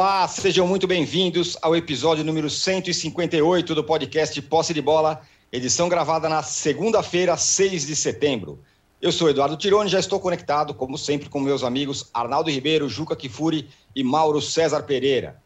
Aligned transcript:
Olá, 0.00 0.28
sejam 0.28 0.64
muito 0.64 0.86
bem-vindos 0.86 1.58
ao 1.60 1.74
episódio 1.74 2.22
número 2.22 2.48
158 2.48 3.74
do 3.74 3.82
podcast 3.82 4.40
Posse 4.42 4.72
de 4.72 4.80
Bola, 4.80 5.22
edição 5.50 5.88
gravada 5.88 6.28
na 6.28 6.40
segunda-feira, 6.40 7.36
6 7.36 7.84
de 7.84 7.96
setembro. 7.96 8.60
Eu 9.02 9.10
sou 9.10 9.28
Eduardo 9.28 9.56
Tironi, 9.56 9.90
já 9.90 9.98
estou 9.98 10.20
conectado, 10.20 10.72
como 10.72 10.96
sempre, 10.96 11.28
com 11.28 11.40
meus 11.40 11.64
amigos 11.64 12.08
Arnaldo 12.14 12.48
Ribeiro, 12.48 12.88
Juca 12.88 13.16
Kifuri 13.16 13.68
e 13.92 14.04
Mauro 14.04 14.40
César 14.40 14.84
Pereira. 14.84 15.42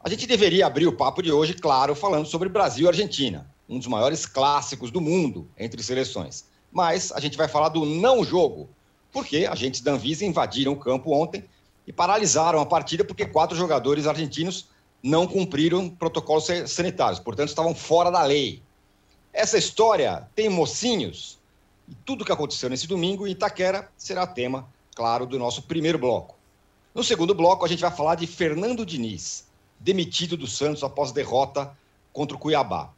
A 0.00 0.08
gente 0.08 0.24
deveria 0.24 0.68
abrir 0.68 0.86
o 0.86 0.92
papo 0.92 1.20
de 1.20 1.32
hoje, 1.32 1.54
claro, 1.54 1.96
falando 1.96 2.26
sobre 2.26 2.48
Brasil 2.48 2.84
e 2.84 2.88
Argentina, 2.88 3.50
um 3.68 3.76
dos 3.76 3.88
maiores 3.88 4.24
clássicos 4.24 4.92
do 4.92 5.00
mundo 5.00 5.50
entre 5.58 5.82
seleções. 5.82 6.44
Mas 6.70 7.10
a 7.10 7.18
gente 7.18 7.36
vai 7.36 7.48
falar 7.48 7.70
do 7.70 7.84
não 7.84 8.22
jogo, 8.22 8.70
porque 9.10 9.46
agentes 9.50 9.80
da 9.80 9.90
Anvisa 9.90 10.24
invadiram 10.24 10.74
o 10.74 10.78
campo 10.78 11.10
ontem 11.10 11.42
e 11.86 11.92
paralisaram 11.92 12.60
a 12.60 12.66
partida 12.66 13.04
porque 13.04 13.24
quatro 13.24 13.56
jogadores 13.56 14.06
argentinos 14.06 14.68
não 15.02 15.26
cumpriram 15.26 15.88
protocolos 15.88 16.48
sanitários, 16.66 17.20
portanto 17.20 17.48
estavam 17.48 17.74
fora 17.74 18.10
da 18.10 18.22
lei. 18.22 18.62
Essa 19.32 19.58
história 19.58 20.28
tem 20.34 20.48
mocinhos 20.48 21.38
e 21.88 21.94
tudo 21.94 22.22
o 22.22 22.24
que 22.24 22.32
aconteceu 22.32 22.68
nesse 22.68 22.86
domingo 22.86 23.26
em 23.26 23.30
Itaquera 23.30 23.88
será 23.96 24.26
tema, 24.26 24.66
claro, 24.94 25.26
do 25.26 25.38
nosso 25.38 25.62
primeiro 25.62 25.98
bloco. 25.98 26.34
No 26.94 27.04
segundo 27.04 27.34
bloco, 27.34 27.64
a 27.64 27.68
gente 27.68 27.82
vai 27.82 27.90
falar 27.90 28.14
de 28.14 28.26
Fernando 28.26 28.84
Diniz, 28.84 29.46
demitido 29.78 30.36
do 30.36 30.46
Santos 30.46 30.82
após 30.82 31.12
derrota 31.12 31.76
contra 32.12 32.36
o 32.36 32.40
Cuiabá. 32.40 32.90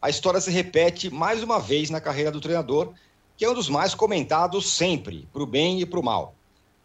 A 0.00 0.10
história 0.10 0.40
se 0.40 0.50
repete 0.50 1.10
mais 1.10 1.42
uma 1.42 1.58
vez 1.58 1.90
na 1.90 2.00
carreira 2.00 2.30
do 2.30 2.40
treinador, 2.40 2.92
que 3.36 3.44
é 3.44 3.50
um 3.50 3.54
dos 3.54 3.68
mais 3.68 3.94
comentados 3.94 4.70
sempre, 4.70 5.26
para 5.32 5.42
o 5.42 5.46
bem 5.46 5.80
e 5.80 5.86
para 5.86 5.98
o 5.98 6.04
mal. 6.04 6.35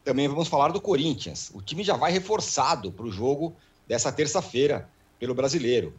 Também 0.03 0.27
vamos 0.27 0.47
falar 0.47 0.69
do 0.69 0.81
Corinthians. 0.81 1.51
O 1.53 1.61
time 1.61 1.83
já 1.83 1.95
vai 1.95 2.11
reforçado 2.11 2.91
para 2.91 3.05
o 3.05 3.11
jogo 3.11 3.55
dessa 3.87 4.11
terça-feira 4.11 4.89
pelo 5.19 5.35
brasileiro. 5.35 5.93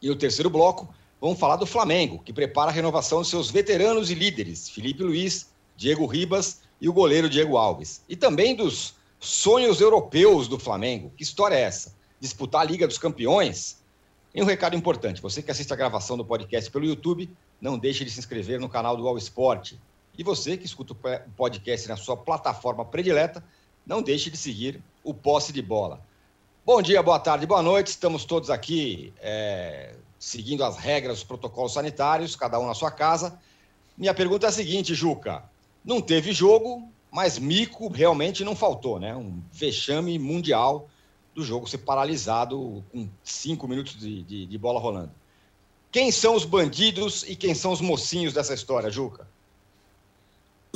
E 0.00 0.08
no 0.08 0.14
terceiro 0.14 0.48
bloco, 0.48 0.88
vamos 1.20 1.38
falar 1.38 1.56
do 1.56 1.66
Flamengo, 1.66 2.20
que 2.24 2.32
prepara 2.32 2.70
a 2.70 2.74
renovação 2.74 3.22
de 3.22 3.28
seus 3.28 3.50
veteranos 3.50 4.10
e 4.10 4.14
líderes, 4.14 4.68
Felipe 4.68 5.02
Luiz, 5.02 5.48
Diego 5.76 6.06
Ribas 6.06 6.60
e 6.80 6.88
o 6.88 6.92
goleiro 6.92 7.28
Diego 7.28 7.56
Alves. 7.56 8.02
E 8.08 8.14
também 8.14 8.54
dos 8.54 8.94
sonhos 9.18 9.80
europeus 9.80 10.46
do 10.46 10.58
Flamengo. 10.58 11.12
Que 11.16 11.22
história 11.22 11.56
é 11.56 11.62
essa? 11.62 11.94
Disputar 12.20 12.62
a 12.62 12.64
Liga 12.64 12.86
dos 12.86 12.98
Campeões? 12.98 13.78
E 14.34 14.42
um 14.42 14.46
recado 14.46 14.76
importante: 14.76 15.22
você 15.22 15.42
que 15.42 15.50
assiste 15.50 15.72
a 15.72 15.76
gravação 15.76 16.16
do 16.16 16.24
podcast 16.24 16.70
pelo 16.70 16.84
YouTube, 16.84 17.30
não 17.60 17.78
deixe 17.78 18.04
de 18.04 18.10
se 18.10 18.18
inscrever 18.18 18.60
no 18.60 18.68
canal 18.68 18.96
do 18.96 19.08
All 19.08 19.18
Sport. 19.18 19.74
E 20.18 20.22
você 20.22 20.56
que 20.56 20.64
escuta 20.64 20.94
o 20.94 21.30
podcast 21.36 21.88
na 21.88 21.96
sua 21.96 22.16
plataforma 22.16 22.84
predileta, 22.84 23.44
não 23.86 24.02
deixe 24.02 24.30
de 24.30 24.36
seguir 24.36 24.82
o 25.04 25.12
Posse 25.12 25.52
de 25.52 25.60
Bola. 25.60 26.00
Bom 26.64 26.80
dia, 26.80 27.02
boa 27.02 27.20
tarde, 27.20 27.46
boa 27.46 27.62
noite. 27.62 27.88
Estamos 27.88 28.24
todos 28.24 28.48
aqui 28.48 29.12
é, 29.20 29.94
seguindo 30.18 30.64
as 30.64 30.78
regras, 30.78 31.18
os 31.18 31.24
protocolos 31.24 31.74
sanitários, 31.74 32.34
cada 32.34 32.58
um 32.58 32.66
na 32.66 32.74
sua 32.74 32.90
casa. 32.90 33.38
Minha 33.96 34.14
pergunta 34.14 34.46
é 34.46 34.48
a 34.48 34.52
seguinte, 34.52 34.94
Juca. 34.94 35.44
Não 35.84 36.00
teve 36.00 36.32
jogo, 36.32 36.88
mas 37.10 37.38
mico 37.38 37.88
realmente 37.88 38.42
não 38.42 38.56
faltou, 38.56 38.98
né? 38.98 39.14
Um 39.14 39.42
vexame 39.52 40.18
mundial 40.18 40.88
do 41.34 41.44
jogo 41.44 41.68
ser 41.68 41.78
paralisado 41.78 42.82
com 42.90 43.06
cinco 43.22 43.68
minutos 43.68 43.98
de, 43.98 44.22
de, 44.22 44.46
de 44.46 44.58
bola 44.58 44.80
rolando. 44.80 45.12
Quem 45.92 46.10
são 46.10 46.34
os 46.34 46.46
bandidos 46.46 47.22
e 47.28 47.36
quem 47.36 47.54
são 47.54 47.70
os 47.70 47.82
mocinhos 47.82 48.32
dessa 48.32 48.54
história, 48.54 48.90
Juca? 48.90 49.28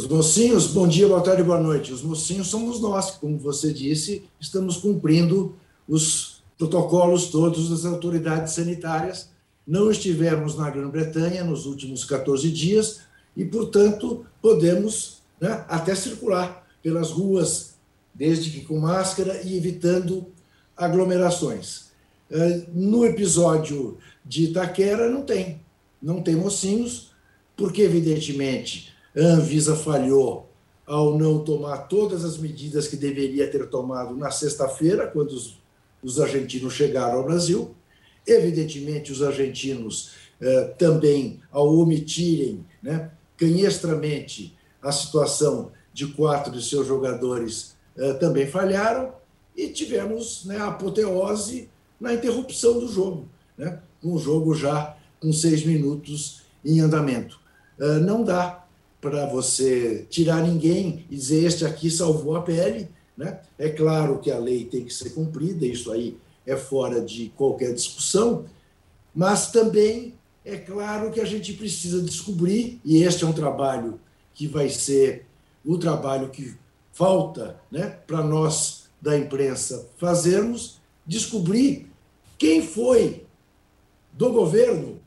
Os 0.00 0.06
mocinhos, 0.06 0.68
bom 0.68 0.88
dia, 0.88 1.06
boa 1.06 1.20
tarde, 1.20 1.42
boa 1.42 1.60
noite. 1.60 1.92
Os 1.92 2.00
mocinhos 2.02 2.46
somos 2.48 2.80
nós, 2.80 3.10
como 3.10 3.36
você 3.36 3.70
disse, 3.70 4.24
estamos 4.40 4.78
cumprindo 4.78 5.54
os 5.86 6.42
protocolos 6.56 7.26
todos 7.26 7.68
das 7.68 7.84
autoridades 7.84 8.54
sanitárias. 8.54 9.28
Não 9.66 9.90
estivemos 9.90 10.56
na 10.56 10.70
Grã-Bretanha 10.70 11.44
nos 11.44 11.66
últimos 11.66 12.02
14 12.02 12.50
dias 12.50 13.00
e, 13.36 13.44
portanto, 13.44 14.24
podemos 14.40 15.18
né, 15.38 15.66
até 15.68 15.94
circular 15.94 16.66
pelas 16.82 17.10
ruas, 17.10 17.74
desde 18.14 18.52
que 18.52 18.64
com 18.64 18.80
máscara 18.80 19.42
e 19.44 19.54
evitando 19.54 20.28
aglomerações. 20.74 21.90
Eh, 22.30 22.62
no 22.72 23.04
episódio 23.04 23.98
de 24.24 24.44
Itaquera, 24.44 25.10
não 25.10 25.24
tem. 25.24 25.60
Não 26.00 26.22
tem 26.22 26.36
mocinhos, 26.36 27.10
porque, 27.54 27.82
evidentemente, 27.82 28.89
a 29.16 29.20
Anvisa 29.20 29.74
falhou 29.76 30.48
ao 30.86 31.16
não 31.16 31.44
tomar 31.44 31.88
todas 31.88 32.24
as 32.24 32.36
medidas 32.36 32.88
que 32.88 32.96
deveria 32.96 33.48
ter 33.48 33.68
tomado 33.68 34.16
na 34.16 34.30
sexta-feira, 34.30 35.06
quando 35.06 35.30
os, 35.30 35.60
os, 36.02 36.20
argentinos 36.20 36.74
chegaram 36.74 37.18
ao 37.18 37.24
Brasil. 37.24 37.74
Evidentemente, 38.26 39.12
os 39.12 39.22
argentinos 39.22 40.10
eh, 40.40 40.74
também, 40.78 41.40
ao 41.52 41.72
omitirem 41.76 42.64
né, 42.82 43.10
canhestramente 43.36 44.56
a 44.82 44.90
situação 44.90 45.70
de 45.92 46.08
quatro 46.08 46.52
de 46.52 46.62
seus 46.62 46.86
jogadores, 46.86 47.76
eh, 47.96 48.14
também 48.14 48.46
falharam. 48.46 49.12
E 49.56 49.68
tivemos 49.68 50.44
né, 50.44 50.56
a 50.56 50.68
apoteose 50.68 51.68
na 52.00 52.14
interrupção 52.14 52.80
do 52.80 52.88
jogo, 52.88 53.28
né, 53.56 53.78
um 54.02 54.18
jogo 54.18 54.54
já 54.54 54.96
com 55.20 55.32
seis 55.32 55.64
minutos 55.64 56.42
em 56.64 56.80
andamento. 56.80 57.38
Uh, 57.78 58.00
não 58.00 58.24
dá 58.24 58.59
para 59.00 59.26
você 59.26 60.06
tirar 60.10 60.42
ninguém 60.42 61.06
e 61.10 61.16
dizer 61.16 61.44
este 61.44 61.64
aqui 61.64 61.90
salvou 61.90 62.36
a 62.36 62.42
pele. 62.42 62.88
Né? 63.16 63.40
É 63.58 63.68
claro 63.68 64.18
que 64.18 64.30
a 64.30 64.38
lei 64.38 64.64
tem 64.64 64.84
que 64.84 64.92
ser 64.92 65.10
cumprida, 65.10 65.66
isso 65.66 65.90
aí 65.90 66.16
é 66.46 66.56
fora 66.56 67.00
de 67.00 67.28
qualquer 67.36 67.74
discussão, 67.74 68.46
mas 69.14 69.50
também 69.50 70.14
é 70.44 70.56
claro 70.56 71.10
que 71.10 71.20
a 71.20 71.24
gente 71.24 71.52
precisa 71.52 72.00
descobrir, 72.00 72.80
e 72.84 73.02
este 73.02 73.24
é 73.24 73.26
um 73.26 73.32
trabalho 73.32 74.00
que 74.34 74.46
vai 74.46 74.68
ser 74.68 75.26
o 75.64 75.76
trabalho 75.76 76.30
que 76.30 76.54
falta 76.92 77.60
né, 77.70 77.88
para 78.06 78.22
nós 78.22 78.88
da 79.00 79.16
imprensa 79.16 79.88
fazermos, 79.96 80.80
descobrir 81.06 81.90
quem 82.38 82.62
foi 82.62 83.26
do 84.12 84.32
governo 84.32 84.98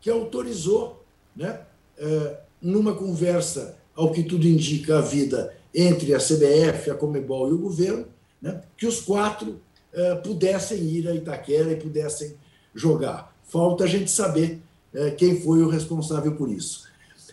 que 0.00 0.10
autorizou 0.10 1.04
né, 1.36 1.60
eh, 1.98 2.40
numa 2.60 2.94
conversa, 2.94 3.76
ao 3.94 4.12
que 4.12 4.22
tudo 4.22 4.46
indica, 4.46 4.98
a 4.98 5.00
vida 5.00 5.54
entre 5.74 6.14
a 6.14 6.18
CBF, 6.18 6.90
a 6.90 6.94
Comebol 6.94 7.48
e 7.48 7.52
o 7.52 7.58
governo, 7.58 8.06
né, 8.40 8.62
que 8.76 8.86
os 8.86 9.00
quatro 9.00 9.60
eh, 9.92 10.14
pudessem 10.16 10.78
ir 10.78 11.08
a 11.08 11.14
Itaquera 11.14 11.72
e 11.72 11.76
pudessem 11.76 12.34
jogar. 12.74 13.34
Falta 13.44 13.84
a 13.84 13.86
gente 13.86 14.10
saber 14.10 14.60
eh, 14.94 15.10
quem 15.12 15.40
foi 15.40 15.62
o 15.62 15.68
responsável 15.68 16.34
por 16.36 16.50
isso. 16.50 16.88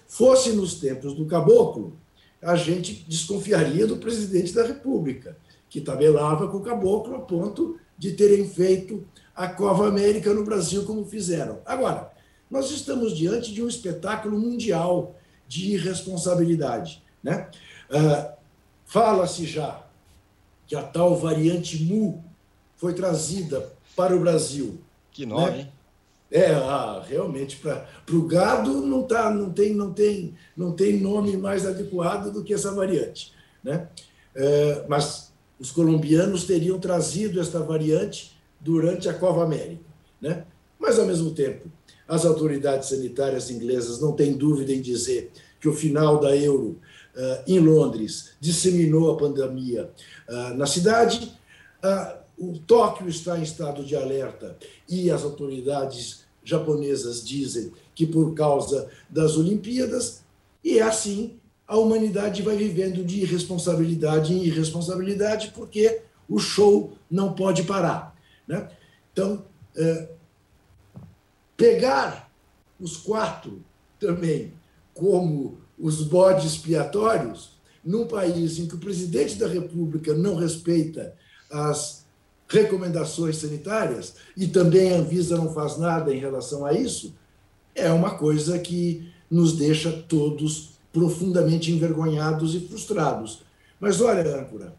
Fosse 0.08 0.52
nos 0.54 0.76
tempos 0.76 1.14
do 1.14 1.26
Caboclo, 1.26 1.94
a 2.42 2.56
gente 2.56 3.06
desconfiaria 3.08 3.88
do 3.88 3.98
presidente 3.98 4.54
da 4.54 4.66
República, 4.66 5.38
que 5.70 5.82
tabelava 5.82 6.48
com 6.48 6.58
o 6.58 6.62
Caboclo 6.62 7.16
a 7.16 7.20
ponto 7.20 7.78
de 7.98 8.12
terem 8.12 8.48
feito 8.48 9.04
a 9.36 9.48
Cova 9.48 9.88
América 9.88 10.34
no 10.34 10.46
Brasil 10.46 10.86
como 10.86 11.06
fizeram. 11.06 11.60
Agora, 11.66 12.12
nós 12.56 12.72
estamos 12.72 13.18
diante 13.18 13.54
de 13.54 13.62
um 13.62 13.68
espetáculo 13.68 14.40
mundial 14.40 15.14
de 15.46 15.74
irresponsabilidade. 15.74 17.04
Né? 17.22 17.50
Uh, 17.90 18.34
Fala-se 18.86 19.46
já 19.46 19.84
que 20.66 20.74
a 20.74 20.82
tal 20.82 21.18
variante 21.18 21.84
Mu 21.84 22.24
foi 22.78 22.94
trazida 22.94 23.74
para 23.94 24.16
o 24.16 24.20
Brasil. 24.22 24.80
Que 25.12 25.26
nome, 25.26 25.52
né? 25.52 25.60
hein? 25.60 25.72
É, 26.32 26.54
ah, 26.54 27.04
realmente, 27.06 27.58
para 27.58 27.86
o 28.12 28.26
gado 28.26 28.82
não, 28.82 29.04
tá, 29.04 29.30
não, 29.30 29.52
tem, 29.52 29.74
não, 29.74 29.94
tem, 29.94 30.34
não 30.56 30.72
tem 30.72 31.00
nome 31.00 31.36
mais 31.36 31.66
adequado 31.66 32.32
do 32.32 32.44
que 32.44 32.54
essa 32.54 32.74
variante. 32.74 33.34
Né? 33.64 33.88
É, 34.34 34.86
mas 34.88 35.32
os 35.60 35.72
colombianos 35.72 36.46
teriam 36.46 36.80
trazido 36.80 37.40
esta 37.40 37.60
variante 37.60 38.36
durante 38.60 39.10
a 39.10 39.14
Cova 39.14 39.44
América. 39.44 39.84
Né? 40.22 40.46
Mas, 40.80 40.98
ao 40.98 41.06
mesmo 41.06 41.32
tempo, 41.32 41.70
as 42.08 42.26
autoridades 42.26 42.90
sanitárias 42.90 43.50
inglesas 43.50 44.00
não 44.00 44.14
têm 44.14 44.34
dúvida 44.34 44.72
em 44.72 44.82
dizer 44.82 45.32
que 45.60 45.68
o 45.68 45.74
final 45.74 46.20
da 46.20 46.36
Euro 46.36 46.80
uh, 47.16 47.44
em 47.48 47.60
Londres 47.60 48.32
disseminou 48.40 49.12
a 49.12 49.18
pandemia 49.18 49.90
uh, 50.30 50.54
na 50.56 50.68
cidade. 50.68 51.32
Uh, 51.84 52.26
o 52.38 52.60
Tóquio 52.60 53.08
está 53.08 53.40
em 53.40 53.44
estado 53.44 53.84
de 53.84 53.96
alerta 53.96 54.58
e 54.88 55.10
as 55.10 55.24
autoridades 55.24 56.26
japonesas 56.44 57.26
dizem 57.26 57.72
que 57.96 58.06
por 58.06 58.34
causa 58.36 58.90
das 59.10 59.38
Olimpíadas, 59.38 60.22
e 60.64 60.80
é 60.80 60.84
assim 60.84 61.40
a 61.68 61.78
humanidade 61.78 62.44
vai 62.44 62.56
vivendo 62.56 63.04
de 63.04 63.22
irresponsabilidade 63.22 64.34
em 64.34 64.44
irresponsabilidade, 64.44 65.52
porque 65.56 66.02
o 66.30 66.38
show 66.38 66.94
não 67.10 67.34
pode 67.34 67.64
parar. 67.64 68.16
Né? 68.48 68.70
Então, 69.12 69.44
pegar 71.56 72.32
os 72.80 72.98
quatro 72.98 73.64
também 74.00 74.54
como 74.94 75.58
os 75.78 76.04
bodes 76.04 76.46
expiatórios, 76.46 77.52
num 77.84 78.08
país 78.08 78.58
em 78.58 78.68
que 78.68 78.76
o 78.76 78.80
presidente 78.80 79.36
da 79.36 79.48
República 79.48 80.14
não 80.14 80.36
respeita 80.36 81.14
as 81.52 82.06
recomendações 82.48 83.38
sanitárias 83.38 84.16
e 84.36 84.48
também 84.48 84.94
a 84.94 84.98
Anvisa 84.98 85.38
não 85.38 85.54
faz 85.54 85.78
nada 85.78 86.14
em 86.14 86.20
relação 86.20 86.66
a 86.66 86.74
isso, 86.74 87.14
é 87.74 87.92
uma 87.92 88.18
coisa 88.18 88.58
que 88.60 89.12
nos 89.30 89.54
deixa 89.54 89.92
todos 89.92 90.76
profundamente 90.94 91.72
envergonhados 91.72 92.56
e 92.56 92.60
frustrados. 92.60 93.42
Mas 93.80 94.00
olha, 94.00 94.40
âncora, 94.40 94.74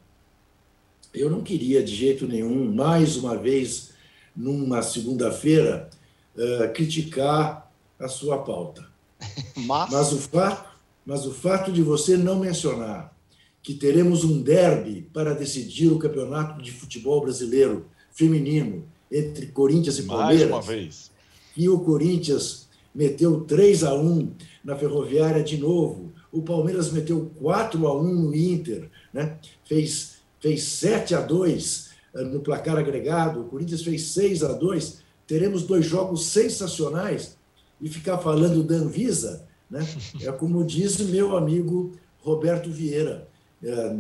eu 1.13 1.29
não 1.31 1.43
queria 1.43 1.83
de 1.83 1.95
jeito 1.95 2.27
nenhum, 2.27 2.73
mais 2.73 3.17
uma 3.17 3.37
vez, 3.37 3.91
numa 4.35 4.83
segunda-feira, 4.83 5.91
uh, 6.37 6.73
criticar 6.73 7.71
a 7.99 8.09
sua 8.09 8.39
pauta. 8.39 8.87
Mas... 9.57 9.91
Mas, 9.91 10.13
o 10.13 10.19
fato, 10.19 10.77
mas 11.05 11.27
o 11.27 11.33
fato 11.33 11.73
de 11.73 11.83
você 11.83 12.17
não 12.17 12.39
mencionar 12.39 13.15
que 13.63 13.75
teremos 13.75 14.23
um 14.25 14.43
derby 14.43 15.09
para 15.13 15.35
decidir 15.35 15.89
o 15.89 15.99
campeonato 15.99 16.63
de 16.63 16.71
futebol 16.71 17.21
brasileiro 17.23 17.87
feminino 18.13 18.85
entre 19.11 19.47
Corinthians 19.47 19.99
e 19.99 20.03
Palmeiras. 20.05 20.51
Mais 20.51 20.53
uma 20.53 20.63
vez. 20.63 21.11
E 21.57 21.69
o 21.69 21.81
Corinthians 21.81 22.69
meteu 22.95 23.41
3 23.41 23.85
a 23.85 23.95
1 23.95 24.33
na 24.65 24.77
Ferroviária 24.77 25.43
de 25.43 25.59
novo. 25.59 26.13
O 26.31 26.43
Palmeiras 26.43 26.93
meteu 26.93 27.31
4 27.41 27.87
a 27.87 28.01
1 28.01 28.03
no 28.03 28.35
Inter, 28.35 28.91
né? 29.13 29.39
Fez 29.65 30.17
fez 30.41 30.63
7 30.63 31.15
a 31.15 31.21
2 31.21 31.91
eh, 32.15 32.23
no 32.23 32.41
placar 32.41 32.77
agregado, 32.77 33.41
o 33.41 33.45
Corinthians 33.45 33.83
fez 33.83 34.03
6 34.09 34.45
a 34.45 34.53
2. 34.53 35.06
Teremos 35.27 35.65
dois 35.65 35.85
jogos 35.85 36.27
sensacionais 36.27 37.37
e 37.81 37.89
ficar 37.89 38.19
falando 38.19 38.63
da 38.63 38.77
Anvisa, 38.77 39.47
né? 39.71 39.87
É 40.21 40.31
como 40.33 40.65
diz 40.65 40.99
meu 41.01 41.37
amigo 41.37 41.93
Roberto 42.21 42.71
Vieira, 42.71 43.29
é, 43.63 43.97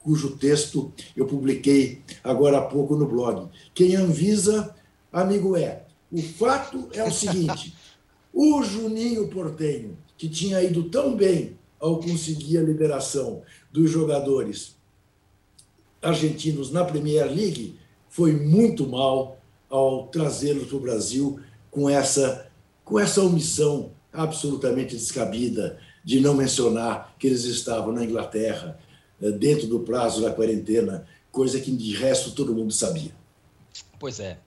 cujo 0.00 0.36
texto 0.36 0.92
eu 1.16 1.26
publiquei 1.26 2.02
agora 2.24 2.58
há 2.58 2.62
pouco 2.62 2.96
no 2.96 3.06
blog. 3.06 3.48
Quem 3.74 3.96
Anvisa, 3.96 4.74
amigo 5.12 5.56
é. 5.56 5.84
O 6.10 6.20
fato 6.22 6.88
é 6.92 7.04
o 7.04 7.10
seguinte: 7.10 7.76
o 8.32 8.62
Juninho 8.62 9.28
Portenho, 9.28 9.96
que 10.16 10.28
tinha 10.28 10.62
ido 10.62 10.84
tão 10.84 11.16
bem 11.16 11.58
ao 11.78 12.00
conseguir 12.00 12.58
a 12.58 12.62
liberação 12.62 13.42
dos 13.72 13.90
jogadores 13.90 14.76
argentinos 16.02 16.70
na 16.70 16.84
Premier 16.84 17.26
League, 17.26 17.78
foi 18.08 18.32
muito 18.32 18.86
mal 18.88 19.39
ao 19.70 20.08
trazê-los 20.08 20.66
para 20.66 20.76
o 20.76 20.80
Brasil 20.80 21.40
com 21.70 21.88
essa, 21.88 22.50
com 22.84 22.98
essa 22.98 23.22
omissão 23.22 23.92
absolutamente 24.12 24.96
descabida 24.96 25.78
de 26.04 26.20
não 26.20 26.34
mencionar 26.34 27.14
que 27.18 27.28
eles 27.28 27.44
estavam 27.44 27.92
na 27.92 28.04
Inglaterra, 28.04 28.78
eh, 29.22 29.30
dentro 29.30 29.68
do 29.68 29.80
prazo 29.80 30.20
da 30.20 30.32
quarentena, 30.32 31.06
coisa 31.30 31.60
que 31.60 31.70
de 31.70 31.94
resto 31.94 32.32
todo 32.32 32.54
mundo 32.54 32.72
sabia. 32.72 33.12
Pois 33.98 34.18
é. 34.18 34.38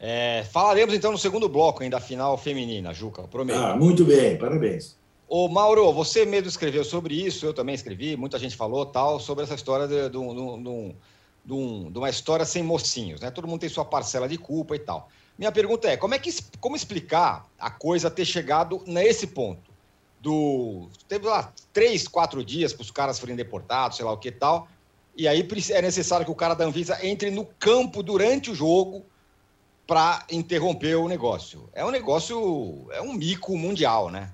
é 0.00 0.44
falaremos 0.50 0.94
então 0.94 1.12
no 1.12 1.18
segundo 1.18 1.48
bloco 1.48 1.82
ainda 1.82 1.98
da 1.98 2.02
final 2.02 2.38
feminina, 2.38 2.94
Juca, 2.94 3.22
prometo. 3.24 3.58
Ah, 3.58 3.76
muito 3.76 4.04
bem, 4.04 4.38
parabéns. 4.38 4.96
Ô, 5.28 5.48
Mauro, 5.48 5.92
você 5.92 6.24
mesmo 6.24 6.48
escreveu 6.48 6.84
sobre 6.84 7.14
isso, 7.14 7.46
eu 7.46 7.54
também 7.54 7.74
escrevi, 7.74 8.16
muita 8.16 8.38
gente 8.38 8.56
falou 8.56 8.86
tal, 8.86 9.18
sobre 9.18 9.44
essa 9.44 9.54
história 9.54 9.88
de, 9.88 10.08
de, 10.08 10.18
de, 10.18 10.62
de, 10.62 10.94
de 11.44 11.98
uma 11.98 12.08
história 12.08 12.44
sem 12.44 12.62
mocinhos, 12.62 13.20
né? 13.20 13.30
Todo 13.30 13.48
mundo 13.48 13.60
tem 13.60 13.68
sua 13.68 13.84
parcela 13.84 14.28
de 14.28 14.38
culpa 14.38 14.76
e 14.76 14.78
tal. 14.78 15.08
Minha 15.36 15.50
pergunta 15.50 15.88
é, 15.88 15.96
como 15.96 16.14
é 16.14 16.18
que 16.18 16.30
como 16.60 16.76
explicar 16.76 17.46
a 17.58 17.70
coisa 17.70 18.10
ter 18.10 18.24
chegado 18.24 18.82
nesse 18.86 19.26
ponto? 19.26 19.72
Do 20.20 20.88
teve 21.08 21.26
lá 21.26 21.52
três, 21.72 22.06
quatro 22.06 22.44
dias 22.44 22.72
para 22.72 22.82
os 22.82 22.90
caras 22.90 23.16
serem 23.16 23.34
deportados, 23.34 23.96
sei 23.96 24.06
lá 24.06 24.12
o 24.12 24.18
que 24.18 24.30
tal, 24.30 24.68
e 25.16 25.26
aí 25.26 25.46
é 25.70 25.82
necessário 25.82 26.24
que 26.24 26.30
o 26.30 26.34
cara 26.34 26.54
da 26.54 26.64
Anvisa 26.64 27.04
entre 27.04 27.30
no 27.30 27.44
campo 27.58 28.02
durante 28.02 28.50
o 28.50 28.54
jogo 28.54 29.04
para 29.86 30.24
interromper 30.30 30.94
o 30.94 31.08
negócio. 31.08 31.68
É 31.74 31.84
um 31.84 31.90
negócio, 31.90 32.86
é 32.92 33.02
um 33.02 33.12
mico 33.12 33.56
mundial, 33.58 34.10
né? 34.10 34.30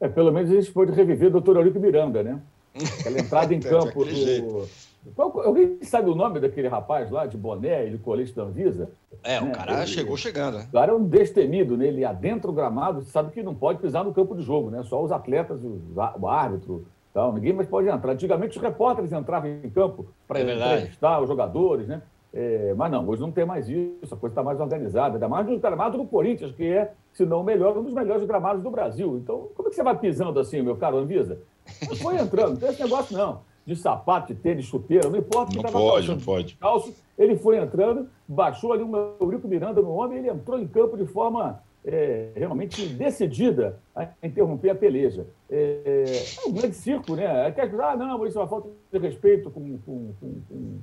É, 0.00 0.08
pelo 0.08 0.32
menos 0.32 0.50
a 0.50 0.54
gente 0.54 0.70
pode 0.72 0.92
reviver 0.92 1.28
o 1.28 1.32
doutor 1.32 1.56
Eurico 1.56 1.78
Miranda, 1.78 2.22
né? 2.22 2.40
Aquela 3.00 3.20
entrada 3.20 3.54
em 3.54 3.60
campo 3.60 4.04
do. 4.04 4.68
Qual, 5.14 5.40
alguém 5.40 5.78
sabe 5.82 6.08
o 6.08 6.14
nome 6.14 6.38
daquele 6.38 6.68
rapaz 6.68 7.10
lá, 7.10 7.26
de 7.26 7.36
boné 7.36 7.86
e 7.86 7.90
de 7.90 7.98
colete 7.98 8.32
da 8.34 8.44
Anvisa? 8.44 8.90
É, 9.22 9.40
né? 9.40 9.50
o 9.50 9.52
cara 9.52 9.78
ele, 9.78 9.86
chegou 9.86 10.16
chegando. 10.16 10.58
Né? 10.58 10.66
O 10.68 10.72
cara 10.72 10.92
é 10.92 10.94
um 10.94 11.04
destemido, 11.04 11.76
né? 11.76 11.86
Ele 11.86 12.04
adentra 12.04 12.50
o 12.50 12.54
gramado, 12.54 13.02
sabe 13.02 13.32
que 13.32 13.42
não 13.42 13.54
pode 13.54 13.80
pisar 13.80 14.04
no 14.04 14.14
campo 14.14 14.36
de 14.36 14.42
jogo, 14.42 14.70
né? 14.70 14.82
Só 14.84 15.02
os 15.02 15.10
atletas, 15.10 15.60
o 15.62 16.28
árbitro, 16.28 16.86
tal. 17.12 17.32
ninguém 17.32 17.52
mais 17.52 17.68
pode 17.68 17.88
entrar. 17.88 18.12
Antigamente 18.12 18.56
os 18.56 18.62
repórteres 18.62 19.12
entravam 19.12 19.50
em 19.50 19.70
campo 19.70 20.06
para 20.26 20.38
é 20.38 20.42
entrevistar 20.42 21.20
os 21.20 21.28
jogadores, 21.28 21.88
né? 21.88 22.02
É, 22.34 22.72
mas 22.74 22.90
não, 22.90 23.06
hoje 23.06 23.20
não 23.20 23.30
tem 23.30 23.44
mais 23.44 23.68
isso, 23.68 24.14
a 24.14 24.16
coisa 24.16 24.32
está 24.32 24.42
mais 24.42 24.58
organizada, 24.58 25.16
ainda 25.16 25.28
mais 25.28 25.46
no 25.46 25.58
gramado 25.58 25.98
do 25.98 26.06
Corinthians, 26.06 26.50
que 26.52 26.64
é, 26.64 26.92
se 27.12 27.26
não 27.26 27.42
o 27.42 27.44
melhor, 27.44 27.76
um 27.76 27.82
dos 27.82 27.92
melhores 27.92 28.24
gramados 28.24 28.62
do 28.62 28.70
Brasil. 28.70 29.18
Então, 29.22 29.48
como 29.54 29.68
é 29.68 29.70
que 29.70 29.76
você 29.76 29.82
vai 29.82 29.98
pisando 29.98 30.40
assim, 30.40 30.62
meu 30.62 30.76
caro 30.76 30.96
Anvisa? 30.96 31.40
Não 31.86 31.94
foi 31.94 32.16
entrando, 32.16 32.52
não 32.52 32.56
tem 32.56 32.70
esse 32.70 32.82
negócio 32.82 33.16
não. 33.16 33.40
De 33.64 33.76
sapato, 33.76 34.34
de 34.34 34.40
tênis, 34.40 34.64
chuteira, 34.64 35.08
não 35.08 35.18
importa. 35.18 35.54
Não 35.54 35.62
pode, 35.70 36.08
não 36.08 36.18
pode. 36.18 36.56
Calço, 36.56 36.94
ele 37.16 37.36
foi 37.36 37.58
entrando, 37.58 38.08
baixou 38.26 38.72
ali 38.72 38.82
um 38.82 38.92
Eurico 39.20 39.46
Miranda 39.46 39.80
no 39.80 39.92
homem, 39.92 40.18
ele 40.18 40.28
entrou 40.28 40.58
em 40.58 40.66
campo 40.66 40.96
de 40.96 41.06
forma 41.06 41.62
é, 41.84 42.30
realmente 42.34 42.86
decidida 42.86 43.78
a 43.94 44.08
interromper 44.22 44.70
a 44.70 44.74
peleja. 44.74 45.26
É, 45.50 46.04
é 46.44 46.48
um 46.48 46.52
grande 46.52 46.74
circo, 46.74 47.14
né? 47.14 47.26
Ah, 47.26 47.96
não, 47.96 48.26
isso 48.26 48.38
é 48.38 48.40
uma 48.40 48.48
falta 48.48 48.68
de 48.92 48.98
respeito 48.98 49.50
com, 49.50 49.78
com, 49.78 50.12
com, 50.18 50.40
com 50.48 50.78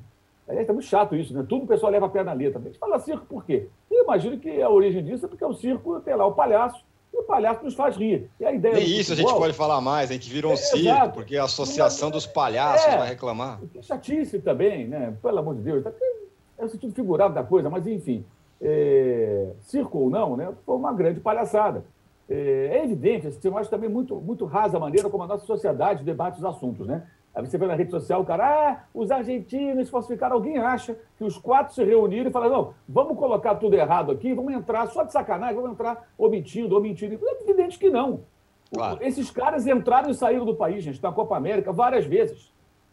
Aliás, 0.49 0.67
é 0.67 0.73
muito 0.73 0.87
chato 0.87 1.15
isso, 1.15 1.31
né? 1.31 1.45
Tudo 1.47 1.65
o 1.65 1.67
pessoal 1.67 1.91
leva 1.91 2.07
a 2.07 2.09
pé 2.09 2.23
na 2.23 2.33
letra. 2.33 2.59
A 2.59 2.63
gente 2.63 2.79
fala 2.79 2.99
circo 2.99 3.23
por 3.27 3.45
quê? 3.45 3.67
E 3.89 4.03
imagino 4.03 4.39
que 4.39 4.59
a 4.61 4.69
origem 4.69 5.03
disso 5.03 5.25
é 5.25 5.29
porque 5.29 5.45
o 5.45 5.53
circo 5.53 5.99
tem 5.99 6.15
lá 6.15 6.25
o 6.25 6.33
palhaço, 6.33 6.83
e 7.13 7.17
o 7.17 7.23
palhaço 7.23 7.63
nos 7.63 7.73
faz 7.73 7.95
rir. 7.95 8.29
E 8.39 8.45
a 8.45 8.51
ideia 8.51 8.75
Nem 8.75 8.83
isso 8.83 9.11
futebol, 9.11 9.29
a 9.29 9.33
gente 9.33 9.39
pode 9.39 9.53
falar 9.53 9.81
mais, 9.81 10.09
a 10.09 10.13
gente 10.13 10.29
virou 10.29 10.51
um 10.51 10.55
é, 10.55 10.57
circo, 10.57 10.87
exato. 10.87 11.13
porque 11.13 11.37
a 11.37 11.43
associação 11.43 12.11
dos 12.11 12.25
palhaços 12.25 12.87
é, 12.87 12.97
vai 12.97 13.09
reclamar. 13.09 13.59
Que 13.71 13.81
chatice 13.81 14.39
também, 14.39 14.87
né? 14.87 15.15
Pelo 15.21 15.39
amor 15.39 15.55
de 15.55 15.61
Deus. 15.61 15.83
É 16.57 16.65
o 16.65 16.69
sentido 16.69 16.93
figurado 16.93 17.33
da 17.33 17.43
coisa, 17.43 17.69
mas 17.69 17.85
enfim. 17.87 18.25
É, 18.61 19.51
circo 19.61 19.97
ou 19.97 20.09
não, 20.09 20.35
né? 20.35 20.53
Foi 20.65 20.75
uma 20.75 20.93
grande 20.93 21.19
palhaçada. 21.19 21.83
É, 22.29 22.79
é 22.79 22.83
evidente, 22.83 23.27
assim, 23.27 23.39
eu 23.43 23.57
acho 23.57 23.69
também 23.69 23.89
muito, 23.89 24.15
muito 24.17 24.45
rasa 24.45 24.77
a 24.77 24.79
maneira 24.79 25.09
como 25.09 25.23
a 25.23 25.27
nossa 25.27 25.45
sociedade 25.45 26.03
debate 26.03 26.37
os 26.37 26.45
assuntos, 26.45 26.85
né? 26.85 27.07
Aí 27.39 27.47
você 27.47 27.57
vê 27.57 27.65
na 27.65 27.75
rede 27.75 27.89
social 27.89 28.21
o 28.21 28.25
cara, 28.25 28.43
ah, 28.45 28.83
os 28.93 29.11
argentinos 29.11 29.89
falsificaram. 29.89 30.35
Alguém 30.35 30.57
acha 30.57 30.97
que 31.17 31.23
os 31.23 31.37
quatro 31.37 31.73
se 31.73 31.83
reuniram 31.83 32.29
e 32.29 32.33
falaram, 32.33 32.51
não, 32.51 32.73
vamos 32.87 33.17
colocar 33.17 33.55
tudo 33.55 33.75
errado 33.75 34.11
aqui, 34.11 34.33
vamos 34.33 34.53
entrar 34.53 34.87
só 34.87 35.03
de 35.03 35.13
sacanagem, 35.13 35.55
vamos 35.55 35.71
entrar 35.71 36.09
omitindo, 36.17 36.75
omitindo. 36.75 37.17
É 37.23 37.43
evidente 37.43 37.79
que 37.79 37.89
não. 37.89 38.21
Claro. 38.73 38.99
Esses 39.01 39.31
caras 39.31 39.65
entraram 39.65 40.09
e 40.09 40.13
saíram 40.13 40.45
do 40.45 40.53
país, 40.53 40.83
gente, 40.83 41.01
na 41.01 41.11
Copa 41.11 41.37
América, 41.37 41.71
várias 41.71 42.05
vezes. 42.05 42.51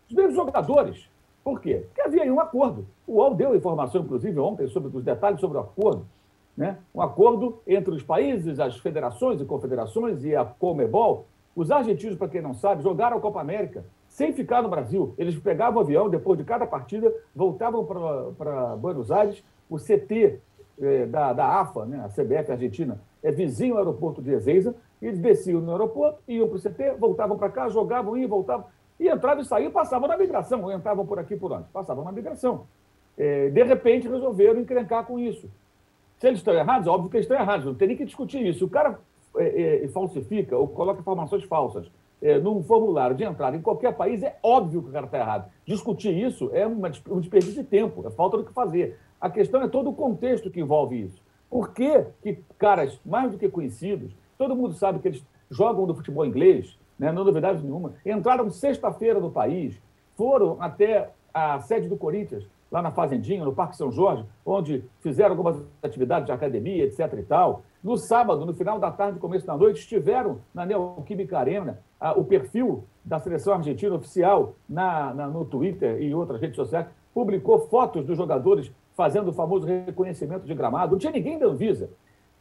Os 0.08 0.14
mesmos 0.14 0.36
jogadores. 0.36 1.10
Por 1.42 1.60
quê? 1.60 1.84
Porque 1.86 2.02
havia 2.02 2.22
aí 2.22 2.30
um 2.30 2.40
acordo. 2.40 2.86
O 3.06 3.14
UOL 3.14 3.34
deu 3.34 3.54
informação, 3.54 4.02
inclusive, 4.02 4.38
ontem, 4.38 4.68
sobre 4.68 4.96
os 4.96 5.02
detalhes 5.02 5.40
sobre 5.40 5.58
o 5.58 5.60
acordo. 5.60 6.06
Né? 6.56 6.78
Um 6.94 7.02
acordo 7.02 7.60
entre 7.66 7.92
os 7.92 8.02
países, 8.02 8.58
as 8.60 8.78
federações 8.78 9.40
e 9.40 9.44
confederações 9.44 10.24
e 10.24 10.34
a 10.34 10.44
Comebol. 10.44 11.26
Os 11.54 11.70
argentinos, 11.70 12.16
para 12.16 12.28
quem 12.28 12.40
não 12.40 12.54
sabe, 12.54 12.82
jogaram 12.82 13.18
a 13.18 13.20
Copa 13.20 13.40
América 13.40 13.84
sem 14.16 14.32
ficar 14.32 14.62
no 14.62 14.70
Brasil. 14.70 15.14
Eles 15.18 15.38
pegavam 15.38 15.78
o 15.78 15.84
avião, 15.84 16.08
depois 16.08 16.38
de 16.38 16.44
cada 16.44 16.66
partida, 16.66 17.12
voltavam 17.34 17.84
para 17.84 18.74
Buenos 18.76 19.12
Aires. 19.12 19.44
O 19.68 19.76
CT 19.76 20.40
é, 20.80 21.04
da, 21.04 21.34
da 21.34 21.60
AFA, 21.60 21.84
né, 21.84 22.02
a 22.02 22.08
CBF 22.08 22.50
Argentina, 22.50 22.98
é 23.22 23.30
vizinho 23.30 23.74
ao 23.74 23.80
aeroporto 23.80 24.22
de 24.22 24.30
Ezeiza. 24.30 24.74
Eles 25.02 25.18
desciam 25.18 25.60
no 25.60 25.70
aeroporto, 25.70 26.18
iam 26.26 26.48
para 26.48 26.56
o 26.56 26.58
CT, 26.58 26.92
voltavam 26.98 27.36
para 27.36 27.50
cá, 27.50 27.68
jogavam, 27.68 28.16
iam, 28.16 28.26
voltavam. 28.26 28.64
E 28.98 29.06
entravam 29.06 29.42
e 29.42 29.44
saíam, 29.44 29.70
passavam 29.70 30.08
na 30.08 30.16
migração, 30.16 30.62
ou 30.62 30.72
entravam 30.72 31.04
por 31.04 31.18
aqui 31.18 31.36
por 31.36 31.52
onde? 31.52 31.64
Passavam 31.70 32.02
na 32.02 32.10
migração. 32.10 32.66
É, 33.18 33.50
de 33.50 33.62
repente, 33.64 34.08
resolveram 34.08 34.60
encrencar 34.60 35.04
com 35.04 35.18
isso. 35.18 35.46
Se 36.16 36.26
eles 36.26 36.38
estão 36.38 36.54
errados, 36.54 36.88
óbvio 36.88 37.10
que 37.10 37.18
eles 37.18 37.26
estão 37.26 37.38
errados, 37.38 37.66
não 37.66 37.74
tem 37.74 37.88
nem 37.88 37.96
que 37.98 38.06
discutir 38.06 38.46
isso. 38.46 38.64
O 38.64 38.70
cara 38.70 38.98
é, 39.36 39.86
falsifica 39.92 40.56
ou 40.56 40.66
coloca 40.66 41.00
informações 41.00 41.44
falsas 41.44 41.90
é, 42.26 42.40
num 42.40 42.60
formulário 42.60 43.14
de 43.14 43.22
entrada 43.22 43.56
em 43.56 43.62
qualquer 43.62 43.94
país, 43.94 44.20
é 44.20 44.36
óbvio 44.42 44.82
que 44.82 44.88
o 44.88 44.92
cara 44.92 45.06
está 45.06 45.18
errado. 45.18 45.48
Discutir 45.64 46.12
isso 46.12 46.50
é 46.52 46.66
uma, 46.66 46.90
um 47.08 47.20
desperdício 47.20 47.62
de 47.62 47.68
tempo, 47.68 48.04
é 48.04 48.10
falta 48.10 48.36
do 48.36 48.44
que 48.44 48.52
fazer. 48.52 48.98
A 49.20 49.30
questão 49.30 49.62
é 49.62 49.68
todo 49.68 49.90
o 49.90 49.94
contexto 49.94 50.50
que 50.50 50.60
envolve 50.60 51.00
isso. 51.00 51.22
Por 51.48 51.72
que, 51.72 52.04
que 52.22 52.40
caras 52.58 53.00
mais 53.06 53.30
do 53.30 53.38
que 53.38 53.48
conhecidos, 53.48 54.12
todo 54.36 54.56
mundo 54.56 54.74
sabe 54.74 54.98
que 54.98 55.06
eles 55.06 55.24
jogam 55.48 55.86
do 55.86 55.94
futebol 55.94 56.26
inglês, 56.26 56.76
né, 56.98 57.12
não 57.12 57.24
novidade 57.24 57.62
nenhuma, 57.62 57.94
entraram 58.04 58.50
sexta-feira 58.50 59.20
no 59.20 59.30
país, 59.30 59.80
foram 60.16 60.56
até 60.60 61.10
a 61.32 61.60
sede 61.60 61.88
do 61.88 61.96
Corinthians, 61.96 62.44
lá 62.72 62.82
na 62.82 62.90
Fazendinha, 62.90 63.44
no 63.44 63.54
Parque 63.54 63.76
São 63.76 63.92
Jorge, 63.92 64.24
onde 64.44 64.84
fizeram 64.98 65.30
algumas 65.30 65.62
atividades 65.80 66.26
de 66.26 66.32
academia, 66.32 66.84
etc. 66.84 67.12
e 67.18 67.22
tal. 67.22 67.62
No 67.84 67.96
sábado, 67.96 68.44
no 68.44 68.52
final 68.52 68.80
da 68.80 68.90
tarde, 68.90 69.20
começo 69.20 69.46
da 69.46 69.56
noite, 69.56 69.78
estiveram 69.78 70.40
na 70.52 70.66
Neoquímica 70.66 71.38
Arena 71.38 71.78
o 72.16 72.24
perfil 72.24 72.84
da 73.04 73.18
seleção 73.18 73.54
argentina 73.54 73.94
oficial 73.94 74.54
na, 74.68 75.14
na, 75.14 75.26
no 75.26 75.44
Twitter 75.44 76.00
e 76.02 76.14
outras 76.14 76.40
redes 76.40 76.56
sociais 76.56 76.86
publicou 77.14 77.60
fotos 77.68 78.04
dos 78.04 78.16
jogadores 78.16 78.70
fazendo 78.94 79.28
o 79.28 79.32
famoso 79.32 79.66
reconhecimento 79.66 80.44
de 80.46 80.54
gramado. 80.54 80.92
Não 80.92 80.98
tinha 80.98 81.12
ninguém 81.12 81.38
da 81.38 81.46
Anvisa. 81.46 81.90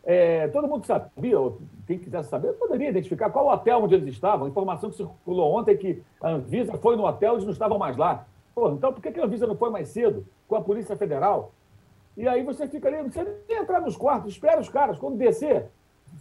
É, 0.04 0.48
todo 0.50 0.68
mundo 0.68 0.86
sabia, 0.86 1.40
ou 1.40 1.60
quem 1.88 1.98
quisesse 1.98 2.30
saber, 2.30 2.54
poderia 2.54 2.90
identificar 2.90 3.30
qual 3.30 3.48
hotel 3.48 3.84
onde 3.84 3.96
eles 3.96 4.14
estavam. 4.14 4.46
A 4.46 4.50
informação 4.50 4.90
que 4.90 4.98
circulou 4.98 5.56
ontem 5.58 5.72
é 5.72 5.76
que 5.76 6.04
a 6.22 6.30
Anvisa 6.30 6.78
foi 6.78 6.96
no 6.96 7.06
hotel 7.06 7.40
e 7.40 7.44
não 7.44 7.52
estavam 7.52 7.78
mais 7.78 7.98
lá. 7.98 8.26
Pô, 8.54 8.70
então 8.72 8.94
por 8.94 9.02
que 9.02 9.20
a 9.20 9.26
Anvisa 9.26 9.48
não 9.48 9.56
foi 9.56 9.70
mais 9.70 9.90
cedo 9.90 10.26
com 10.48 10.56
a 10.56 10.62
Polícia 10.62 10.96
Federal? 10.96 11.52
E 12.16 12.28
aí 12.28 12.44
você 12.44 12.68
fica 12.68 12.88
ali, 12.88 13.10
você 13.10 13.24
nem 13.48 13.58
entrar 13.60 13.82
nos 13.82 13.98
quartos, 13.98 14.32
espera 14.32 14.62
os 14.62 14.70
caras, 14.70 14.98
quando 14.98 15.18
descer, 15.18 15.68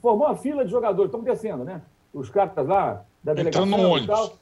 formou 0.00 0.26
uma 0.26 0.36
fila 0.36 0.64
de 0.64 0.70
jogadores, 0.70 1.08
estão 1.08 1.22
descendo, 1.22 1.62
né? 1.62 1.82
Os 2.14 2.30
caras 2.30 2.66
lá 2.66 3.04
da 3.22 3.34
delegação. 3.34 3.66
Entrando 3.66 3.82
no 3.82 3.90
ônibus. 3.90 4.16
Tal, 4.16 4.32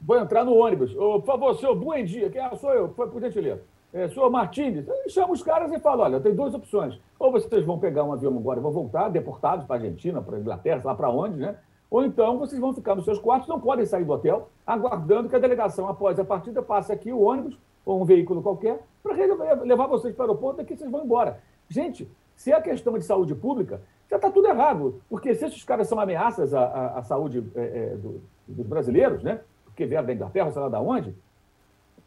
vou 0.00 0.18
entrar 0.18 0.44
no 0.44 0.54
ônibus. 0.56 0.94
Ô, 0.96 1.20
por 1.20 1.26
favor, 1.26 1.56
senhor, 1.56 1.74
bom 1.76 2.02
dia. 2.04 2.28
Quem 2.28 2.40
é? 2.40 2.56
Sou 2.56 2.72
eu, 2.72 2.92
foi 2.94 3.08
por 3.08 3.20
gentileza. 3.20 3.62
É, 3.92 4.08
senhor 4.08 4.28
Martins, 4.28 4.84
chama 5.08 5.32
os 5.32 5.42
caras 5.42 5.72
e 5.72 5.78
fala: 5.78 6.04
olha, 6.04 6.20
tem 6.20 6.34
duas 6.34 6.52
opções. 6.52 6.98
Ou 7.18 7.30
vocês 7.30 7.64
vão 7.64 7.78
pegar 7.78 8.04
um 8.04 8.12
avião 8.12 8.36
agora 8.36 8.58
e 8.58 8.62
vão 8.62 8.72
voltar, 8.72 9.08
deportados 9.08 9.64
para 9.64 9.76
a 9.76 9.78
Argentina, 9.78 10.20
para 10.20 10.36
a 10.36 10.40
Inglaterra, 10.40 10.82
lá 10.84 10.94
para 10.94 11.08
onde, 11.08 11.36
né? 11.36 11.56
Ou 11.88 12.04
então 12.04 12.38
vocês 12.38 12.60
vão 12.60 12.74
ficar 12.74 12.96
nos 12.96 13.04
seus 13.04 13.18
quartos, 13.18 13.48
não 13.48 13.60
podem 13.60 13.86
sair 13.86 14.04
do 14.04 14.12
hotel, 14.12 14.50
aguardando 14.66 15.28
que 15.28 15.36
a 15.36 15.38
delegação, 15.38 15.88
após 15.88 16.18
a 16.18 16.24
partida, 16.24 16.60
passe 16.60 16.92
aqui 16.92 17.12
o 17.12 17.22
ônibus 17.22 17.56
ou 17.84 18.02
um 18.02 18.04
veículo 18.04 18.42
qualquer 18.42 18.82
para 19.02 19.14
levar 19.62 19.86
vocês 19.86 20.14
para 20.14 20.24
o 20.24 20.28
aeroporto 20.28 20.60
e 20.60 20.64
que 20.64 20.76
vocês 20.76 20.90
vão 20.90 21.04
embora. 21.04 21.40
Gente, 21.68 22.10
se 22.36 22.52
a 22.52 22.60
questão 22.60 22.94
é 22.94 22.98
de 22.98 23.04
saúde 23.04 23.34
pública, 23.34 23.80
já 24.08 24.16
está 24.16 24.30
tudo 24.30 24.46
errado. 24.46 25.02
Porque 25.08 25.34
se 25.34 25.46
esses 25.46 25.64
caras 25.64 25.88
são 25.88 25.98
ameaças 25.98 26.54
à, 26.54 26.64
à, 26.64 26.98
à 26.98 27.02
saúde 27.02 27.44
é, 27.56 27.60
é, 27.60 27.96
do, 27.96 28.22
dos 28.46 28.66
brasileiros, 28.66 29.22
né? 29.24 29.40
Porque 29.64 29.84
vieram 29.84 30.06
da 30.06 30.14
Inglaterra, 30.14 30.50
sei 30.52 30.62
lá 30.62 30.68
de 30.68 30.76
onde, 30.76 31.14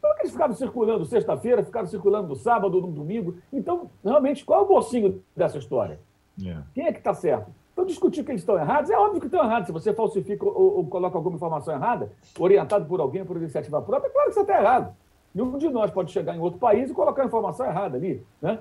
então 0.00 0.10
eles 0.18 0.32
ficaram 0.32 0.54
circulando 0.54 1.04
sexta-feira, 1.04 1.62
ficaram 1.62 1.86
circulando 1.86 2.26
no 2.28 2.34
sábado, 2.34 2.80
no 2.80 2.90
domingo. 2.90 3.34
Então, 3.52 3.90
realmente, 4.02 4.44
qual 4.44 4.62
é 4.62 4.64
o 4.64 4.68
mocinho 4.68 5.22
dessa 5.36 5.58
história? 5.58 6.00
Yeah. 6.40 6.66
Quem 6.74 6.86
é 6.86 6.92
que 6.92 6.98
está 6.98 7.12
certo? 7.12 7.50
Então, 7.72 7.84
discutir 7.84 8.24
que 8.24 8.30
eles 8.30 8.40
estão 8.40 8.58
errados, 8.58 8.90
é 8.90 8.98
óbvio 8.98 9.20
que 9.20 9.26
estão 9.26 9.44
errados. 9.44 9.66
Se 9.66 9.72
você 9.72 9.92
falsifica 9.92 10.44
ou, 10.44 10.78
ou, 10.78 10.86
coloca 10.86 11.18
alguma 11.18 11.36
informação 11.36 11.74
errada, 11.74 12.10
orientado 12.38 12.86
por 12.86 12.98
alguém, 12.98 13.24
por 13.24 13.36
iniciativa 13.36 13.80
própria, 13.82 14.08
é 14.08 14.10
claro 14.12 14.28
que 14.28 14.34
você 14.34 14.40
está 14.40 14.58
errado. 14.58 14.94
Nenhum 15.34 15.58
de 15.58 15.68
nós 15.68 15.90
pode 15.90 16.10
chegar 16.10 16.34
em 16.34 16.40
outro 16.40 16.58
país 16.58 16.90
e 16.90 16.94
colocar 16.94 17.22
a 17.22 17.26
informação 17.26 17.66
errada 17.66 17.96
ali. 17.96 18.24
Né? 18.40 18.58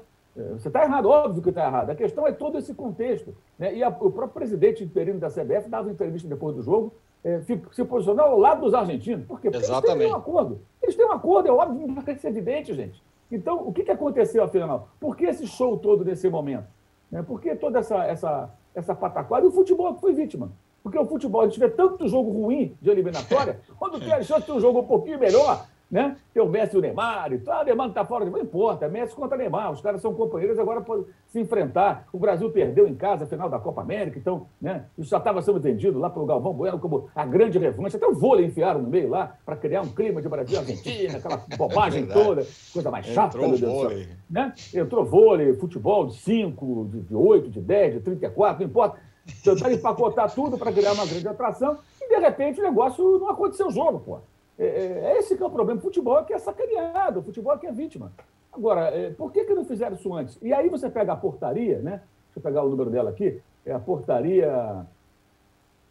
Você 0.53 0.67
está 0.67 0.83
errado, 0.83 1.09
óbvio 1.09 1.41
que 1.41 1.49
está 1.49 1.65
errado. 1.65 1.89
A 1.89 1.95
questão 1.95 2.25
é 2.27 2.31
todo 2.31 2.57
esse 2.57 2.73
contexto. 2.73 3.35
Né? 3.57 3.75
E 3.75 3.83
a, 3.83 3.89
o 3.89 4.11
próprio 4.11 4.29
presidente 4.29 4.83
interino 4.83 5.19
da 5.19 5.29
CBF 5.29 5.69
dava 5.69 5.91
entrevista 5.91 6.27
depois 6.27 6.55
do 6.55 6.61
jogo, 6.61 6.93
é, 7.23 7.41
se 7.41 7.83
posicionou 7.83 8.25
ao 8.25 8.39
lado 8.39 8.61
dos 8.61 8.73
argentinos. 8.73 9.25
Por 9.25 9.41
quê? 9.41 9.49
Porque 9.49 9.65
Exatamente. 9.65 9.91
eles 9.91 10.03
têm 10.05 10.13
um 10.13 10.15
acordo. 10.15 10.61
Eles 10.81 10.95
têm 10.95 11.05
um 11.05 11.11
acordo, 11.11 11.49
é 11.49 11.51
óbvio, 11.51 11.87
não 11.87 11.95
vai 11.95 12.15
ser 12.15 12.27
evidente, 12.27 12.73
gente. 12.73 13.03
Então, 13.31 13.67
o 13.67 13.73
que, 13.73 13.83
que 13.83 13.91
aconteceu 13.91 14.43
afinal? 14.43 14.89
Por 14.99 15.15
que 15.15 15.25
esse 15.25 15.45
show 15.45 15.77
todo 15.77 16.03
nesse 16.03 16.29
momento? 16.29 16.67
Né? 17.11 17.21
Por 17.21 17.39
que 17.39 17.55
toda 17.55 17.79
essa, 17.79 18.05
essa, 18.05 18.49
essa 18.73 18.95
pataquada? 18.95 19.45
E 19.45 19.49
o 19.49 19.51
futebol 19.51 19.93
que 19.93 20.01
foi 20.01 20.13
vítima. 20.13 20.51
Porque 20.81 20.97
o 20.97 21.05
futebol, 21.05 21.41
a 21.41 21.45
gente 21.45 21.59
vê 21.59 21.69
tanto 21.69 22.07
jogo 22.07 22.31
ruim 22.31 22.75
de 22.81 22.89
eliminatória, 22.89 23.59
quando 23.77 23.99
tem 23.99 24.13
a 24.13 24.23
chance 24.23 24.45
de 24.45 24.51
um 24.51 24.59
jogo 24.59 24.79
um 24.79 24.87
pouquinho 24.87 25.19
melhor, 25.19 25.65
né? 25.89 26.15
Tem 26.33 26.43
o 26.43 26.47
Messi 26.47 26.75
e 26.75 26.79
o 26.79 26.81
Neymar 26.81 27.33
e 27.33 27.39
tal. 27.39 27.61
O 27.61 27.65
Neymar 27.65 27.87
não 27.87 27.91
está 27.91 28.05
fora, 28.05 28.25
não 28.25 28.37
importa. 28.39 28.87
Messi 28.87 29.15
contra 29.15 29.37
Neymar. 29.37 29.71
Os 29.71 29.81
caras 29.81 30.01
são 30.01 30.13
companheiros, 30.13 30.59
agora 30.59 30.81
podem 30.81 31.05
se 31.27 31.39
enfrentar. 31.39 32.07
O 32.13 32.19
Brasil 32.19 32.49
perdeu 32.51 32.87
em 32.87 32.95
casa 32.95 33.23
a 33.23 33.27
final 33.27 33.49
da 33.49 33.59
Copa 33.59 33.81
América, 33.81 34.19
então, 34.19 34.45
né? 34.61 34.85
Isso 34.97 35.09
já 35.09 35.17
estava 35.17 35.41
sendo 35.41 35.59
vendido 35.59 35.97
lá 35.97 36.09
para 36.09 36.21
o 36.21 36.25
Galvão 36.25 36.53
Bueno 36.53 36.79
como 36.79 37.09
a 37.15 37.25
grande 37.25 37.57
revanche. 37.57 37.97
Até 37.97 38.05
o 38.05 38.13
vôlei 38.13 38.45
enfiaram 38.45 38.81
no 38.81 38.89
meio 38.89 39.09
lá 39.09 39.35
para 39.45 39.55
criar 39.55 39.81
um 39.81 39.89
clima 39.89 40.21
de 40.21 40.29
Brasil 40.29 40.55
e 40.55 40.59
Argentina, 40.59 41.17
aquela 41.17 41.37
bobagem 41.57 42.03
é 42.03 42.07
toda, 42.07 42.45
coisa 42.71 42.91
mais 42.91 43.05
chata, 43.07 43.37
Entrou 43.37 43.49
meu 43.49 43.59
Deus 43.59 43.71
vôlei. 43.71 44.07
Né? 44.29 44.53
Entrou 44.73 45.05
vôlei, 45.05 45.53
futebol 45.53 46.05
de 46.05 46.15
5, 46.17 46.89
de, 46.91 47.01
de 47.01 47.15
8, 47.15 47.49
de 47.49 47.61
10, 47.61 47.93
de 47.95 47.99
34, 48.01 48.61
não 48.61 48.69
importa. 48.69 48.99
Tentaram 49.43 49.73
empacotar 49.73 50.33
tudo 50.33 50.57
para 50.57 50.71
criar 50.71 50.93
uma 50.93 51.05
grande 51.05 51.27
atração 51.27 51.77
e, 52.01 52.09
de 52.09 52.19
repente, 52.19 52.59
o 52.59 52.63
negócio 52.63 53.19
não 53.19 53.29
aconteceu 53.29 53.67
o 53.67 53.71
jogo, 53.71 53.99
pô. 53.99 54.19
É, 54.59 54.65
é, 54.65 55.17
esse 55.17 55.37
que 55.37 55.41
é 55.41 55.45
o 55.45 55.49
problema. 55.49 55.79
O 55.79 55.83
futebol 55.83 56.19
é 56.19 56.23
que 56.23 56.33
é 56.33 56.39
sacaneado, 56.39 57.21
o 57.21 57.23
futebol 57.23 57.53
é 57.53 57.57
que 57.57 57.65
é 57.65 57.71
vítima. 57.71 58.11
Agora, 58.51 58.87
é, 58.89 59.11
por 59.11 59.31
que, 59.31 59.45
que 59.45 59.53
não 59.53 59.63
fizeram 59.63 59.95
isso 59.95 60.13
antes? 60.13 60.37
E 60.41 60.53
aí 60.53 60.67
você 60.67 60.89
pega 60.89 61.13
a 61.13 61.15
portaria, 61.15 61.79
né? 61.79 62.01
Deixa 62.25 62.37
eu 62.37 62.41
pegar 62.41 62.63
o 62.63 62.69
número 62.69 62.89
dela 62.89 63.09
aqui. 63.09 63.41
É 63.65 63.71
a 63.71 63.79
portaria. 63.79 64.85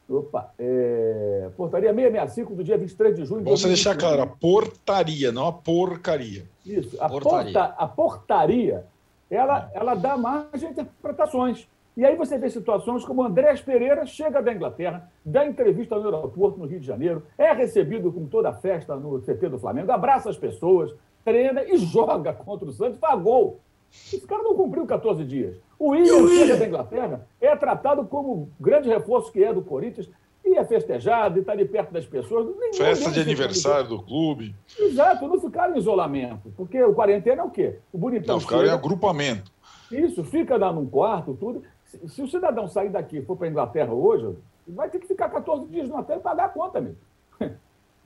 Opa, 0.09 0.53
é, 0.59 1.51
portaria 1.57 1.91
665 1.91 2.55
do 2.55 2.65
dia 2.65 2.79
23 2.79 3.17
de 3.17 3.25
junho. 3.25 3.43
Bom 3.43 3.57
você 3.57 3.69
deixar 3.69 3.97
claro, 3.97 4.23
a 4.23 4.27
portaria, 4.27 5.31
não 5.33 5.47
a 5.47 5.53
porcaria. 5.53 6.47
Isso, 6.65 6.97
a 7.03 7.09
portaria, 7.09 7.53
porta, 7.53 7.75
a 7.77 7.87
portaria 7.87 8.87
ela, 9.31 9.71
ela 9.75 9.95
dá 9.95 10.17
margem 10.17 10.69
a 10.69 10.73
interpretações. 10.73 11.69
E 11.99 12.05
aí 12.05 12.15
você 12.15 12.39
vê 12.39 12.49
situações 12.49 13.05
como 13.05 13.25
Andrés 13.25 13.61
Pereira 13.61 14.07
chega 14.07 14.41
da 14.41 14.55
Inglaterra, 14.55 15.11
dá 15.25 15.45
entrevista 15.45 15.99
no 15.99 16.05
aeroporto 16.05 16.57
no 16.57 16.65
Rio 16.65 16.79
de 16.79 16.87
Janeiro, 16.87 17.25
é 17.37 17.53
recebido 17.53 18.13
com 18.13 18.25
toda 18.25 18.51
a 18.51 18.53
festa 18.53 18.95
no 18.95 19.21
CT 19.21 19.49
do 19.49 19.59
Flamengo, 19.59 19.91
abraça 19.91 20.31
as 20.31 20.37
pessoas, 20.37 20.95
treina 21.25 21.65
e 21.65 21.77
joga 21.77 22.33
contra 22.33 22.69
o 22.69 22.73
Santos, 22.73 23.01
faz 23.01 23.21
gol. 23.21 23.59
Esse 23.91 24.25
cara 24.29 24.45
não 24.45 24.55
cumpriu 24.55 24.87
14 24.87 25.25
dias. 25.25 25.57
O 25.77 25.89
William 25.89 26.29
chega 26.29 26.57
da 26.57 26.67
Inglaterra, 26.69 27.27
é 27.41 27.57
tratado 27.57 28.05
como 28.05 28.49
grande 28.61 28.89
reforço 28.89 29.33
que 29.33 29.43
é 29.43 29.53
do 29.53 29.63
Corinthians, 29.63 30.09
e 30.45 30.57
é 30.57 30.65
festejado, 30.65 31.39
e 31.39 31.41
está 31.41 31.51
ali 31.51 31.65
perto 31.65 31.93
das 31.93 32.07
pessoas. 32.07 32.47
Festa 32.77 33.11
de 33.11 33.19
aniversário 33.19 33.89
do 33.89 34.01
clube. 34.01 34.55
Exato, 34.79 35.27
não 35.27 35.41
ficaram 35.41 35.75
em 35.75 35.79
isolamento, 35.79 36.53
porque 36.57 36.81
o 36.81 36.95
quarentena 36.95 37.43
é 37.43 37.45
o 37.45 37.51
quê? 37.51 37.81
O 37.93 37.99
bonitão. 37.99 38.37
Não, 38.37 38.41
ficaram 38.41 38.67
em 38.67 38.71
agrupamento. 38.71 39.51
Isso, 39.91 40.23
fica 40.23 40.57
lá 40.57 40.73
num 40.73 40.87
quarto, 40.87 41.35
tudo. 41.35 41.65
Se, 41.89 42.23
o 42.23 42.29
cidadão 42.29 42.69
sair 42.69 42.91
daqui 42.91 43.19
e 43.19 43.23
for 43.23 43.37
para 43.37 43.47
a 43.47 43.51
Inglaterra 43.51 43.93
hoje, 43.93 44.37
vai 44.67 44.91
ter 44.91 44.99
que 44.99 45.07
ficar 45.07 45.31
14 45.31 45.67
dias 45.67 45.89
no 45.89 45.97
hotel 45.97 46.19
e 46.19 46.21
pagar 46.21 46.45
a 46.45 46.49
conta, 46.51 46.79
amigo. 46.79 46.97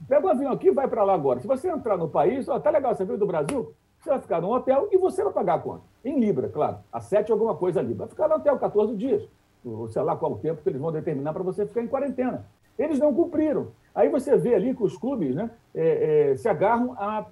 Pega 0.07 0.25
um 0.25 0.29
avião 0.29 0.51
aqui 0.53 0.67
e 0.67 0.71
vai 0.71 0.87
para 0.87 1.03
lá 1.03 1.13
agora. 1.13 1.39
Se 1.41 1.47
você 1.47 1.69
entrar 1.69 1.97
no 1.97 2.07
país, 2.07 2.47
ó, 2.47 2.59
tá 2.59 2.69
legal, 2.69 2.95
você 2.95 3.03
veio 3.03 3.19
do 3.19 3.27
Brasil, 3.27 3.73
você 3.99 4.09
vai 4.09 4.19
ficar 4.19 4.41
no 4.41 4.53
hotel 4.53 4.87
e 4.91 4.97
você 4.97 5.23
vai 5.23 5.33
pagar 5.33 5.55
a 5.55 5.59
conta. 5.59 5.83
Em 6.03 6.19
Libra, 6.19 6.47
claro. 6.47 6.77
A 6.91 6.99
7 6.99 7.31
alguma 7.31 7.55
coisa 7.55 7.79
ali. 7.79 7.93
Vai 7.93 8.07
ficar 8.07 8.27
no 8.27 8.35
hotel 8.35 8.57
14 8.57 8.95
dias. 8.95 9.27
Ou 9.65 9.87
sei 9.87 10.01
lá 10.01 10.15
qual 10.15 10.33
o 10.33 10.37
tempo 10.37 10.61
que 10.61 10.69
eles 10.69 10.81
vão 10.81 10.91
determinar 10.91 11.33
para 11.33 11.43
você 11.43 11.65
ficar 11.65 11.81
em 11.81 11.87
quarentena. 11.87 12.45
Eles 12.77 12.99
não 12.99 13.13
cumpriram. 13.13 13.67
Aí 13.93 14.09
você 14.09 14.35
vê 14.37 14.55
ali 14.55 14.75
que 14.75 14.83
os 14.83 14.97
clubes 14.97 15.35
né, 15.35 15.51
é, 15.73 16.31
é, 16.31 16.35
se 16.37 16.49
agarram 16.49 16.93
a, 16.93 17.25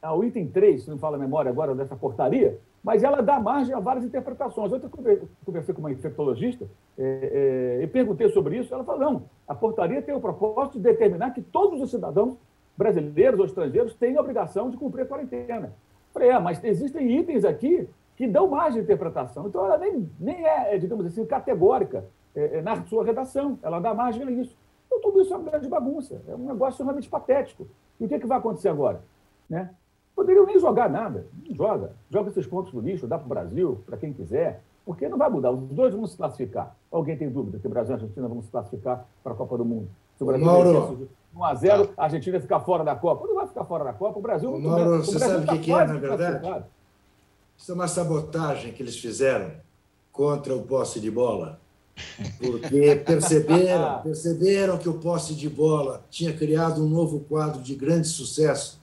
ao 0.00 0.24
item 0.24 0.48
3, 0.48 0.84
se 0.84 0.90
não 0.90 0.98
fala 0.98 1.16
a 1.16 1.20
memória 1.20 1.50
agora 1.50 1.74
dessa 1.74 1.96
portaria, 1.96 2.58
mas 2.82 3.02
ela 3.02 3.20
dá 3.20 3.40
margem 3.40 3.74
a 3.74 3.80
várias 3.80 4.04
interpretações. 4.04 4.72
Ontem 4.72 4.86
eu 4.86 5.28
conversei 5.44 5.74
com 5.74 5.80
uma 5.80 5.92
infectologista 5.92 6.66
é, 6.96 7.78
é, 7.80 7.84
e 7.84 7.86
perguntei 7.86 8.28
sobre 8.30 8.58
isso. 8.58 8.72
Ela 8.72 8.84
falou: 8.84 9.00
não, 9.00 9.22
a 9.46 9.54
portaria 9.54 10.00
tem 10.02 10.14
o 10.14 10.20
propósito 10.20 10.78
de 10.78 10.84
determinar 10.84 11.30
que 11.30 11.42
todos 11.42 11.80
os 11.80 11.90
cidadãos 11.90 12.36
brasileiros 12.76 13.40
ou 13.40 13.46
estrangeiros 13.46 13.94
têm 13.94 14.16
a 14.16 14.20
obrigação 14.20 14.70
de 14.70 14.76
cumprir 14.76 15.02
a 15.02 15.06
quarentena. 15.06 15.72
Falei: 16.12 16.30
é, 16.30 16.38
mas 16.38 16.62
existem 16.62 17.18
itens 17.18 17.44
aqui 17.44 17.88
que 18.16 18.26
dão 18.26 18.48
margem 18.48 18.80
de 18.80 18.84
interpretação. 18.84 19.46
Então 19.46 19.64
ela 19.64 19.78
nem, 19.78 20.10
nem 20.18 20.44
é, 20.44 20.76
digamos 20.78 21.06
assim, 21.06 21.24
categórica 21.24 22.04
é, 22.34 22.58
é 22.58 22.62
na 22.62 22.84
sua 22.86 23.04
redação, 23.04 23.58
ela 23.62 23.80
dá 23.80 23.94
margem 23.94 24.26
a 24.26 24.30
isso. 24.30 24.56
Então 24.86 25.00
tudo 25.00 25.20
isso 25.20 25.32
é 25.32 25.36
uma 25.36 25.50
grande 25.50 25.68
bagunça, 25.68 26.20
é 26.26 26.34
um 26.34 26.46
negócio 26.46 26.84
realmente 26.84 27.08
patético. 27.08 27.68
E 28.00 28.04
o 28.04 28.08
que, 28.08 28.14
é 28.14 28.18
que 28.18 28.26
vai 28.26 28.38
acontecer 28.38 28.68
agora? 28.68 29.02
Né? 29.48 29.70
Poderiam 30.18 30.44
nem 30.44 30.58
jogar 30.58 30.90
nada. 30.90 31.26
Não 31.46 31.54
joga. 31.54 31.92
Joga 32.10 32.30
esses 32.30 32.44
pontos 32.44 32.72
no 32.72 32.80
lixo, 32.80 33.06
dá 33.06 33.16
para 33.16 33.24
o 33.24 33.28
Brasil, 33.28 33.80
para 33.86 33.96
quem 33.96 34.12
quiser, 34.12 34.64
porque 34.84 35.08
não 35.08 35.16
vai 35.16 35.30
mudar. 35.30 35.52
Os 35.52 35.60
dois 35.68 35.94
vão 35.94 36.04
se 36.08 36.16
classificar. 36.16 36.74
Alguém 36.90 37.16
tem 37.16 37.30
dúvida 37.30 37.60
que 37.60 37.66
o 37.68 37.70
Brasil 37.70 37.92
e 37.92 37.94
a 37.94 38.02
Argentina 38.02 38.26
vão 38.26 38.42
se 38.42 38.50
classificar 38.50 39.06
para 39.22 39.32
a 39.32 39.36
Copa 39.36 39.56
do 39.56 39.64
Mundo? 39.64 39.88
Se 40.16 40.24
o 40.24 40.26
Brasil 40.26 40.44
Mauro. 40.44 41.08
1 41.36 41.44
a 41.44 41.54
0 41.54 41.90
a 41.96 42.02
Argentina 42.02 42.40
ficar 42.40 42.58
fora 42.58 42.82
da 42.82 42.96
Copa. 42.96 43.28
Não 43.28 43.36
vai 43.36 43.46
ficar 43.46 43.64
fora 43.64 43.84
da 43.84 43.92
Copa. 43.92 44.18
O 44.18 44.22
Brasil 44.22 44.50
não 44.58 44.70
Mauro, 44.70 45.04
você 45.04 45.20
sabe 45.20 45.44
o 45.44 45.46
tá 45.46 45.52
que, 45.52 45.58
que 45.60 45.70
é, 45.70 45.86
na 45.86 45.94
verdade? 45.94 46.64
Isso 47.56 47.70
é 47.70 47.74
uma 47.76 47.86
sabotagem 47.86 48.72
que 48.72 48.82
eles 48.82 48.98
fizeram 48.98 49.52
contra 50.10 50.52
o 50.52 50.62
posse 50.62 50.98
de 50.98 51.12
bola. 51.12 51.60
Porque 52.40 52.96
perceberam, 53.06 54.02
perceberam 54.02 54.78
que 54.78 54.88
o 54.88 54.94
posse 54.94 55.32
de 55.36 55.48
bola 55.48 56.02
tinha 56.10 56.36
criado 56.36 56.84
um 56.84 56.88
novo 56.88 57.20
quadro 57.20 57.62
de 57.62 57.76
grande 57.76 58.08
sucesso 58.08 58.80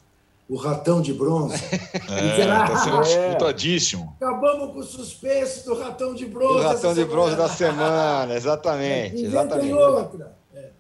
o 0.47 0.55
ratão 0.55 1.01
de 1.01 1.13
bronze. 1.13 1.55
É, 2.07 2.39
está 2.39 2.77
sendo 2.77 3.01
disputadíssimo. 3.01 4.15
Acabamos 4.21 4.73
com 4.73 4.79
o 4.79 4.83
suspense 4.83 5.65
do 5.65 5.75
ratão 5.75 6.13
de 6.13 6.25
bronze. 6.25 6.59
O 6.59 6.61
ratão 6.61 6.93
de 6.93 7.05
bronze 7.05 7.35
da 7.35 7.49
semana, 7.49 8.33
exatamente. 8.35 9.23
É, 9.23 9.25
exatamente. 9.25 9.73
outra. 9.73 10.35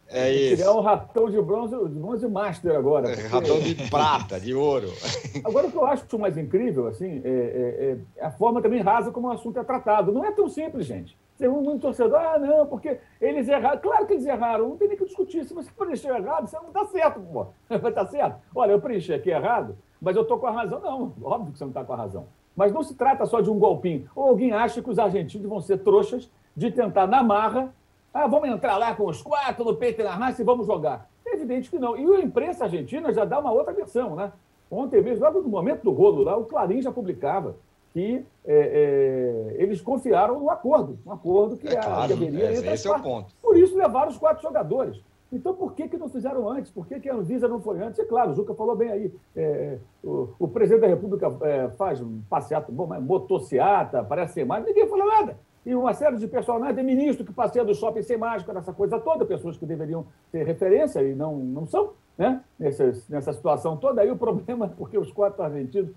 É, 0.07 0.29
é 0.29 0.33
isso. 0.33 0.55
Criar 0.57 0.73
um 0.73 0.81
ratão 0.81 1.29
de 1.29 1.41
bronze, 1.41 1.75
de 1.75 1.99
bronze 1.99 2.27
master 2.27 2.75
agora. 2.75 3.09
Porque... 3.09 3.27
Ratão 3.27 3.59
de 3.59 3.75
prata, 3.89 4.39
de 4.39 4.53
ouro. 4.53 4.91
Agora, 5.43 5.67
o 5.67 5.71
que 5.71 5.77
eu 5.77 5.85
acho 5.85 6.19
mais 6.19 6.37
incrível, 6.37 6.87
assim, 6.87 7.21
é, 7.23 7.29
é, 7.29 7.97
é 8.19 8.25
a 8.25 8.31
forma 8.31 8.61
também 8.61 8.81
rasa 8.81 9.11
como 9.11 9.27
o 9.27 9.31
assunto 9.31 9.59
é 9.59 9.63
tratado. 9.63 10.11
Não 10.11 10.23
é 10.23 10.31
tão 10.31 10.47
simples, 10.47 10.85
gente. 10.85 11.17
Tem 11.37 11.49
um 11.49 11.77
torcedor, 11.77 12.17
ah, 12.17 12.39
não, 12.39 12.65
porque 12.65 12.97
eles 13.19 13.47
erraram. 13.49 13.79
Claro 13.81 14.05
que 14.07 14.13
eles 14.13 14.25
erraram, 14.25 14.69
não 14.69 14.77
tem 14.77 14.87
nem 14.87 14.97
que 14.97 15.05
discutir. 15.05 15.43
Se 15.43 15.53
você 15.53 15.69
preencheu 15.77 16.15
errado, 16.15 16.47
você 16.47 16.55
não 16.57 16.67
está 16.67 16.85
certo, 16.85 17.19
pô. 17.19 17.47
Vai 17.67 17.77
estar 17.77 17.91
tá 17.91 18.05
certo? 18.05 18.39
Olha, 18.55 18.71
eu 18.71 18.79
preenchi 18.79 19.13
aqui 19.13 19.29
errado, 19.29 19.77
mas 20.01 20.15
eu 20.15 20.21
estou 20.21 20.39
com 20.39 20.47
a 20.47 20.51
razão. 20.51 20.79
Não, 20.79 21.13
óbvio 21.21 21.51
que 21.51 21.57
você 21.57 21.65
não 21.65 21.71
está 21.71 21.83
com 21.83 21.91
a 21.91 21.97
razão. 21.97 22.27
Mas 22.55 22.71
não 22.71 22.81
se 22.83 22.95
trata 22.95 23.25
só 23.25 23.41
de 23.41 23.49
um 23.49 23.59
golpinho. 23.59 24.09
Ou 24.15 24.29
alguém 24.29 24.53
acha 24.53 24.81
que 24.81 24.89
os 24.89 24.97
argentinos 24.97 25.47
vão 25.47 25.59
ser 25.59 25.79
trouxas 25.79 26.31
de 26.55 26.71
tentar, 26.71 27.05
na 27.05 27.21
marra, 27.21 27.73
ah, 28.13 28.27
vamos 28.27 28.47
entrar 28.47 28.77
lá 28.77 28.95
com 28.95 29.05
os 29.07 29.21
quatro 29.21 29.65
no 29.65 29.75
peito 29.75 29.99
e 29.99 30.03
na 30.05 30.15
raça 30.15 30.41
e 30.41 30.45
vamos 30.45 30.65
jogar. 30.65 31.09
É 31.25 31.33
evidente 31.33 31.69
que 31.69 31.77
não. 31.77 31.97
E 31.97 32.15
a 32.15 32.21
imprensa 32.21 32.63
argentina 32.63 33.11
já 33.11 33.25
dá 33.25 33.39
uma 33.39 33.51
outra 33.51 33.73
versão, 33.73 34.15
né? 34.15 34.31
Ontem 34.71 35.01
mesmo, 35.01 35.25
logo 35.25 35.41
no 35.41 35.49
momento 35.49 35.83
do 35.83 35.91
rolo 35.91 36.23
lá, 36.23 36.37
o 36.37 36.45
Clarim 36.45 36.81
já 36.81 36.93
publicava 36.93 37.57
que 37.95 38.25
é, 38.43 39.55
é, 39.57 39.63
eles 39.63 39.79
confiaram 39.79 40.37
no 40.37 40.49
acordo, 40.49 40.99
um 41.05 41.13
acordo 41.13 41.55
que, 41.55 41.69
é 41.69 41.77
claro, 41.77 42.01
a, 42.03 42.07
deveria 42.07 42.49
é, 42.49 42.73
esse 42.73 42.85
é 42.85 42.91
o 42.91 43.01
ponto. 43.01 43.33
Por 43.41 43.55
isso 43.55 43.77
levaram 43.77 44.09
os 44.09 44.17
quatro 44.17 44.43
jogadores. 44.43 45.01
Então, 45.31 45.53
por 45.53 45.73
que, 45.73 45.87
que 45.87 45.97
não 45.97 46.09
fizeram 46.09 46.49
antes? 46.49 46.69
Por 46.69 46.85
que, 46.85 46.99
que 46.99 47.09
a 47.09 47.15
Anvisa 47.15 47.47
não 47.47 47.61
foi 47.61 47.81
antes? 47.81 47.97
É 47.97 48.03
claro, 48.03 48.31
o 48.31 48.33
Juca 48.33 48.53
falou 48.53 48.75
bem 48.75 48.89
aí. 48.89 49.13
É, 49.33 49.77
o, 50.03 50.27
o, 50.37 50.45
presidente 50.45 50.81
da 50.81 50.87
República 50.87 51.33
é, 51.43 51.69
faz 51.69 52.01
um 52.01 52.21
passeata, 52.29 52.69
bom, 52.69 52.85
motociata, 52.99 54.03
parece 54.03 54.33
ser 54.33 54.45
mais, 54.45 54.65
ninguém 54.65 54.89
falou 54.89 55.07
nada. 55.07 55.37
E 55.65 55.73
uma 55.73 55.93
série 55.93 56.17
de 56.17 56.27
personagens, 56.27 56.75
tem 56.75 56.83
ministro 56.83 57.25
que 57.25 57.31
passeia 57.31 57.63
do 57.63 57.73
shopping 57.73 58.01
sem 58.01 58.17
máscara, 58.17 58.59
essa 58.59 58.73
coisa 58.73 58.99
toda, 58.99 59.25
pessoas 59.25 59.57
que 59.57 59.65
deveriam 59.65 60.05
ter 60.33 60.45
referência 60.45 61.01
e 61.01 61.15
não, 61.15 61.37
não 61.37 61.65
são, 61.65 61.93
né? 62.17 62.41
Nessa, 62.59 62.91
nessa 63.07 63.31
situação 63.31 63.77
toda. 63.77 64.01
Aí 64.01 64.11
o 64.11 64.17
problema 64.17 64.65
é 64.65 64.69
porque 64.69 64.97
os 64.97 65.11
quatro 65.13 65.41
argentinos 65.41 65.91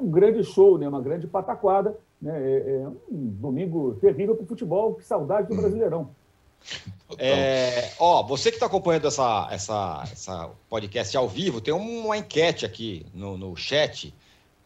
um 0.00 0.10
grande 0.10 0.42
show, 0.44 0.78
né? 0.78 0.88
uma 0.88 1.00
grande 1.00 1.26
pataquada. 1.26 1.96
Né? 2.20 2.32
É, 2.36 2.82
é 2.82 2.88
um 2.88 3.26
domingo 3.40 3.94
terrível 4.00 4.34
para 4.34 4.44
o 4.44 4.48
futebol, 4.48 4.94
que 4.94 5.04
saudade 5.04 5.48
do 5.48 5.56
Brasileirão. 5.56 6.10
É, 7.16 7.92
ó, 7.98 8.22
você 8.22 8.50
que 8.50 8.56
está 8.56 8.66
acompanhando 8.66 9.06
essa, 9.06 9.48
essa, 9.50 10.04
essa 10.10 10.50
podcast 10.68 11.16
ao 11.16 11.28
vivo, 11.28 11.60
tem 11.60 11.72
uma 11.72 12.16
enquete 12.16 12.66
aqui 12.66 13.06
no, 13.14 13.38
no 13.38 13.56
chat 13.56 14.12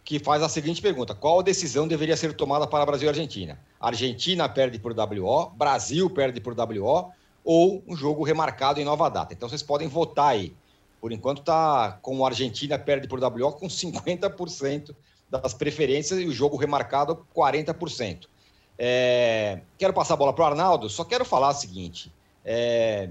que 0.04 0.18
faz 0.18 0.42
a 0.42 0.48
seguinte 0.48 0.82
pergunta: 0.82 1.14
qual 1.14 1.42
decisão 1.42 1.86
deveria 1.86 2.16
ser 2.16 2.34
tomada 2.34 2.66
para 2.66 2.86
Brasil 2.86 3.06
e 3.06 3.08
Argentina? 3.08 3.58
Argentina 3.80 4.48
perde 4.48 4.78
por 4.78 4.92
WO, 4.92 5.50
Brasil 5.50 6.10
perde 6.10 6.40
por 6.40 6.54
WO 6.58 7.12
ou 7.44 7.82
um 7.86 7.96
jogo 7.96 8.24
remarcado 8.24 8.80
em 8.80 8.84
nova 8.84 9.08
data? 9.08 9.32
Então 9.32 9.48
vocês 9.48 9.62
podem 9.62 9.88
votar 9.88 10.28
aí. 10.28 10.54
Por 11.00 11.12
enquanto 11.12 11.40
está 11.40 11.98
com 12.00 12.24
a 12.24 12.28
Argentina 12.28 12.78
perde 12.78 13.08
por 13.08 13.22
WO 13.22 13.52
com 13.52 13.66
50% 13.66 14.94
das 15.40 15.54
preferências 15.54 16.20
e 16.20 16.26
o 16.26 16.32
jogo 16.32 16.58
remarcado 16.58 17.26
40%. 17.34 18.26
É, 18.78 19.60
quero 19.78 19.94
passar 19.94 20.14
a 20.14 20.16
bola 20.18 20.32
para 20.32 20.44
o 20.44 20.46
Arnaldo, 20.46 20.90
só 20.90 21.04
quero 21.04 21.24
falar 21.24 21.50
o 21.50 21.54
seguinte: 21.54 22.12
é, 22.44 23.10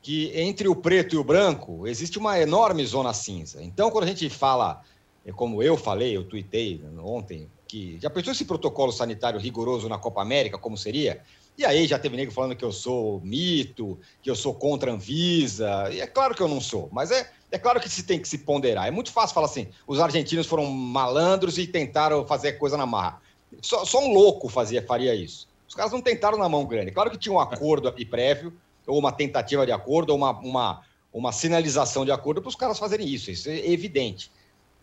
que 0.00 0.30
entre 0.38 0.68
o 0.68 0.76
preto 0.76 1.16
e 1.16 1.18
o 1.18 1.24
branco 1.24 1.88
existe 1.88 2.18
uma 2.18 2.38
enorme 2.38 2.86
zona 2.86 3.12
cinza. 3.12 3.62
Então, 3.62 3.90
quando 3.90 4.04
a 4.04 4.06
gente 4.06 4.30
fala, 4.30 4.82
é 5.26 5.32
como 5.32 5.60
eu 5.60 5.76
falei, 5.76 6.16
eu 6.16 6.22
tuitei 6.22 6.80
ontem, 7.02 7.48
que 7.66 7.98
já 8.00 8.08
pensou 8.08 8.32
esse 8.32 8.44
protocolo 8.44 8.92
sanitário 8.92 9.40
rigoroso 9.40 9.88
na 9.88 9.98
Copa 9.98 10.22
América, 10.22 10.56
como 10.56 10.76
seria? 10.76 11.20
E 11.56 11.64
aí 11.64 11.86
já 11.86 11.98
teve 11.98 12.16
nego 12.16 12.32
falando 12.32 12.56
que 12.56 12.64
eu 12.64 12.72
sou 12.72 13.20
mito, 13.20 13.98
que 14.20 14.28
eu 14.28 14.34
sou 14.34 14.54
contra 14.54 14.90
a 14.90 14.94
Anvisa. 14.94 15.88
E 15.92 16.00
é 16.00 16.06
claro 16.06 16.34
que 16.34 16.42
eu 16.42 16.48
não 16.48 16.60
sou, 16.60 16.88
mas 16.90 17.10
é, 17.12 17.30
é 17.50 17.58
claro 17.58 17.80
que 17.80 17.88
se 17.88 18.02
tem 18.02 18.18
que 18.18 18.28
se 18.28 18.38
ponderar. 18.38 18.88
É 18.88 18.90
muito 18.90 19.12
fácil 19.12 19.34
falar 19.34 19.46
assim: 19.46 19.68
os 19.86 20.00
argentinos 20.00 20.46
foram 20.46 20.66
malandros 20.66 21.56
e 21.56 21.66
tentaram 21.66 22.26
fazer 22.26 22.54
coisa 22.54 22.76
na 22.76 22.86
marra. 22.86 23.22
Só, 23.62 23.84
só 23.84 24.04
um 24.04 24.12
louco 24.12 24.48
fazia, 24.48 24.82
faria 24.82 25.14
isso. 25.14 25.48
Os 25.68 25.74
caras 25.74 25.92
não 25.92 26.00
tentaram 26.00 26.36
na 26.36 26.48
mão 26.48 26.66
grande. 26.66 26.90
Claro 26.90 27.10
que 27.10 27.18
tinha 27.18 27.32
um 27.32 27.40
acordo 27.40 27.92
prévio, 28.10 28.52
ou 28.86 28.98
uma 28.98 29.12
tentativa 29.12 29.64
de 29.64 29.72
acordo, 29.72 30.10
ou 30.10 30.16
uma, 30.16 30.32
uma, 30.40 30.82
uma 31.12 31.32
sinalização 31.32 32.04
de 32.04 32.10
acordo 32.10 32.42
para 32.42 32.48
os 32.48 32.56
caras 32.56 32.78
fazerem 32.78 33.08
isso. 33.08 33.30
Isso 33.30 33.48
é 33.48 33.70
evidente. 33.70 34.30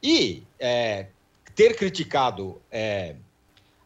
E 0.02 0.44
é, 0.60 1.08
ter 1.56 1.76
criticado 1.76 2.62
é, 2.72 3.16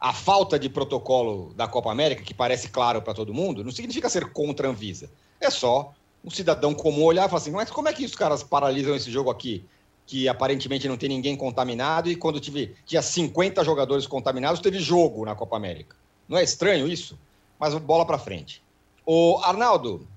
a 0.06 0.14
falta 0.14 0.60
de 0.60 0.70
protocolo 0.70 1.52
da 1.56 1.68
Copa 1.68 1.92
América, 1.92 2.22
que 2.22 2.32
parece 2.32 2.70
claro 2.70 3.02
para 3.02 3.16
todo 3.16 3.34
mundo, 3.34 3.64
não 3.64 3.72
significa 3.72 4.08
ser 4.08 4.32
contra 4.32 4.68
a 4.68 4.70
Anvisa. 4.70 5.10
É 5.42 5.50
só 5.50 5.96
um 6.24 6.30
cidadão 6.30 6.76
comum 6.76 7.06
olhar 7.06 7.26
e 7.26 7.28
falar 7.28 7.42
assim: 7.42 7.50
mas 7.50 7.72
como 7.72 7.90
é 7.90 7.94
que 7.94 8.06
os 8.06 8.14
caras 8.14 8.44
paralisam 8.44 8.96
esse 8.96 9.10
jogo 9.10 9.32
aqui? 9.32 9.66
que 10.06 10.30
aparentemente 10.30 10.88
não 10.88 10.98
tem 10.98 11.10
ninguém 11.10 11.36
contaminado, 11.36 12.12
e 12.12 12.16
quando 12.16 12.40
tive, 12.40 12.76
tinha 12.86 13.02
50 13.02 13.64
jogadores 13.64 14.06
contaminados, 14.06 14.62
teve 14.62 14.78
jogo 14.78 15.26
na 15.26 15.34
Copa 15.34 15.58
América. 15.58 15.96
Não 16.30 16.38
é 16.38 16.44
estranho 16.44 16.88
isso? 16.88 17.18
Mas 17.60 17.74
bola 17.74 18.06
para 18.06 18.20
frente. 18.20 18.62
O 19.04 19.40
Arnaldo, 19.44 20.08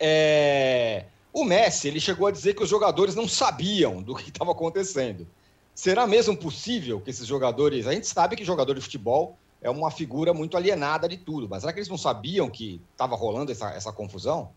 é... 0.00 1.04
o 1.30 1.44
Messi 1.44 1.88
ele 1.88 2.00
chegou 2.00 2.26
a 2.26 2.30
dizer 2.30 2.54
que 2.54 2.62
os 2.62 2.70
jogadores 2.70 3.14
não 3.14 3.28
sabiam 3.28 4.00
do 4.00 4.14
que 4.14 4.30
estava 4.30 4.52
acontecendo. 4.52 5.26
Será 5.74 6.06
mesmo 6.06 6.36
possível 6.36 7.00
que 7.00 7.10
esses 7.10 7.26
jogadores. 7.26 7.86
A 7.86 7.92
gente 7.92 8.06
sabe 8.06 8.36
que 8.36 8.44
jogador 8.44 8.74
de 8.74 8.80
futebol 8.80 9.38
é 9.60 9.70
uma 9.70 9.90
figura 9.90 10.34
muito 10.34 10.56
alienada 10.56 11.08
de 11.08 11.16
tudo, 11.16 11.48
mas 11.48 11.62
será 11.62 11.72
que 11.72 11.78
eles 11.78 11.88
não 11.88 11.96
sabiam 11.96 12.50
que 12.50 12.80
estava 12.92 13.16
rolando 13.16 13.52
essa, 13.52 13.70
essa 13.70 13.92
confusão? 13.92 14.50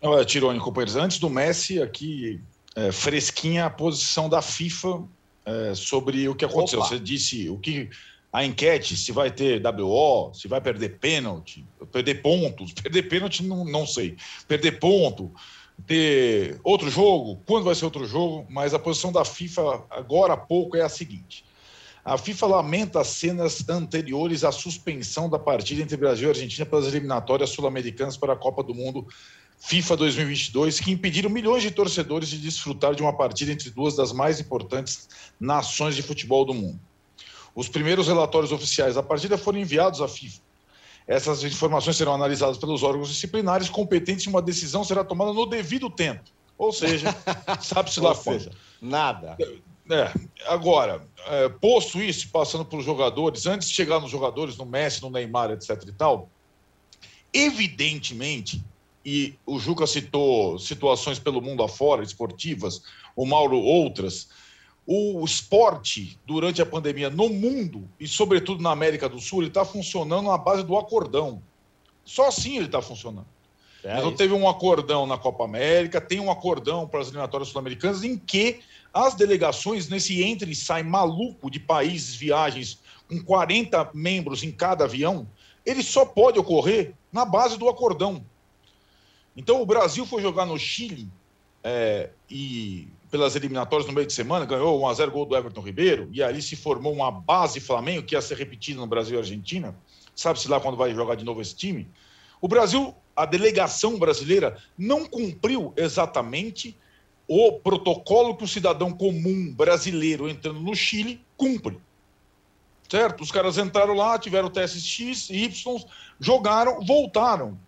Olha, 0.00 0.24
Tirone, 0.24 0.58
companheiros, 0.58 0.96
antes 0.96 1.18
do 1.18 1.28
Messi, 1.28 1.82
aqui 1.82 2.40
é, 2.74 2.90
fresquinha 2.92 3.66
a 3.66 3.70
posição 3.70 4.28
da 4.28 4.40
FIFA 4.40 5.02
é, 5.44 5.74
sobre 5.74 6.28
o 6.28 6.34
que 6.34 6.44
aconteceu. 6.44 6.78
Opa. 6.78 6.88
Você 6.88 6.98
disse 6.98 7.48
o 7.50 7.58
que 7.58 7.90
a 8.32 8.44
enquete, 8.44 8.96
se 8.96 9.10
vai 9.10 9.30
ter 9.30 9.60
WO, 9.64 10.32
se 10.34 10.46
vai 10.46 10.60
perder 10.60 10.98
pênalti, 10.98 11.64
perder 11.90 12.22
pontos, 12.22 12.72
perder 12.80 13.02
pênalti 13.02 13.42
não, 13.42 13.64
não 13.64 13.86
sei, 13.86 14.16
perder 14.46 14.78
ponto, 14.78 15.32
ter 15.86 16.60
outro 16.62 16.90
jogo, 16.90 17.42
quando 17.46 17.64
vai 17.64 17.74
ser 17.74 17.84
outro 17.84 18.06
jogo, 18.06 18.46
mas 18.50 18.74
a 18.74 18.78
posição 18.78 19.12
da 19.12 19.24
FIFA 19.24 19.84
agora 19.90 20.34
há 20.34 20.36
pouco 20.36 20.76
é 20.76 20.82
a 20.82 20.88
seguinte. 20.88 21.44
A 22.04 22.16
FIFA 22.16 22.46
lamenta 22.46 23.00
as 23.00 23.08
cenas 23.08 23.68
anteriores 23.68 24.42
à 24.42 24.50
suspensão 24.50 25.28
da 25.28 25.38
partida 25.38 25.82
entre 25.82 25.96
Brasil 25.96 26.28
e 26.28 26.30
Argentina 26.30 26.64
pelas 26.64 26.86
eliminatórias 26.86 27.50
sul-americanas 27.50 28.16
para 28.16 28.32
a 28.32 28.36
Copa 28.36 28.62
do 28.62 28.74
Mundo 28.74 29.06
FIFA 29.58 29.96
2022, 29.96 30.80
que 30.80 30.92
impediram 30.92 31.28
milhões 31.28 31.62
de 31.62 31.70
torcedores 31.70 32.28
de 32.28 32.38
desfrutar 32.38 32.94
de 32.94 33.02
uma 33.02 33.12
partida 33.12 33.52
entre 33.52 33.70
duas 33.70 33.96
das 33.96 34.12
mais 34.12 34.40
importantes 34.40 35.08
nações 35.38 35.96
de 35.96 36.02
futebol 36.02 36.44
do 36.44 36.54
mundo. 36.54 36.80
Os 37.54 37.68
primeiros 37.68 38.06
relatórios 38.06 38.52
oficiais 38.52 38.94
da 38.94 39.02
partida 39.02 39.36
foram 39.36 39.58
enviados 39.58 40.00
à 40.00 40.08
FIFA. 40.08 40.40
Essas 41.08 41.42
informações 41.42 41.96
serão 41.96 42.14
analisadas 42.14 42.58
pelos 42.58 42.82
órgãos 42.82 43.08
disciplinares 43.08 43.70
competentes 43.70 44.26
e 44.26 44.28
uma 44.28 44.42
decisão 44.42 44.84
será 44.84 45.02
tomada 45.02 45.32
no 45.32 45.46
devido 45.46 45.88
tempo. 45.88 46.22
Ou 46.58 46.70
seja, 46.70 47.16
sabe-se 47.60 47.98
lá 47.98 48.14
quando. 48.14 48.50
Nada. 48.80 49.36
É, 49.90 50.12
agora, 50.46 51.02
é, 51.26 51.48
posto 51.48 52.00
isso, 52.02 52.28
passando 52.30 52.64
para 52.64 52.78
os 52.78 52.84
jogadores, 52.84 53.46
antes 53.46 53.68
de 53.68 53.74
chegar 53.74 54.00
nos 54.00 54.10
jogadores, 54.10 54.58
no 54.58 54.66
Messi, 54.66 55.00
no 55.00 55.08
Neymar, 55.08 55.50
etc 55.50 55.82
e 55.88 55.92
tal, 55.92 56.28
evidentemente 57.32 58.62
e 59.08 59.34
o 59.46 59.58
Juca 59.58 59.86
citou 59.86 60.58
situações 60.58 61.18
pelo 61.18 61.40
mundo 61.40 61.62
afora, 61.62 62.02
esportivas, 62.02 62.82
o 63.16 63.24
Mauro 63.24 63.56
outras. 63.56 64.28
O 64.90 65.22
esporte, 65.22 66.18
durante 66.26 66.62
a 66.62 66.66
pandemia 66.66 67.10
no 67.10 67.28
mundo, 67.28 67.86
e 68.00 68.08
sobretudo 68.08 68.62
na 68.62 68.70
América 68.70 69.06
do 69.06 69.20
Sul, 69.20 69.40
ele 69.40 69.48
está 69.48 69.62
funcionando 69.62 70.28
na 70.28 70.38
base 70.38 70.62
do 70.62 70.78
acordão. 70.78 71.42
Só 72.06 72.28
assim 72.28 72.56
ele 72.56 72.64
está 72.64 72.80
funcionando. 72.80 73.26
É 73.84 73.98
então, 73.98 74.14
teve 74.14 74.32
um 74.32 74.48
acordão 74.48 75.06
na 75.06 75.18
Copa 75.18 75.44
América, 75.44 76.00
tem 76.00 76.18
um 76.18 76.30
acordão 76.30 76.88
para 76.88 77.00
as 77.00 77.08
eliminatórias 77.08 77.50
sul-americanas, 77.50 78.02
em 78.02 78.16
que 78.16 78.60
as 78.94 79.14
delegações, 79.14 79.90
nesse 79.90 80.22
entre 80.22 80.50
e 80.50 80.56
sai 80.56 80.82
maluco 80.82 81.50
de 81.50 81.60
países, 81.60 82.14
viagens, 82.14 82.80
com 83.06 83.22
40 83.22 83.90
membros 83.92 84.42
em 84.42 84.50
cada 84.50 84.84
avião, 84.84 85.28
ele 85.66 85.82
só 85.82 86.06
pode 86.06 86.38
ocorrer 86.38 86.94
na 87.12 87.26
base 87.26 87.58
do 87.58 87.68
acordão. 87.68 88.24
Então 89.36 89.60
o 89.60 89.66
Brasil 89.66 90.06
foi 90.06 90.22
jogar 90.22 90.46
no 90.46 90.58
Chile 90.58 91.08
é, 91.62 92.10
e 92.30 92.88
pelas 93.10 93.34
eliminatórias 93.36 93.86
no 93.86 93.92
meio 93.92 94.06
de 94.06 94.12
semana, 94.12 94.44
ganhou 94.44 94.80
1x0 94.80 95.10
gol 95.10 95.26
do 95.26 95.36
Everton 95.36 95.60
Ribeiro, 95.60 96.08
e 96.12 96.22
ali 96.22 96.42
se 96.42 96.56
formou 96.56 96.92
uma 96.92 97.10
base 97.10 97.60
Flamengo 97.60 98.02
que 98.02 98.14
ia 98.14 98.20
ser 98.20 98.36
repetida 98.36 98.80
no 98.80 98.86
Brasil 98.86 99.16
e 99.16 99.18
Argentina. 99.18 99.74
Sabe-se 100.14 100.48
lá 100.48 100.60
quando 100.60 100.76
vai 100.76 100.94
jogar 100.94 101.14
de 101.14 101.24
novo 101.24 101.40
esse 101.40 101.54
time? 101.54 101.88
O 102.40 102.48
Brasil, 102.48 102.94
a 103.16 103.24
delegação 103.24 103.98
brasileira, 103.98 104.56
não 104.76 105.06
cumpriu 105.06 105.72
exatamente 105.76 106.76
o 107.26 107.52
protocolo 107.52 108.36
que 108.36 108.44
o 108.44 108.48
cidadão 108.48 108.90
comum 108.90 109.52
brasileiro 109.52 110.28
entrando 110.28 110.60
no 110.60 110.74
Chile 110.74 111.20
cumpre. 111.36 111.78
Certo? 112.88 113.22
Os 113.22 113.30
caras 113.30 113.58
entraram 113.58 113.94
lá, 113.94 114.18
tiveram 114.18 114.48
testes 114.48 114.84
X, 114.84 115.28
Y, 115.30 115.84
jogaram, 116.18 116.80
voltaram 116.84 117.58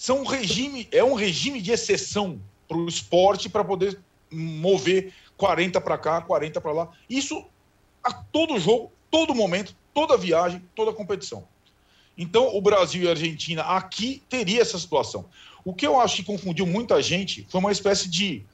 são 0.00 0.22
um 0.22 0.24
regime, 0.24 0.88
é 0.92 1.04
um 1.04 1.12
regime 1.12 1.60
de 1.60 1.72
exceção 1.72 2.40
para 2.66 2.78
o 2.78 2.88
esporte 2.88 3.50
para 3.50 3.62
poder 3.62 4.00
mover 4.30 5.12
40 5.36 5.80
para 5.80 5.98
cá, 5.98 6.20
40 6.20 6.60
para 6.60 6.72
lá. 6.72 6.88
Isso 7.08 7.44
a 8.02 8.12
todo 8.12 8.58
jogo, 8.58 8.92
todo 9.10 9.34
momento, 9.34 9.74
toda 9.92 10.16
viagem, 10.16 10.62
toda 10.74 10.92
competição. 10.92 11.46
Então, 12.16 12.54
o 12.54 12.60
Brasil 12.60 13.04
e 13.04 13.08
a 13.08 13.10
Argentina 13.10 13.62
aqui 13.62 14.22
teria 14.28 14.60
essa 14.60 14.78
situação. 14.78 15.26
O 15.64 15.74
que 15.74 15.86
eu 15.86 16.00
acho 16.00 16.16
que 16.16 16.24
confundiu 16.24 16.66
muita 16.66 17.02
gente 17.02 17.46
foi 17.48 17.60
uma 17.60 17.72
espécie 17.72 18.08
de 18.08 18.44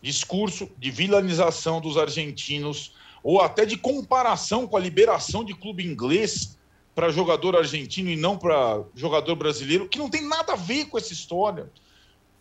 discurso 0.00 0.68
de 0.78 0.90
vilanização 0.90 1.80
dos 1.80 1.96
argentinos 1.96 2.92
ou 3.22 3.40
até 3.40 3.64
de 3.64 3.76
comparação 3.76 4.66
com 4.66 4.76
a 4.76 4.80
liberação 4.80 5.44
de 5.44 5.54
clube 5.54 5.86
inglês 5.86 6.58
para 6.94 7.10
jogador 7.10 7.56
argentino 7.56 8.10
e 8.10 8.16
não 8.16 8.36
para 8.36 8.82
jogador 8.94 9.36
brasileiro, 9.36 9.88
que 9.88 9.98
não 9.98 10.10
tem 10.10 10.26
nada 10.26 10.52
a 10.52 10.56
ver 10.56 10.86
com 10.86 10.98
essa 10.98 11.12
história. 11.12 11.70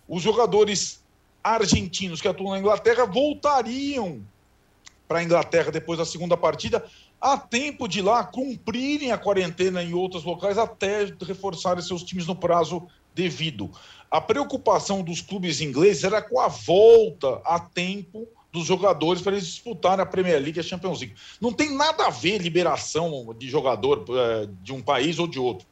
Os 0.07 0.21
jogadores 0.21 1.00
argentinos 1.43 2.21
que 2.21 2.27
atuam 2.27 2.51
na 2.51 2.59
Inglaterra 2.59 3.05
voltariam 3.05 4.21
para 5.07 5.19
a 5.19 5.23
Inglaterra 5.23 5.71
depois 5.71 5.99
da 5.99 6.05
segunda 6.05 6.37
partida, 6.37 6.85
há 7.19 7.37
tempo 7.37 7.87
de 7.87 8.01
lá 8.01 8.23
cumprirem 8.23 9.11
a 9.11 9.17
quarentena 9.17 9.83
em 9.83 9.93
outros 9.93 10.23
locais 10.23 10.57
até 10.57 11.13
reforçarem 11.21 11.83
seus 11.83 12.03
times 12.03 12.25
no 12.25 12.35
prazo 12.35 12.87
devido. 13.13 13.69
A 14.09 14.21
preocupação 14.21 15.03
dos 15.03 15.21
clubes 15.21 15.61
ingleses 15.61 16.03
era 16.03 16.21
com 16.21 16.39
a 16.39 16.47
volta 16.47 17.41
a 17.43 17.59
tempo 17.59 18.27
dos 18.51 18.65
jogadores 18.65 19.21
para 19.21 19.33
eles 19.33 19.47
disputarem 19.47 20.03
a 20.03 20.05
Premier 20.05 20.41
League 20.41 20.57
e 20.57 20.59
a 20.59 20.63
Champions 20.63 20.99
League. 20.99 21.15
Não 21.39 21.53
tem 21.53 21.75
nada 21.75 22.07
a 22.07 22.09
ver 22.09 22.37
liberação 22.37 23.33
de 23.37 23.49
jogador 23.49 24.05
é, 24.09 24.47
de 24.61 24.73
um 24.73 24.81
país 24.81 25.19
ou 25.19 25.27
de 25.27 25.39
outro. 25.39 25.65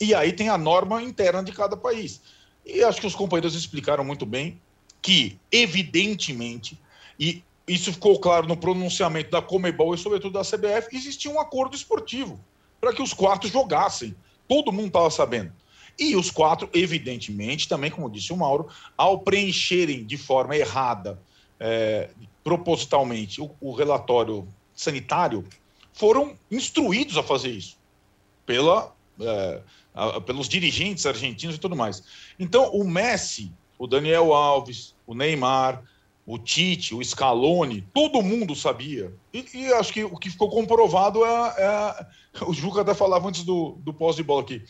E 0.00 0.14
aí 0.14 0.32
tem 0.32 0.48
a 0.48 0.58
norma 0.58 1.02
interna 1.02 1.42
de 1.42 1.52
cada 1.52 1.76
país. 1.76 2.20
E 2.64 2.82
acho 2.82 3.00
que 3.00 3.06
os 3.06 3.14
companheiros 3.14 3.54
explicaram 3.54 4.04
muito 4.04 4.24
bem 4.24 4.60
que, 5.02 5.38
evidentemente, 5.50 6.80
e 7.18 7.42
isso 7.66 7.92
ficou 7.92 8.18
claro 8.18 8.46
no 8.46 8.56
pronunciamento 8.56 9.30
da 9.30 9.42
Comebol 9.42 9.94
e, 9.94 9.98
sobretudo, 9.98 10.32
da 10.32 10.42
CBF, 10.42 10.96
existia 10.96 11.30
um 11.30 11.40
acordo 11.40 11.76
esportivo 11.76 12.40
para 12.80 12.92
que 12.92 13.02
os 13.02 13.12
quatro 13.12 13.48
jogassem. 13.48 14.14
Todo 14.48 14.72
mundo 14.72 14.88
estava 14.88 15.10
sabendo. 15.10 15.52
E 15.98 16.16
os 16.16 16.30
quatro, 16.30 16.68
evidentemente, 16.72 17.68
também, 17.68 17.90
como 17.90 18.10
disse 18.10 18.32
o 18.32 18.36
Mauro, 18.36 18.68
ao 18.96 19.20
preencherem 19.20 20.04
de 20.04 20.16
forma 20.16 20.56
errada 20.56 21.20
é, 21.60 22.10
propositalmente 22.42 23.40
o, 23.40 23.50
o, 23.60 23.72
relatório 23.72 24.48
sanitário, 24.74 25.46
foram 25.92 26.36
instruídos 26.50 27.16
a 27.16 27.22
fazer 27.22 27.50
isso 27.50 27.76
pela, 28.44 28.92
é, 29.20 29.60
a, 29.94 30.20
pelos 30.20 30.48
dirigentes 30.48 31.06
argentinos 31.06 31.56
e 31.56 31.58
tudo 31.58 31.76
mais. 31.76 32.02
Então, 32.38 32.72
o 32.72 32.88
Messi, 32.88 33.52
o 33.82 33.86
Daniel 33.88 34.32
Alves, 34.32 34.94
o 35.04 35.12
Neymar, 35.12 35.82
o 36.24 36.38
Tite, 36.38 36.94
o 36.94 37.02
Scaloni, 37.02 37.84
todo 37.92 38.22
mundo 38.22 38.54
sabia. 38.54 39.12
E, 39.34 39.44
e 39.52 39.72
acho 39.72 39.92
que 39.92 40.04
o 40.04 40.16
que 40.16 40.30
ficou 40.30 40.48
comprovado 40.48 41.24
é, 41.24 41.54
é, 41.58 42.06
O 42.46 42.54
Juca 42.54 42.82
até 42.82 42.94
falava 42.94 43.28
antes 43.28 43.42
do, 43.42 43.72
do 43.80 43.92
pós 43.92 44.14
de 44.14 44.22
bola 44.22 44.42
aqui. 44.42 44.62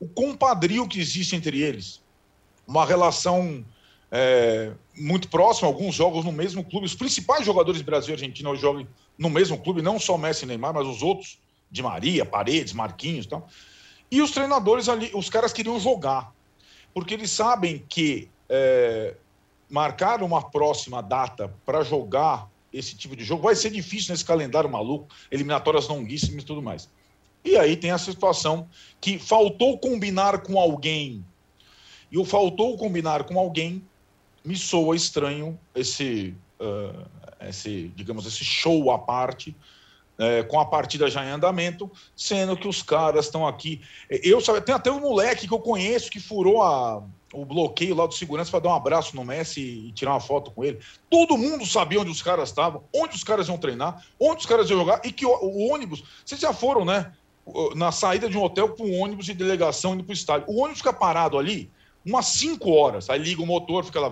O 0.00 0.08
compadrio 0.08 0.88
que 0.88 0.98
existe 0.98 1.36
entre 1.36 1.60
eles. 1.60 2.02
Uma 2.66 2.86
relação 2.86 3.62
é, 4.10 4.72
muito 4.98 5.28
próximo, 5.28 5.68
alguns 5.68 5.94
jogos 5.94 6.24
no 6.24 6.32
mesmo 6.32 6.64
clube. 6.64 6.86
Os 6.86 6.94
principais 6.94 7.44
jogadores 7.44 7.82
Brasil 7.82 8.12
e 8.12 8.16
Argentina 8.16 8.54
jogam 8.56 8.88
no 9.18 9.28
mesmo 9.28 9.58
clube, 9.58 9.82
não 9.82 10.00
só 10.00 10.16
Messi 10.16 10.46
e 10.46 10.48
Neymar, 10.48 10.72
mas 10.72 10.86
os 10.86 11.02
outros, 11.02 11.38
de 11.70 11.82
Maria, 11.82 12.24
Paredes, 12.24 12.72
Marquinhos 12.72 13.26
e 13.26 13.28
tal. 13.28 13.46
E 14.10 14.22
os 14.22 14.30
treinadores 14.30 14.88
ali, 14.88 15.10
os 15.12 15.28
caras 15.28 15.52
queriam 15.52 15.78
jogar, 15.78 16.32
porque 16.94 17.12
eles 17.12 17.30
sabem 17.30 17.84
que 17.86 18.32
é, 18.48 19.14
marcar 19.68 20.22
uma 20.22 20.42
próxima 20.42 21.02
data 21.02 21.52
para 21.64 21.82
jogar 21.82 22.48
esse 22.72 22.96
tipo 22.96 23.14
de 23.14 23.24
jogo 23.24 23.42
vai 23.42 23.54
ser 23.54 23.70
difícil 23.70 24.12
nesse 24.12 24.24
calendário 24.24 24.68
maluco, 24.68 25.06
eliminatórias 25.30 25.86
longuíssimas 25.86 26.42
e 26.42 26.46
tudo 26.46 26.60
mais. 26.60 26.88
E 27.44 27.56
aí 27.56 27.76
tem 27.76 27.90
a 27.90 27.98
situação 27.98 28.68
que 29.00 29.18
faltou 29.18 29.78
combinar 29.78 30.38
com 30.38 30.58
alguém. 30.58 31.24
E 32.10 32.18
o 32.18 32.24
faltou 32.24 32.76
combinar 32.76 33.24
com 33.24 33.38
alguém 33.38 33.84
me 34.44 34.56
soa 34.56 34.96
estranho 34.96 35.58
esse, 35.74 36.34
uh, 36.60 37.06
esse 37.48 37.92
digamos, 37.94 38.26
esse 38.26 38.44
show 38.44 38.90
à 38.90 38.98
parte, 38.98 39.54
é, 40.18 40.42
com 40.44 40.60
a 40.60 40.64
partida 40.64 41.10
já 41.10 41.24
em 41.24 41.30
andamento, 41.30 41.90
sendo 42.16 42.56
que 42.56 42.68
os 42.68 42.82
caras 42.82 43.26
estão 43.26 43.46
aqui. 43.46 43.80
Eu 44.08 44.40
sabe, 44.40 44.60
tem 44.60 44.74
até 44.74 44.90
um 44.90 45.00
moleque 45.00 45.48
que 45.48 45.52
eu 45.52 45.58
conheço 45.58 46.10
que 46.10 46.20
furou 46.20 46.62
a, 46.62 47.02
o 47.34 47.44
bloqueio 47.44 47.94
lá 47.94 48.06
do 48.06 48.14
segurança 48.14 48.50
para 48.50 48.60
dar 48.60 48.70
um 48.70 48.74
abraço 48.74 49.16
no 49.16 49.24
Messi 49.24 49.60
e 49.60 49.92
tirar 49.92 50.12
uma 50.12 50.20
foto 50.20 50.50
com 50.50 50.64
ele. 50.64 50.78
Todo 51.10 51.36
mundo 51.36 51.66
sabia 51.66 52.00
onde 52.00 52.10
os 52.10 52.22
caras 52.22 52.48
estavam, 52.48 52.82
onde 52.94 53.16
os 53.16 53.24
caras 53.24 53.48
iam 53.48 53.58
treinar, 53.58 54.04
onde 54.18 54.40
os 54.40 54.46
caras 54.46 54.70
iam 54.70 54.78
jogar 54.78 55.00
e 55.04 55.12
que 55.12 55.26
o, 55.26 55.30
o 55.30 55.72
ônibus. 55.72 56.02
Vocês 56.24 56.40
já 56.40 56.52
foram, 56.52 56.84
né? 56.84 57.12
Na 57.74 57.92
saída 57.92 58.28
de 58.28 58.38
um 58.38 58.42
hotel 58.42 58.70
com 58.70 58.84
um 58.84 59.00
ônibus 59.00 59.26
de 59.26 59.34
delegação 59.34 59.94
indo 59.94 60.04
para 60.04 60.12
o 60.12 60.14
estádio. 60.14 60.48
O 60.48 60.60
ônibus 60.60 60.78
fica 60.78 60.92
parado 60.92 61.38
ali 61.38 61.70
umas 62.04 62.26
5 62.26 62.70
horas. 62.70 63.10
Aí 63.10 63.18
liga 63.18 63.42
o 63.42 63.46
motor, 63.46 63.84
fica 63.84 64.00
lá. 64.00 64.08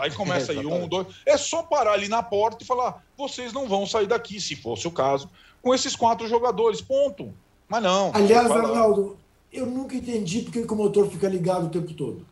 Aí 0.00 0.10
começa 0.12 0.52
aí 0.52 0.64
um, 0.64 0.88
dois. 0.88 1.06
É 1.24 1.36
só 1.36 1.62
parar 1.62 1.92
ali 1.92 2.08
na 2.08 2.22
porta 2.22 2.62
e 2.62 2.66
falar: 2.66 3.04
vocês 3.16 3.52
não 3.52 3.68
vão 3.68 3.86
sair 3.86 4.06
daqui, 4.06 4.40
se 4.40 4.56
fosse 4.56 4.86
o 4.86 4.90
caso, 4.90 5.30
com 5.62 5.74
esses 5.74 5.94
quatro 5.94 6.26
jogadores. 6.28 6.80
Ponto. 6.80 7.32
Mas 7.68 7.82
não. 7.82 8.10
Aliás, 8.12 8.50
Arnaldo, 8.50 9.16
eu 9.52 9.66
nunca 9.66 9.94
entendi 9.94 10.42
porque 10.42 10.62
que 10.62 10.72
o 10.72 10.76
motor 10.76 11.08
fica 11.10 11.28
ligado 11.28 11.66
o 11.66 11.70
tempo 11.70 11.92
todo. 11.94 12.26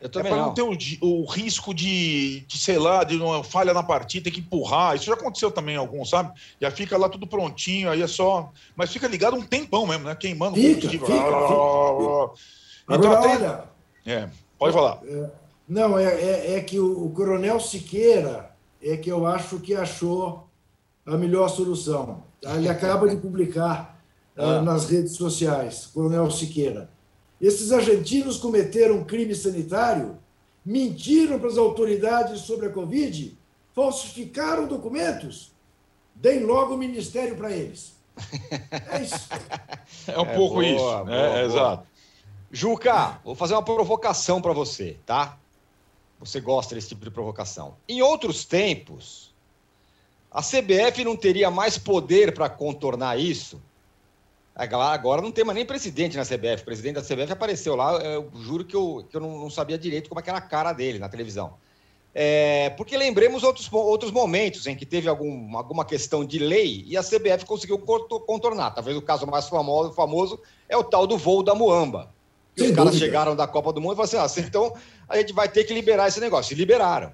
Eu 0.00 0.08
também 0.08 0.32
é 0.32 0.34
para 0.34 0.44
não, 0.46 0.54
ter 0.54 0.62
o, 0.62 0.76
o, 1.00 1.24
risco 1.24 1.74
de, 1.74 2.40
de, 2.46 2.56
sei 2.56 2.78
lá, 2.78 3.02
de 3.02 3.16
uma 3.16 3.42
falha 3.42 3.74
na 3.74 3.82
partida, 3.82 4.24
ter 4.24 4.30
que 4.30 4.40
empurrar. 4.40 4.94
Isso 4.94 5.06
já 5.06 5.14
aconteceu 5.14 5.50
também 5.50 5.74
em 5.74 5.78
alguns, 5.78 6.10
sabe? 6.10 6.32
Já 6.60 6.70
fica 6.70 6.96
lá 6.96 7.08
tudo 7.08 7.26
prontinho, 7.26 7.90
aí 7.90 8.00
é 8.00 8.06
só. 8.06 8.52
Mas 8.76 8.92
fica 8.92 9.08
ligado 9.08 9.36
um 9.36 9.42
tempão 9.42 9.86
mesmo, 9.86 10.04
né? 10.04 10.14
Queimando 10.14 10.54
fica. 10.54 10.88
Fica, 10.88 11.04
fica. 11.04 11.12
Então, 11.12 12.32
Agora, 12.86 13.20
olha, 13.20 13.64
é, 14.06 14.28
pode 14.56 14.72
falar. 14.72 15.00
É, 15.04 15.30
não, 15.68 15.98
é, 15.98 16.04
é, 16.04 16.56
é, 16.56 16.60
que 16.60 16.78
o, 16.78 17.06
o, 17.06 17.10
Coronel 17.10 17.58
Siqueira 17.60 18.50
é 18.80 18.96
que 18.96 19.10
eu 19.10 19.26
acho 19.26 19.58
que 19.58 19.74
achou 19.74 20.48
a 21.04 21.16
melhor 21.16 21.48
solução. 21.48 22.22
Ele 22.40 22.68
acaba 22.68 23.08
de 23.08 23.16
publicar 23.16 23.97
ah. 24.38 24.58
uh, 24.58 24.62
nas 24.62 24.88
redes 24.88 25.12
sociais, 25.12 25.86
Coronel 25.92 26.30
Siqueira. 26.30 26.88
Esses 27.40 27.72
argentinos 27.72 28.38
cometeram 28.38 29.04
crime 29.04 29.34
sanitário, 29.34 30.16
mentiram 30.64 31.38
para 31.38 31.48
as 31.48 31.58
autoridades 31.58 32.40
sobre 32.40 32.66
a 32.66 32.70
Covid, 32.70 33.36
falsificaram 33.74 34.66
documentos, 34.66 35.52
deem 36.14 36.44
logo 36.44 36.74
o 36.74 36.78
ministério 36.78 37.36
para 37.36 37.52
eles. 37.52 37.92
É 38.90 39.02
isso. 39.02 39.28
É 40.06 40.18
um 40.18 40.22
é 40.22 40.34
pouco 40.34 40.54
boa, 40.54 40.66
isso. 40.66 40.78
Boa, 40.78 41.00
é, 41.00 41.04
boa. 41.04 41.42
Exato. 41.42 41.86
Juca, 42.50 43.20
vou 43.22 43.34
fazer 43.34 43.54
uma 43.54 43.62
provocação 43.62 44.40
para 44.40 44.54
você, 44.54 44.96
tá? 45.04 45.36
Você 46.18 46.40
gosta 46.40 46.74
desse 46.74 46.88
tipo 46.88 47.04
de 47.04 47.10
provocação. 47.10 47.76
Em 47.86 48.00
outros 48.00 48.44
tempos, 48.44 49.34
a 50.30 50.42
CBF 50.42 51.04
não 51.04 51.14
teria 51.14 51.50
mais 51.50 51.76
poder 51.76 52.32
para 52.32 52.48
contornar 52.48 53.18
isso? 53.18 53.60
Agora 54.58 55.22
não 55.22 55.30
tem 55.30 55.44
mais 55.44 55.54
nem 55.54 55.64
presidente 55.64 56.16
na 56.16 56.24
CBF. 56.24 56.62
O 56.62 56.64
presidente 56.64 56.96
da 56.96 57.02
CBF 57.02 57.32
apareceu 57.32 57.76
lá, 57.76 57.94
eu 57.98 58.28
juro 58.42 58.64
que 58.64 58.74
eu, 58.74 59.06
que 59.08 59.16
eu 59.16 59.20
não, 59.20 59.48
sabia 59.48 59.78
direito 59.78 60.08
como 60.08 60.20
é 60.20 60.24
era 60.26 60.38
a 60.38 60.40
cara 60.40 60.72
dele 60.72 60.98
na 60.98 61.08
televisão. 61.08 61.54
É, 62.12 62.70
porque 62.70 62.96
lembremos 62.96 63.44
outros, 63.44 63.72
outros 63.72 64.10
momentos 64.10 64.66
em 64.66 64.74
que 64.74 64.84
teve 64.84 65.08
algum, 65.08 65.56
alguma 65.56 65.84
questão 65.84 66.24
de 66.24 66.38
lei 66.38 66.84
e 66.88 66.96
a 66.96 67.02
CBF 67.02 67.44
conseguiu 67.46 67.78
contornar. 67.78 68.72
Talvez 68.72 68.96
o 68.96 69.02
caso 69.02 69.26
mais 69.26 69.48
famoso, 69.48 69.92
famoso 69.92 70.40
é 70.68 70.76
o 70.76 70.82
tal 70.82 71.06
do 71.06 71.16
voo 71.16 71.42
da 71.42 71.54
Muamba 71.54 72.12
que 72.58 72.64
os 72.64 72.76
caras 72.76 72.96
chegaram 72.96 73.36
da 73.36 73.46
Copa 73.46 73.72
do 73.72 73.80
Mundo 73.80 73.92
e 73.92 73.96
falaram 73.96 74.24
assim: 74.24 74.40
ah, 74.40 74.44
então 74.46 74.74
a 75.08 75.16
gente 75.16 75.32
vai 75.32 75.48
ter 75.48 75.64
que 75.64 75.72
liberar 75.72 76.08
esse 76.08 76.20
negócio. 76.20 76.52
E 76.52 76.56
liberaram. 76.56 77.12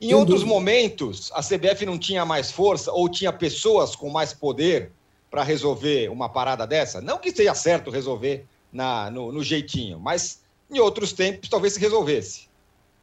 Em 0.00 0.08
Sem 0.08 0.14
outros 0.14 0.40
dúvida. 0.40 0.54
momentos, 0.54 1.30
a 1.34 1.42
CBF 1.42 1.84
não 1.84 1.98
tinha 1.98 2.24
mais 2.24 2.50
força 2.50 2.92
ou 2.92 3.08
tinha 3.08 3.32
pessoas 3.32 3.94
com 3.94 4.08
mais 4.08 4.32
poder 4.32 4.92
para 5.30 5.42
resolver 5.42 6.08
uma 6.08 6.28
parada 6.28 6.66
dessa? 6.66 7.00
Não 7.00 7.18
que 7.18 7.34
seja 7.34 7.54
certo 7.54 7.90
resolver 7.90 8.46
na, 8.72 9.10
no, 9.10 9.32
no 9.32 9.42
jeitinho, 9.42 9.98
mas 9.98 10.40
em 10.70 10.78
outros 10.78 11.12
tempos 11.12 11.48
talvez 11.48 11.74
se 11.74 11.80
resolvesse. 11.80 12.48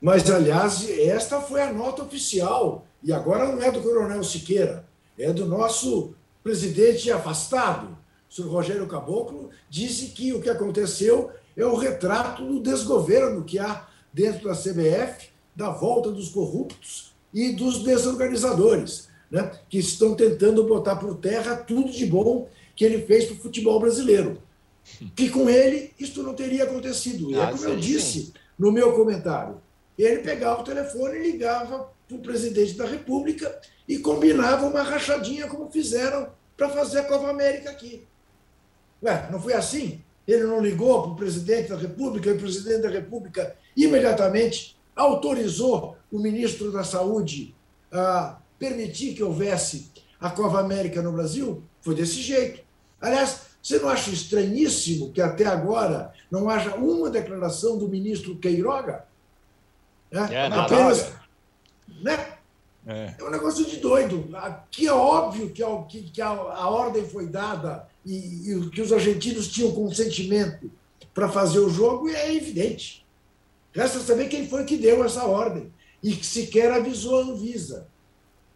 Mas, 0.02 0.30
aliás, 0.30 0.88
esta 0.90 1.42
foi 1.42 1.62
a 1.62 1.74
nota 1.74 2.04
oficial, 2.04 2.86
e 3.02 3.12
agora 3.12 3.48
não 3.48 3.62
é 3.62 3.72
do 3.72 3.82
Coronel 3.82 4.24
Siqueira, 4.24 4.86
é 5.18 5.32
do 5.32 5.46
nosso 5.46 6.14
presidente 6.44 7.12
afastado, 7.12 7.98
o 8.30 8.34
senhor 8.34 8.52
Rogério 8.52 8.88
Caboclo, 8.88 9.50
disse 9.70 10.08
que 10.08 10.34
o 10.34 10.42
que 10.42 10.50
aconteceu 10.50 11.32
é 11.56 11.66
o 11.66 11.76
retrato 11.76 12.46
do 12.46 12.60
desgoverno 12.60 13.44
que 13.44 13.58
há 13.58 13.88
dentro 14.14 14.50
da 14.50 14.56
CBF, 14.56 15.30
da 15.56 15.70
volta 15.70 16.12
dos 16.12 16.30
corruptos 16.30 17.14
e 17.34 17.54
dos 17.54 17.84
desorganizadores, 17.84 19.08
né, 19.32 19.52
que 19.70 19.78
estão 19.78 20.16
tentando 20.16 20.64
botar 20.64 20.96
por 20.96 21.18
terra 21.18 21.56
tudo 21.56 21.92
de 21.92 22.06
bom 22.06 22.50
que 22.76 22.84
ele 22.84 23.06
fez 23.06 23.26
para 23.26 23.36
o 23.36 23.40
futebol 23.40 23.80
brasileiro. 23.80 24.42
Que 25.16 25.30
com 25.30 25.50
ele 25.50 25.94
isso 26.00 26.22
não 26.22 26.34
teria 26.34 26.64
acontecido. 26.64 27.32
E 27.32 27.36
é 27.36 27.42
ah, 27.42 27.52
como 27.52 27.66
eu 27.66 27.76
disse 27.76 28.34
no 28.58 28.72
meu 28.72 28.94
comentário. 28.94 29.62
Ele 29.98 30.20
pegava 30.20 30.62
o 30.62 30.64
telefone 30.64 31.18
e 31.18 31.32
ligava 31.32 31.90
para 32.08 32.18
o 32.18 32.22
presidente 32.22 32.74
da 32.74 32.86
República 32.86 33.60
e 33.88 33.98
combinava 33.98 34.68
uma 34.68 34.82
rachadinha 34.82 35.48
como 35.48 35.72
fizeram 35.72 36.30
para 36.56 36.70
fazer 36.70 37.00
a 37.00 37.04
Copa 37.06 37.30
América 37.30 37.70
aqui. 37.70 38.06
Ué, 39.04 39.28
não 39.32 39.42
foi 39.42 39.54
assim? 39.54 40.02
Ele 40.28 40.44
não 40.44 40.60
ligou 40.60 41.04
para 41.04 41.12
o 41.12 41.16
presidente 41.16 41.70
da 41.70 41.78
República 41.78 42.30
e 42.30 42.34
o 42.34 42.40
presidente 42.40 42.82
da 42.82 42.90
República 42.90 43.56
imediatamente 43.76 44.78
autorizou 44.96 45.98
o 46.12 46.20
ministro 46.20 46.72
da 46.72 46.84
Saúde 46.84 47.54
a 47.92 48.38
permitir 48.58 49.14
que 49.14 49.24
houvesse 49.24 49.92
a 50.20 50.30
Cova 50.30 50.60
América 50.60 51.02
no 51.02 51.12
Brasil? 51.12 51.64
Foi 51.82 51.96
desse 51.96 52.22
jeito. 52.22 52.62
Aliás, 53.00 53.42
você 53.62 53.80
não 53.80 53.90
acha 53.90 54.12
estranhíssimo 54.12 55.12
que 55.12 55.22
até 55.22 55.46
agora 55.46 56.14
não 56.30 56.50
haja 56.50 56.76
uma 56.76 57.10
declaração 57.10 57.78
do 57.78 57.88
ministro 57.88 58.36
Queiroga? 58.38 59.06
É, 60.12 60.34
é 60.34 60.46
Apenas. 60.48 61.12
Né? 62.02 62.36
É. 62.88 63.16
é. 63.18 63.24
um 63.24 63.30
negócio 63.30 63.66
de 63.66 63.78
doido. 63.78 64.30
Aqui 64.36 64.88
é 64.88 64.94
óbvio 64.94 65.50
que, 65.50 65.64
a, 65.64 65.84
que 65.84 66.22
a, 66.22 66.28
a, 66.28 66.70
ordem 66.70 67.08
foi 67.08 67.28
dada 67.28 67.88
e, 68.06 68.52
e, 68.52 68.70
que 68.70 68.82
os 68.82 68.94
argentinos 68.94 69.48
tinham 69.48 69.72
consentimento 69.72 70.70
para 71.14 71.30
fazer 71.30 71.60
o 71.60 71.70
jogo, 71.70 72.10
e 72.10 72.16
é 72.16 72.36
evidente. 72.36 73.06
Resta 73.74 74.00
saber 74.00 74.28
quem 74.28 74.48
foi 74.48 74.64
que 74.66 74.78
deu 74.78 75.04
essa 75.04 75.26
ordem 75.26 75.72
e 76.04 76.16
que 76.16 76.26
sequer 76.26 76.72
avisou 76.72 77.20
a 77.20 77.24
Anvisa. 77.24 77.88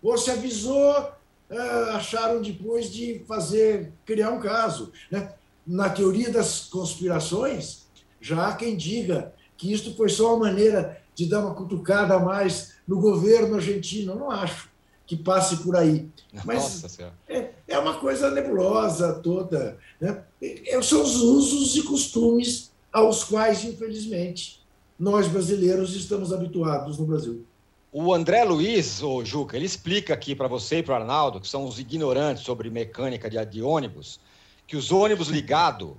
Ou 0.01 0.17
se 0.17 0.31
avisou, 0.31 1.11
ah, 1.51 1.91
acharam 1.95 2.41
depois 2.41 2.91
de 2.91 3.23
fazer, 3.27 3.91
criar 4.05 4.31
um 4.31 4.39
caso. 4.39 4.91
Né? 5.11 5.33
Na 5.65 5.89
teoria 5.89 6.31
das 6.31 6.61
conspirações, 6.61 7.87
já 8.21 8.47
há 8.47 8.55
quem 8.55 8.75
diga 8.75 9.33
que 9.57 9.71
isto 9.71 9.93
foi 9.95 10.09
só 10.09 10.35
uma 10.35 10.47
maneira 10.47 11.01
de 11.13 11.25
dar 11.25 11.41
uma 11.41 11.53
cutucada 11.53 12.15
a 12.15 12.19
mais 12.19 12.75
no 12.87 12.99
governo 12.99 13.55
argentino. 13.55 14.13
Eu 14.13 14.19
não 14.19 14.31
acho 14.31 14.69
que 15.05 15.17
passe 15.17 15.57
por 15.57 15.75
aí. 15.75 16.07
Mas 16.45 16.99
é, 17.27 17.51
é, 17.67 17.79
uma 17.79 17.95
coisa 17.99 18.29
nebulosa 18.29 19.13
toda. 19.13 19.77
Né? 19.99 20.23
É, 20.41 20.81
são 20.81 21.01
os 21.01 21.15
usos 21.15 21.75
e 21.75 21.83
costumes 21.83 22.71
aos 22.91 23.23
quais, 23.23 23.63
infelizmente, 23.63 24.61
nós 24.99 25.27
brasileiros 25.27 25.95
estamos 25.95 26.31
habituados 26.31 26.97
no 26.97 27.05
Brasil. 27.05 27.45
O 27.91 28.13
André 28.13 28.43
Luiz, 28.43 29.01
o 29.01 29.25
Juca, 29.25 29.55
ele 29.55 29.65
explica 29.65 30.13
aqui 30.13 30.35
para 30.35 30.47
você 30.47 30.77
e 30.77 30.83
para 30.83 30.93
o 30.93 30.97
Arnaldo, 30.97 31.39
que 31.39 31.47
são 31.47 31.65
os 31.65 31.79
ignorantes 31.79 32.43
sobre 32.43 32.69
mecânica 32.69 33.29
de, 33.29 33.43
de 33.45 33.63
ônibus, 33.63 34.19
que 34.67 34.77
os 34.77 34.91
ônibus 34.91 35.27
ligado, 35.27 35.97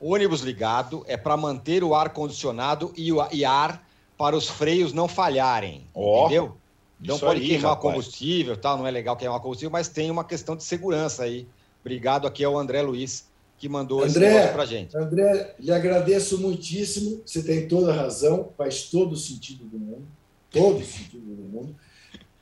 ônibus 0.00 0.42
ligado 0.42 1.04
é 1.08 1.16
para 1.16 1.36
manter 1.36 1.82
o 1.82 1.94
ar 1.94 2.10
condicionado 2.10 2.92
e, 2.96 3.12
o, 3.12 3.26
e 3.32 3.44
ar 3.44 3.84
para 4.16 4.36
os 4.36 4.48
freios 4.48 4.92
não 4.92 5.08
falharem, 5.08 5.84
oh, 5.92 6.20
entendeu? 6.20 6.56
Então 7.02 7.18
pode 7.18 7.40
aí, 7.40 7.48
queimar 7.48 7.72
rapaz. 7.72 7.82
combustível, 7.82 8.56
tal, 8.56 8.78
não 8.78 8.86
é 8.86 8.90
legal 8.92 9.16
queimar 9.16 9.40
combustível, 9.40 9.70
mas 9.72 9.88
tem 9.88 10.12
uma 10.12 10.22
questão 10.22 10.54
de 10.54 10.62
segurança 10.62 11.24
aí. 11.24 11.48
Obrigado 11.80 12.28
aqui 12.28 12.44
ao 12.44 12.56
André 12.56 12.82
Luiz 12.82 13.26
que 13.58 13.68
mandou 13.68 14.02
André, 14.02 14.44
esse 14.44 14.52
para 14.52 14.66
gente. 14.66 14.96
André, 14.96 15.54
lhe 15.58 15.70
agradeço 15.70 16.36
muitíssimo. 16.40 17.22
Você 17.24 17.44
tem 17.44 17.68
toda 17.68 17.92
a 17.92 17.96
razão, 17.96 18.48
faz 18.58 18.84
todo 18.84 19.12
o 19.12 19.16
sentido 19.16 19.64
do 19.64 19.78
mundo, 19.78 20.04
todo 20.52 20.80
o 20.80 20.84
sentido 20.84 21.34
do 21.34 21.42
mundo. 21.42 21.74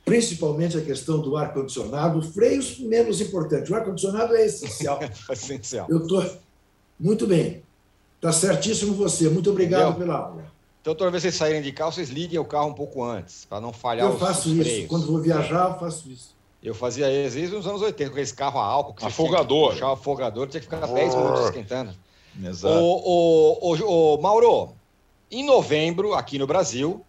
Principalmente 0.03 0.77
a 0.77 0.81
questão 0.81 1.19
do 1.19 1.37
ar 1.37 1.53
condicionado, 1.53 2.21
freio 2.21 2.61
menos 2.79 3.21
importante. 3.21 3.71
O 3.71 3.75
ar 3.75 3.83
condicionado 3.83 4.35
é 4.35 4.45
essencial. 4.45 4.99
é 5.01 5.33
essencial. 5.33 5.87
Eu 5.89 6.05
tô 6.07 6.23
muito 6.99 7.25
bem. 7.25 7.63
Tá 8.19 8.31
certíssimo 8.31 8.93
você. 8.93 9.29
Muito 9.29 9.49
obrigado 9.49 9.89
Entendeu? 9.89 10.07
pela 10.07 10.17
aula. 10.17 10.51
Então, 10.81 10.95
toda 10.95 11.11
vez 11.11 11.21
que 11.23 11.29
vocês 11.29 11.35
saírem 11.35 11.61
de 11.61 11.71
carro, 11.71 11.91
vocês 11.91 12.09
liguem 12.09 12.39
o 12.39 12.45
carro 12.45 12.69
um 12.69 12.73
pouco 12.73 13.03
antes, 13.03 13.45
para 13.45 13.61
não 13.61 13.71
falhar 13.71 14.07
eu 14.07 14.15
os 14.15 14.19
Eu 14.19 14.27
faço 14.27 14.49
isso. 14.49 14.63
Freios. 14.63 14.89
Quando 14.89 15.05
vou 15.05 15.21
viajar, 15.21 15.71
eu 15.71 15.79
faço 15.79 16.09
isso. 16.09 16.35
Eu 16.61 16.75
fazia 16.75 17.07
às 17.07 17.33
vezes 17.33 17.51
nos 17.51 17.65
anos 17.65 17.81
80, 17.81 18.11
com 18.11 18.19
esse 18.19 18.33
carro 18.33 18.59
a 18.59 18.65
álcool. 18.65 18.93
Que 18.93 19.05
afogador. 19.05 19.75
O 19.75 19.85
afogador, 19.85 20.47
tinha 20.47 20.59
que 20.59 20.67
ficar 20.67 20.85
10 20.85 21.15
minutos 21.15 21.45
esquentando. 21.45 21.93
Exato. 22.43 22.75
O, 22.75 23.59
o, 23.61 23.75
o, 23.75 24.15
o, 24.15 24.21
Mauro, 24.21 24.73
em 25.29 25.43
novembro, 25.43 26.13
aqui 26.13 26.37
no 26.37 26.47
Brasil, 26.47 27.03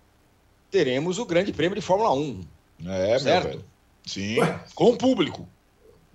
teremos 0.72 1.18
o 1.18 1.26
Grande 1.26 1.52
Prêmio 1.52 1.76
de 1.76 1.82
Fórmula 1.82 2.12
1. 2.14 2.40
É, 2.86 3.18
certo? 3.18 3.62
Sim, 4.04 4.40
Ué. 4.40 4.60
com 4.74 4.90
o 4.90 4.96
público. 4.96 5.46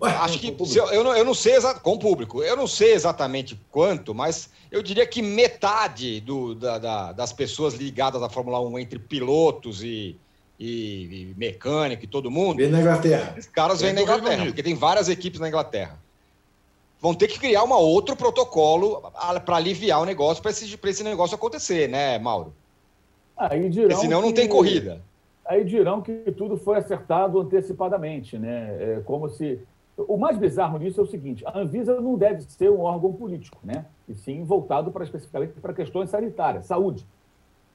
Acho 0.02 0.38
que 0.38 0.56
eu, 0.76 0.86
eu, 0.92 1.04
não, 1.04 1.16
eu 1.16 1.26
não 1.26 1.34
sei 1.34 1.56
exatamente, 1.56 1.84
com 1.84 1.94
o 1.94 2.00
público, 2.00 2.44
eu 2.44 2.56
não 2.56 2.68
sei 2.68 2.94
exatamente 2.94 3.60
quanto, 3.72 4.14
mas 4.14 4.50
eu 4.70 4.84
diria 4.84 5.08
que 5.08 5.24
metade 5.24 6.22
do, 6.22 6.54
da, 6.54 6.78
da, 6.78 7.12
das 7.14 7.34
pessoas 7.34 7.74
ligadas 7.74 8.22
à 8.22 8.30
Fórmula 8.30 8.60
1 8.60 8.78
entre 8.78 9.00
pilotos 9.00 9.82
e, 9.82 10.16
e, 10.60 11.32
e 11.32 11.34
mecânico 11.36 12.04
e 12.04 12.08
todo 12.08 12.30
mundo. 12.30 12.58
Vem 12.58 12.70
na 12.70 12.82
Inglaterra. 12.82 13.36
Os 13.38 13.48
caras 13.48 13.82
vêm 13.82 13.94
na 13.94 14.04
Inglaterra, 14.04 14.46
porque 14.46 14.62
tem 14.62 14.76
várias 14.76 15.10
equipes 15.10 15.40
na 15.40 15.48
Inglaterra. 15.48 15.98
Vão 17.00 17.16
ter 17.16 17.28
que 17.28 17.40
criar 17.40 17.64
um 17.64 17.72
outro 17.72 18.16
protocolo 18.16 19.02
para 19.46 19.56
aliviar 19.56 20.02
o 20.02 20.06
negócio, 20.06 20.44
para 20.44 20.52
esse, 20.52 20.80
esse 20.84 21.04
negócio 21.04 21.34
acontecer, 21.34 21.88
né, 21.90 22.20
Mauro? 22.20 22.54
Aí 23.38 23.70
dirão 23.70 23.90
porque 23.90 24.02
senão 24.02 24.20
que... 24.22 24.26
não 24.26 24.34
tem 24.34 24.48
corrida. 24.48 25.02
Aí 25.46 25.64
dirão 25.64 26.02
que 26.02 26.32
tudo 26.32 26.58
foi 26.58 26.78
acertado 26.78 27.40
antecipadamente, 27.40 28.38
né? 28.38 28.78
É 28.80 29.02
como 29.06 29.30
se 29.30 29.62
o 29.98 30.18
mais 30.18 30.38
bizarro 30.38 30.78
disso 30.78 31.00
é 31.00 31.04
o 31.04 31.08
seguinte: 31.08 31.44
a 31.46 31.58
Anvisa 31.58 32.00
não 32.00 32.18
deve 32.18 32.42
ser 32.42 32.70
um 32.70 32.82
órgão 32.82 33.14
político, 33.14 33.58
né? 33.64 33.86
E 34.08 34.14
sim 34.14 34.44
voltado 34.44 34.92
para 34.92 35.04
especificamente 35.04 35.54
para 35.60 35.74
questões 35.74 36.10
sanitárias, 36.10 36.66
saúde. 36.66 37.06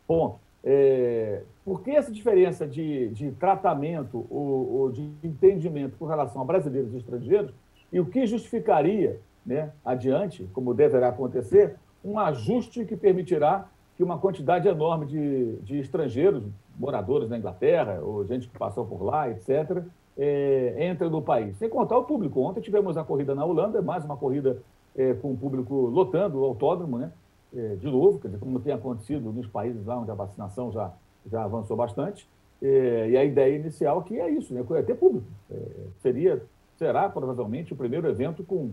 Ponto. 0.07 0.39
É, 0.65 1.43
por 1.65 1.83
que 1.83 1.91
essa 1.91 2.13
diferença 2.13 2.67
de, 2.67 3.09
de 3.09 3.33
tratamento 3.33 4.25
ou, 4.31 4.73
ou, 4.75 4.93
de 4.93 5.03
entendimento 5.25 5.97
com 5.97 6.07
relação 6.07 6.41
a 6.41 6.45
brasileiros 6.45 6.95
e 6.95 6.99
estrangeiros? 6.99 7.53
E 7.93 7.99
o 7.99 8.07
que 8.07 8.27
justificaria, 8.27 9.19
né, 9.45 9.73
adiante, 9.85 10.49
como 10.53 10.73
deverá 10.73 11.09
acontecer, 11.09 11.75
um 12.05 12.19
ajuste 12.19 12.85
que 12.85 12.97
permitirá 12.97 13.69
que 13.97 14.03
uma 14.03 14.19
quantidade 14.19 14.69
enorme 14.69 15.07
de, 15.07 15.57
de 15.57 15.79
estrangeiros, 15.79 16.43
moradores 16.79 17.29
na 17.29 17.39
Inglaterra, 17.39 18.01
ou 18.03 18.25
gente 18.27 18.49
que 18.49 18.59
passou 18.59 18.85
por 18.87 19.03
lá, 19.03 19.29
etc., 19.31 19.83
é, 20.17 20.75
entra 20.79 21.09
no 21.09 21.23
país. 21.23 21.57
Sem 21.57 21.69
contar 21.69 21.97
o 21.99 22.05
público. 22.05 22.41
Ontem 22.41 22.61
tivemos 22.61 22.97
a 22.97 23.05
corrida 23.05 23.35
na 23.35 23.45
Holanda, 23.45 23.81
mais 23.81 24.05
uma 24.05 24.17
corrida 24.17 24.63
é, 24.97 25.15
com 25.15 25.33
o 25.33 25.37
público 25.37 25.75
lotando 25.87 26.41
o 26.41 26.45
autódromo, 26.45 26.99
né? 26.99 27.13
É, 27.55 27.77
de 27.77 27.87
novo, 27.87 28.19
dizer, 28.19 28.39
como 28.39 28.61
tem 28.61 28.73
acontecido 28.73 29.31
nos 29.31 29.47
países 29.47 29.85
lá 29.85 29.99
onde 29.99 30.11
a 30.11 30.15
vacinação 30.15 30.73
já, 30.73 30.91
já 31.31 31.45
avançou 31.45 31.77
bastante. 31.77 32.27
É, 32.63 33.11
e 33.11 33.17
a 33.17 33.25
ideia 33.25 33.57
inicial 33.57 34.03
que 34.03 34.19
é 34.19 34.31
isso, 34.31 34.55
né? 34.55 34.65
é 34.71 34.83
ter 34.83 34.95
público. 34.95 35.27
É, 35.51 35.57
seria, 36.01 36.43
será 36.79 37.09
provavelmente 37.09 37.73
o 37.73 37.77
primeiro 37.77 38.09
evento 38.09 38.43
com, 38.45 38.71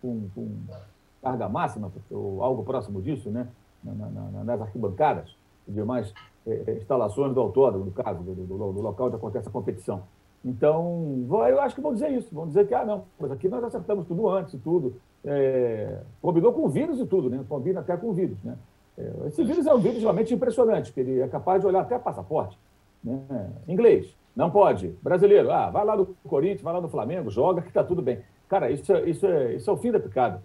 com, 0.00 0.28
com 0.34 0.48
carga 1.22 1.48
máxima, 1.48 1.92
ou 2.10 2.42
algo 2.42 2.64
próximo 2.64 3.02
disso, 3.02 3.30
né? 3.30 3.46
Na, 3.82 3.92
na, 3.94 4.44
nas 4.44 4.60
arquibancadas 4.60 5.34
e 5.66 5.72
demais 5.72 6.12
é, 6.46 6.76
instalações 6.76 7.32
do 7.32 7.40
autódromo, 7.40 7.84
no 7.86 7.92
caso, 7.92 8.22
do, 8.22 8.34
do, 8.34 8.72
do 8.72 8.80
local 8.80 9.06
onde 9.06 9.16
acontece 9.16 9.48
a 9.48 9.52
competição. 9.52 10.02
Então, 10.44 11.26
eu 11.30 11.60
acho 11.60 11.74
que 11.74 11.80
vão 11.80 11.92
dizer 11.92 12.10
isso, 12.10 12.28
vão 12.32 12.46
dizer 12.46 12.66
que, 12.66 12.74
ah, 12.74 12.84
não, 12.84 13.04
mas 13.18 13.30
aqui 13.30 13.48
nós 13.48 13.62
acertamos 13.64 14.06
tudo 14.06 14.28
antes 14.28 14.54
e 14.54 14.58
tudo. 14.58 14.94
É, 15.24 16.00
combinou 16.22 16.52
com 16.52 16.64
o 16.64 16.68
vírus 16.68 17.00
e 17.00 17.06
tudo, 17.06 17.28
né? 17.28 17.44
Combina 17.48 17.80
até 17.80 17.96
com 17.96 18.08
o 18.08 18.12
vírus, 18.12 18.38
né? 18.42 18.56
Esse 19.26 19.44
vírus 19.44 19.66
é 19.66 19.72
um 19.72 19.78
vírus 19.78 20.00
realmente 20.00 20.34
impressionante, 20.34 20.92
que 20.92 21.00
ele 21.00 21.20
é 21.20 21.28
capaz 21.28 21.60
de 21.60 21.66
olhar 21.68 21.80
até 21.80 21.98
passaporte. 21.98 22.58
Né? 23.02 23.20
Inglês, 23.68 24.12
não 24.34 24.50
pode. 24.50 24.88
Brasileiro, 25.00 25.52
ah, 25.52 25.70
vai 25.70 25.84
lá 25.84 25.96
no 25.96 26.06
Corinthians, 26.26 26.62
vai 26.62 26.72
lá 26.72 26.80
no 26.80 26.88
Flamengo, 26.88 27.30
joga 27.30 27.62
que 27.62 27.68
está 27.68 27.84
tudo 27.84 28.02
bem. 28.02 28.20
Cara, 28.48 28.70
isso, 28.70 28.92
é, 28.92 29.08
isso, 29.08 29.26
é, 29.26 29.54
isso 29.54 29.70
é 29.70 29.72
o 29.72 29.76
fim 29.76 29.92
da 29.92 30.00
picada. 30.00 30.42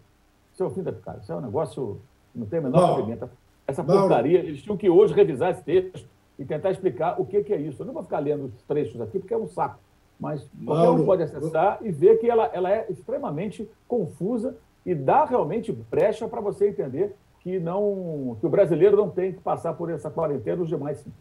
Isso 0.53 0.61
é 0.61 0.65
o 0.67 0.69
fim 0.69 0.83
da 0.83 0.91
picada. 0.91 1.19
Isso 1.23 1.31
é 1.31 1.35
um 1.35 1.41
negócio 1.41 1.99
não 2.33 2.45
tem 2.45 2.59
a 2.59 2.61
menor 2.61 2.95
cabimento. 2.95 3.29
Essa 3.67 3.83
porcaria, 3.83 4.39
eles 4.39 4.61
tinham 4.61 4.77
que 4.77 4.89
hoje 4.89 5.13
revisar 5.13 5.51
esse 5.51 5.63
texto 5.63 6.07
e 6.37 6.43
tentar 6.43 6.71
explicar 6.71 7.19
o 7.19 7.25
que, 7.25 7.43
que 7.43 7.53
é 7.53 7.57
isso. 7.57 7.81
Eu 7.81 7.85
não 7.85 7.93
vou 7.93 8.03
ficar 8.03 8.19
lendo 8.19 8.45
os 8.45 8.63
trechos 8.63 8.99
aqui, 8.99 9.19
porque 9.19 9.33
é 9.33 9.37
um 9.37 9.47
saco, 9.47 9.79
mas 10.19 10.49
qualquer 10.65 10.89
um 10.89 11.05
pode 11.05 11.23
acessar 11.23 11.79
e 11.81 11.91
ver 11.91 12.17
que 12.19 12.29
ela, 12.29 12.49
ela 12.53 12.71
é 12.71 12.85
extremamente 12.89 13.69
confusa 13.87 14.57
e 14.85 14.93
dá 14.93 15.25
realmente 15.25 15.71
brecha 15.71 16.27
para 16.27 16.41
você 16.41 16.69
entender 16.69 17.15
que, 17.39 17.59
não, 17.59 18.37
que 18.39 18.45
o 18.45 18.49
brasileiro 18.49 18.97
não 18.97 19.09
tem 19.09 19.33
que 19.33 19.39
passar 19.39 19.73
por 19.73 19.89
essa 19.89 20.09
quarentena, 20.09 20.61
os 20.61 20.69
demais 20.69 20.99
sim. 20.99 21.11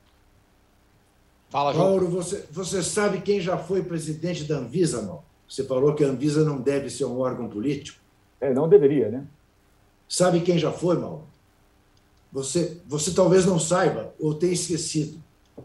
Fala, 1.50 1.74
João. 1.74 1.90
Mauro, 1.90 2.08
você, 2.08 2.46
você 2.50 2.82
sabe 2.82 3.20
quem 3.20 3.38
já 3.40 3.58
foi 3.58 3.82
presidente 3.82 4.44
da 4.44 4.56
Anvisa, 4.56 5.02
não? 5.02 5.22
Você 5.46 5.64
falou 5.64 5.94
que 5.94 6.02
a 6.02 6.08
Anvisa 6.08 6.44
não 6.44 6.58
deve 6.58 6.88
ser 6.88 7.04
um 7.04 7.20
órgão 7.20 7.46
político. 7.46 8.00
É, 8.40 8.54
não 8.54 8.68
deveria, 8.68 9.10
né? 9.10 9.26
Sabe 10.12 10.42
quem 10.42 10.58
já 10.58 10.70
foi, 10.70 10.98
Mauro? 10.98 11.22
Você, 12.30 12.82
você 12.86 13.14
talvez 13.14 13.46
não 13.46 13.58
saiba 13.58 14.12
ou 14.20 14.34
tenha 14.34 14.52
esquecido, 14.52 15.18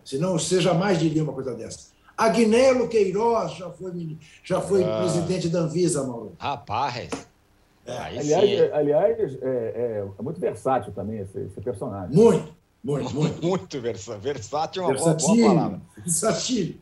senão 0.05 0.39
você 0.39 0.61
jamais 0.61 0.97
diria 0.97 1.21
uma 1.21 1.33
coisa 1.33 1.53
dessa. 1.53 1.89
Agnello 2.17 2.87
Queiroz 2.87 3.57
já 3.57 3.69
foi, 3.69 4.17
já 4.45 4.61
foi 4.61 4.85
ah. 4.85 4.99
presidente 4.99 5.49
da 5.49 5.59
Anvisa, 5.59 6.01
Mauro. 6.07 6.31
Rapaz. 6.39 7.09
É. 7.85 7.97
Aliás, 7.97 8.71
aliás 8.71 9.19
é, 9.19 9.25
é, 9.41 10.07
é, 10.17 10.21
muito 10.23 10.39
versátil 10.39 10.93
também 10.93 11.19
esse, 11.19 11.39
esse 11.39 11.59
personagem. 11.59 12.15
Muito, 12.15 12.55
muito, 12.81 13.13
muito. 13.13 13.41
muito 13.45 13.81
versátil. 13.81 14.21
Versátil 14.21 14.83
é 14.83 14.85
uma 14.85 14.95
boa, 14.95 15.13
boa 15.13 15.47
palavra. 15.55 15.81
Versátil. 15.97 16.77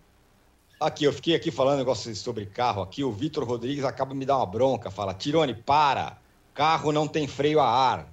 Aqui, 0.80 1.04
eu 1.06 1.13
fiquei 1.13 1.34
aqui 1.34 1.49
falando 1.49 1.78
um 1.78 1.80
negócio 1.80 2.15
sobre 2.15 2.45
carro 2.45 2.84
aqui. 2.84 3.04
O 3.04 3.12
Vitor 3.12 3.43
Rodrigues 3.43 3.84
acaba 3.84 4.12
de 4.12 4.17
me 4.19 4.25
dar 4.25 4.38
uma 4.38 4.45
bronca. 4.45 4.91
Fala, 4.91 5.15
Tirone, 5.15 5.56
para. 5.56 6.23
Carro 6.56 6.91
não 6.94 7.08
tem 7.08 7.28
freio 7.28 7.60
a 7.60 7.68
ar. 7.68 8.12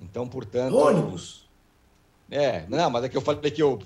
Então, 0.00 0.26
portanto. 0.28 0.76
Ônibus. 0.76 1.46
É, 2.28 2.64
não, 2.68 2.90
mas 2.90 3.04
é 3.04 3.08
que 3.08 3.16
eu 3.16 3.20
falei 3.20 3.50
que 3.50 3.62
eu, 3.62 3.78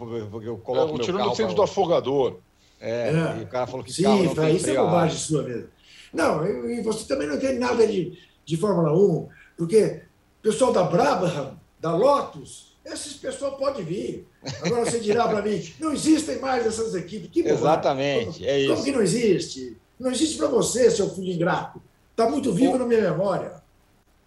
eu 0.43 0.57
coloco. 0.59 0.95
Eu 0.95 0.99
tirando 0.99 1.29
do 1.29 1.37
centro 1.37 1.55
do 1.55 1.63
afogador. 1.63 2.39
É, 2.81 3.11
é, 3.11 3.41
e 3.41 3.43
o 3.43 3.47
cara 3.47 3.67
falou 3.67 3.85
que 3.85 3.93
Sim, 3.93 4.05
carro 4.05 4.25
não 4.25 4.35
tem 4.35 4.57
isso 4.57 4.71
é 4.71 4.77
bobagem 4.77 5.19
sua 5.19 5.43
mesmo. 5.43 5.69
Não, 6.13 6.47
e 6.47 6.81
você 6.81 7.07
também 7.07 7.29
não 7.29 7.39
tem 7.39 7.59
nada 7.59 7.87
de, 7.87 8.19
de 8.45 8.57
Fórmula 8.57 8.91
1, 8.97 9.29
porque 9.59 10.03
o 10.39 10.43
pessoal 10.43 10.73
da 10.73 10.83
Brabham, 10.83 11.61
da 11.79 11.95
Lotus, 11.95 12.75
esses 12.85 13.13
pessoal 13.13 13.59
pode 13.59 13.83
vir. 13.83 14.27
Agora 14.63 14.87
você 14.87 14.99
dirá 14.99 15.29
para 15.29 15.43
mim, 15.43 15.63
não 15.79 15.93
existem 15.93 16.39
mais 16.39 16.67
essas 16.67 16.95
equipes. 16.95 17.29
Que 17.31 17.41
Exatamente, 17.47 18.47
é 18.47 18.59
isso. 18.59 18.73
Como 18.73 18.85
que 18.85 18.93
não 18.93 19.03
existe? 19.03 19.77
Não 19.99 20.11
existe 20.11 20.39
para 20.39 20.49
você, 20.49 20.91
seu 20.91 21.11
filho 21.11 21.33
ingrato. 21.33 21.83
Está 22.11 22.29
muito 22.29 22.51
vivo 22.53 22.75
o... 22.75 22.79
na 22.79 22.87
minha 22.87 23.03
memória. 23.03 23.60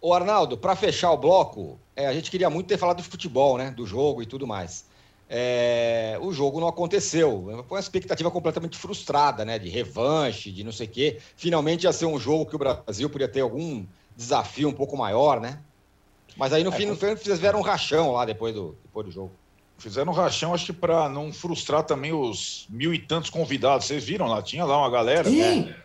O 0.04 0.14
Arnaldo, 0.14 0.58
para 0.58 0.76
fechar 0.76 1.14
o 1.14 1.18
bloco, 1.18 1.80
é, 1.96 2.08
a 2.08 2.14
gente 2.14 2.30
queria 2.30 2.50
muito 2.50 2.68
ter 2.68 2.78
falado 2.78 2.98
de 2.98 3.04
futebol, 3.08 3.58
né? 3.58 3.72
Do 3.72 3.88
jogo 3.88 4.22
e 4.22 4.26
tudo 4.26 4.46
mais. 4.46 4.86
É, 5.30 6.18
o 6.22 6.34
jogo 6.34 6.60
não 6.60 6.68
aconteceu. 6.68 7.46
Foi 7.70 7.78
uma 7.78 7.80
expectativa 7.80 8.30
completamente 8.30 8.78
frustrada, 8.78 9.46
né? 9.46 9.58
De 9.58 9.70
revanche, 9.70 10.52
de 10.52 10.62
não 10.62 10.74
sei 10.74 10.88
o 10.88 10.90
quê. 10.90 11.20
Finalmente 11.38 11.86
ia 11.86 11.94
ser 11.94 12.06
um 12.06 12.20
jogo 12.20 12.46
que 12.46 12.54
o 12.54 12.60
Brasil 12.60 13.10
podia 13.10 13.30
ter 13.30 13.40
algum 13.40 13.86
desafio 14.14 14.68
um 14.68 14.74
pouco 14.74 14.98
maior, 14.98 15.40
né? 15.40 15.60
Mas 16.36 16.52
aí 16.52 16.66
no 16.66 16.74
é, 16.74 16.76
fim, 16.76 16.86
no 16.86 16.98
fim 16.98 17.16
fizeram 17.16 17.60
um 17.60 17.64
rachão 17.64 18.12
lá 18.12 18.26
depois 18.26 18.54
do, 18.54 18.78
depois 18.84 19.06
do 19.06 19.12
jogo. 19.14 19.32
Fizeram 19.78 20.12
um 20.12 20.16
rachão, 20.16 20.54
acho 20.54 20.66
que 20.66 20.74
para 20.74 21.08
não 21.08 21.32
frustrar 21.32 21.84
também 21.84 22.12
os 22.12 22.68
mil 22.70 22.94
e 22.94 23.00
tantos 23.00 23.30
convidados. 23.30 23.88
Vocês 23.88 24.04
viram 24.04 24.28
lá? 24.28 24.42
Tinha 24.42 24.66
lá 24.66 24.78
uma 24.80 24.90
galera. 24.90 25.30
Sim. 25.30 25.62
Né? 25.62 25.76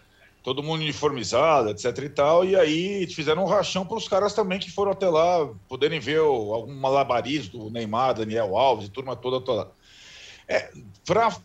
Todo 0.49 0.63
mundo 0.63 0.81
uniformizado, 0.81 1.69
etc 1.69 1.99
e 1.99 2.09
tal, 2.09 2.43
e 2.43 2.57
aí 2.57 3.07
fizeram 3.09 3.45
um 3.45 3.47
rachão 3.47 3.85
para 3.85 3.99
os 3.99 4.09
caras 4.09 4.33
também 4.33 4.59
que 4.59 4.71
foram 4.71 4.93
até 4.93 5.07
lá 5.07 5.47
poderem 5.69 6.01
ver 6.01 6.21
algum 6.21 6.75
malabarismo 6.75 7.65
do 7.65 7.71
Neymar, 7.71 8.15
Daniel 8.15 8.57
Alves 8.57 8.89
turma 8.89 9.15
toda 9.15 9.43
toda. 9.43 9.71
É, 10.49 10.71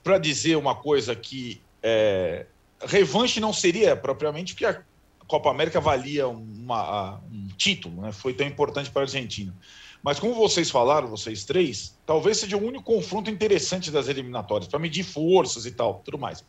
para 0.02 0.18
dizer 0.18 0.56
uma 0.56 0.74
coisa 0.74 1.14
que 1.14 1.62
é, 1.82 2.46
revanche 2.80 3.42
não 3.42 3.52
seria 3.52 3.94
propriamente 3.94 4.54
porque 4.54 4.66
a 4.66 4.82
Copa 5.28 5.50
América 5.50 5.82
valia 5.82 6.26
uma, 6.26 7.20
um 7.30 7.50
título, 7.58 8.04
né? 8.04 8.14
foi 8.14 8.34
tão 8.34 8.48
importante 8.48 8.90
para 8.90 9.02
a 9.02 9.04
Argentina. 9.04 9.54
Mas 10.02 10.18
como 10.18 10.34
vocês 10.34 10.72
falaram, 10.72 11.10
vocês 11.10 11.44
três, 11.44 12.00
talvez 12.06 12.38
seja 12.38 12.56
o 12.56 12.66
único 12.66 12.84
confronto 12.84 13.30
interessante 13.30 13.92
das 13.92 14.08
eliminatórias, 14.08 14.70
para 14.70 14.80
medir 14.80 15.04
forças 15.04 15.66
e 15.66 15.72
tal, 15.72 16.02
tudo 16.06 16.18
mais. 16.18 16.42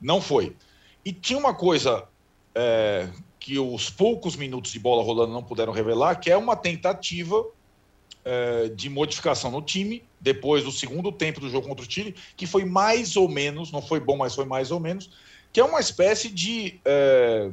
Não 0.00 0.22
foi. 0.22 0.56
E 1.04 1.12
tinha 1.12 1.38
uma 1.38 1.54
coisa 1.54 2.08
é, 2.54 3.08
que 3.38 3.58
os 3.58 3.90
poucos 3.90 4.36
minutos 4.36 4.72
de 4.72 4.78
bola 4.78 5.02
rolando 5.02 5.32
não 5.32 5.42
puderam 5.42 5.72
revelar, 5.72 6.16
que 6.16 6.30
é 6.30 6.36
uma 6.36 6.56
tentativa 6.56 7.44
é, 8.24 8.68
de 8.68 8.88
modificação 8.88 9.50
no 9.50 9.60
time, 9.60 10.02
depois 10.18 10.64
do 10.64 10.72
segundo 10.72 11.12
tempo 11.12 11.40
do 11.40 11.50
jogo 11.50 11.68
contra 11.68 11.84
o 11.84 11.90
Chile, 11.90 12.14
que 12.36 12.46
foi 12.46 12.64
mais 12.64 13.16
ou 13.16 13.28
menos, 13.28 13.70
não 13.70 13.82
foi 13.82 14.00
bom, 14.00 14.16
mas 14.16 14.34
foi 14.34 14.46
mais 14.46 14.70
ou 14.70 14.80
menos, 14.80 15.10
que 15.52 15.60
é 15.60 15.64
uma 15.64 15.78
espécie 15.78 16.30
de 16.30 16.80
é, 16.84 17.50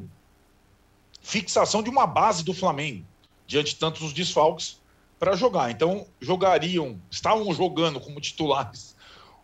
fixação 1.21 1.83
de 1.83 1.89
uma 1.89 2.07
base 2.07 2.43
do 2.43 2.53
Flamengo, 2.53 3.05
diante 3.45 3.73
de 3.73 3.79
tantos 3.79 4.13
desfalques, 4.13 4.79
para 5.19 5.35
jogar. 5.35 5.69
Então, 5.69 6.07
jogariam, 6.21 6.99
estavam 7.11 7.53
jogando 7.53 7.99
como 7.99 8.21
titulares 8.21 8.90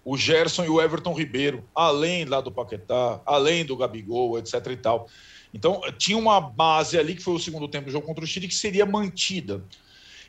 o 0.09 0.15
Gerson 0.15 0.63
e 0.63 0.69
o 0.69 0.81
Everton 0.81 1.11
Ribeiro, 1.13 1.65
além 1.75 2.23
lá 2.23 2.39
do 2.39 2.49
Paquetá, 2.49 3.19
além 3.25 3.65
do 3.65 3.75
Gabigol, 3.75 4.39
etc 4.39 4.65
e 4.67 4.77
tal. 4.77 5.09
Então, 5.53 5.81
tinha 5.97 6.17
uma 6.17 6.39
base 6.39 6.97
ali, 6.97 7.13
que 7.13 7.21
foi 7.21 7.33
o 7.33 7.39
segundo 7.39 7.67
tempo 7.67 7.87
do 7.87 7.91
jogo 7.91 8.07
contra 8.07 8.23
o 8.23 8.27
Chile, 8.27 8.47
que 8.47 8.55
seria 8.55 8.85
mantida. 8.85 9.61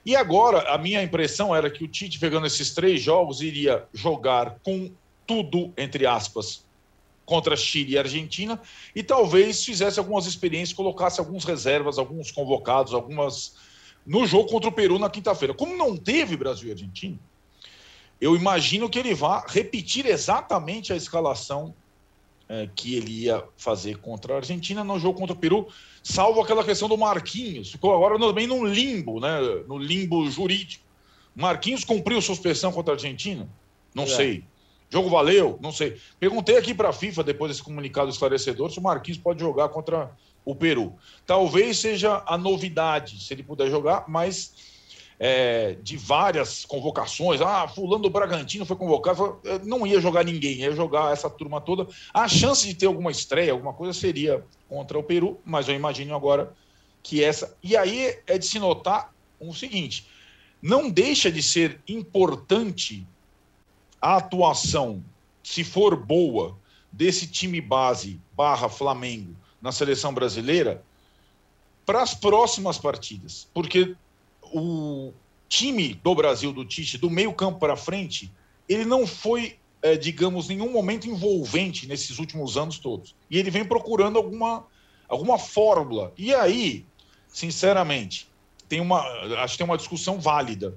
E 0.05 0.17
agora, 0.17 0.75
a 0.75 0.77
minha 0.77 1.01
impressão 1.01 1.55
era 1.55 1.71
que 1.71 1.85
o 1.85 1.87
Tite, 1.87 2.19
pegando 2.19 2.45
esses 2.45 2.75
três 2.75 3.01
jogos, 3.01 3.41
iria 3.41 3.85
jogar 3.95 4.59
com 4.65 4.91
tudo, 5.25 5.73
entre 5.79 6.07
aspas, 6.07 6.65
contra 7.25 7.57
Chile 7.57 7.93
e 7.93 7.99
Argentina, 7.99 8.61
e 8.97 9.05
talvez 9.05 9.65
fizesse 9.65 10.01
algumas 10.01 10.27
experiências, 10.27 10.77
colocasse 10.77 11.21
alguns 11.21 11.45
reservas, 11.45 11.99
alguns 11.99 12.33
convocados, 12.33 12.93
algumas. 12.93 13.55
no 14.05 14.27
jogo 14.27 14.49
contra 14.49 14.71
o 14.71 14.73
Peru 14.73 14.99
na 14.99 15.09
quinta-feira. 15.09 15.55
Como 15.55 15.77
não 15.77 15.97
teve 15.97 16.37
Brasil 16.37 16.69
e 16.69 16.73
Argentina, 16.73 17.17
eu 18.21 18.35
imagino 18.35 18.89
que 18.89 18.99
ele 18.99 19.15
vá 19.15 19.45
repetir 19.47 20.07
exatamente 20.07 20.93
a 20.93 20.97
escalação 20.97 21.75
é, 22.49 22.69
que 22.75 22.95
ele 22.95 23.25
ia 23.25 23.45
fazer 23.57 23.99
contra 23.99 24.35
a 24.35 24.37
Argentina 24.39 24.83
no 24.83 24.99
jogo 24.99 25.19
contra 25.19 25.35
o 25.35 25.39
Peru, 25.39 25.69
salvo 26.03 26.41
aquela 26.41 26.65
questão 26.65 26.89
do 26.89 26.97
Marquinhos. 26.97 27.71
Ficou 27.71 27.95
agora 27.95 28.19
também 28.19 28.47
no 28.47 28.65
limbo, 28.65 29.21
né? 29.21 29.39
No 29.67 29.79
limbo 29.79 30.29
jurídico. 30.31 30.85
Marquinhos 31.35 31.85
cumpriu 31.85 32.21
suspensão 32.21 32.73
contra 32.73 32.95
a 32.95 32.97
Argentina? 32.97 33.49
Não 33.95 34.05
é. 34.05 34.07
sei. 34.07 34.45
Jogo 34.91 35.11
valeu? 35.11 35.59
Não 35.61 35.71
sei. 35.71 36.01
Perguntei 36.19 36.57
aqui 36.57 36.73
para 36.73 36.89
a 36.89 36.93
FIFA, 36.93 37.23
depois 37.23 37.53
desse 37.53 37.63
comunicado 37.63 38.11
esclarecedor, 38.11 38.71
se 38.71 38.79
o 38.79 38.83
Marquinhos 38.83 39.19
pode 39.19 39.41
jogar 39.41 39.69
contra 39.69 40.11
o 40.45 40.55
Peru. 40.55 40.95
Talvez 41.27 41.79
seja 41.79 42.23
a 42.27 42.39
novidade, 42.39 43.23
se 43.23 43.35
ele 43.35 43.43
puder 43.43 43.71
jogar, 43.71 44.07
mas 44.09 44.55
é, 45.19 45.77
de 45.83 45.97
várias 45.97 46.65
convocações. 46.65 47.41
Ah, 47.41 47.67
fulano 47.67 48.03
do 48.03 48.11
Bragantino 48.11 48.65
foi 48.65 48.77
convocado. 48.77 49.41
Não 49.65 49.87
ia 49.87 50.01
jogar 50.01 50.25
ninguém, 50.25 50.59
ia 50.59 50.73
jogar 50.73 51.13
essa 51.13 51.29
turma 51.29 51.61
toda. 51.61 51.87
A 52.15 52.29
chance 52.29 52.67
de 52.67 52.75
ter 52.75 52.87
alguma 52.87 53.11
estreia, 53.11 53.53
alguma 53.53 53.73
coisa, 53.73 53.99
seria 53.99 54.45
contra 54.69 54.99
o 54.99 55.03
Peru, 55.03 55.41
mas 55.45 55.69
eu 55.69 55.75
imagino 55.75 56.15
agora 56.15 56.55
que 57.03 57.23
essa. 57.23 57.57
E 57.63 57.77
aí 57.77 58.19
é 58.27 58.39
de 58.39 58.47
se 58.47 58.59
notar 58.59 59.13
o 59.41 59.53
seguinte: 59.53 60.07
não 60.63 60.89
deixa 60.89 61.31
de 61.31 61.43
ser 61.43 61.81
importante 61.89 63.07
a 64.01 64.17
atuação, 64.17 65.03
se 65.43 65.65
for 65.65 65.97
boa, 65.97 66.57
desse 66.93 67.27
time 67.27 67.61
base 67.61 68.21
barra 68.37 68.69
Flamengo 68.69 69.35
na 69.61 69.73
seleção 69.73 70.15
brasileira 70.15 70.83
para 71.85 72.03
as 72.03 72.15
próximas 72.15 72.79
partidas. 72.79 73.49
Porque 73.53 73.97
o 74.53 75.13
time 75.49 75.95
do 75.95 76.15
Brasil, 76.15 76.53
do 76.53 76.65
Tite, 76.65 76.99
do 76.99 77.11
meio 77.11 77.33
campo 77.33 77.59
para 77.59 77.77
frente, 77.77 78.31
ele 78.69 78.85
não 78.85 79.07
foi, 79.07 79.59
é, 79.81 79.97
digamos, 79.97 80.49
nenhum 80.49 80.71
momento 80.71 81.09
envolvente 81.09 81.87
nesses 81.87 82.19
últimos 82.19 82.57
anos 82.57 82.79
todos. 82.79 83.15
E 83.31 83.39
ele 83.39 83.51
vem 83.51 83.65
procurando 83.65 84.19
alguma, 84.19 84.67
alguma 85.09 85.39
fórmula. 85.39 86.13
E 86.17 86.35
aí, 86.35 86.85
sinceramente, 87.29 88.29
tem 88.69 88.81
uma, 88.81 89.01
acho 89.43 89.55
que 89.55 89.59
tem 89.59 89.67
uma 89.67 89.79
discussão 89.79 90.21
válida. 90.21 90.77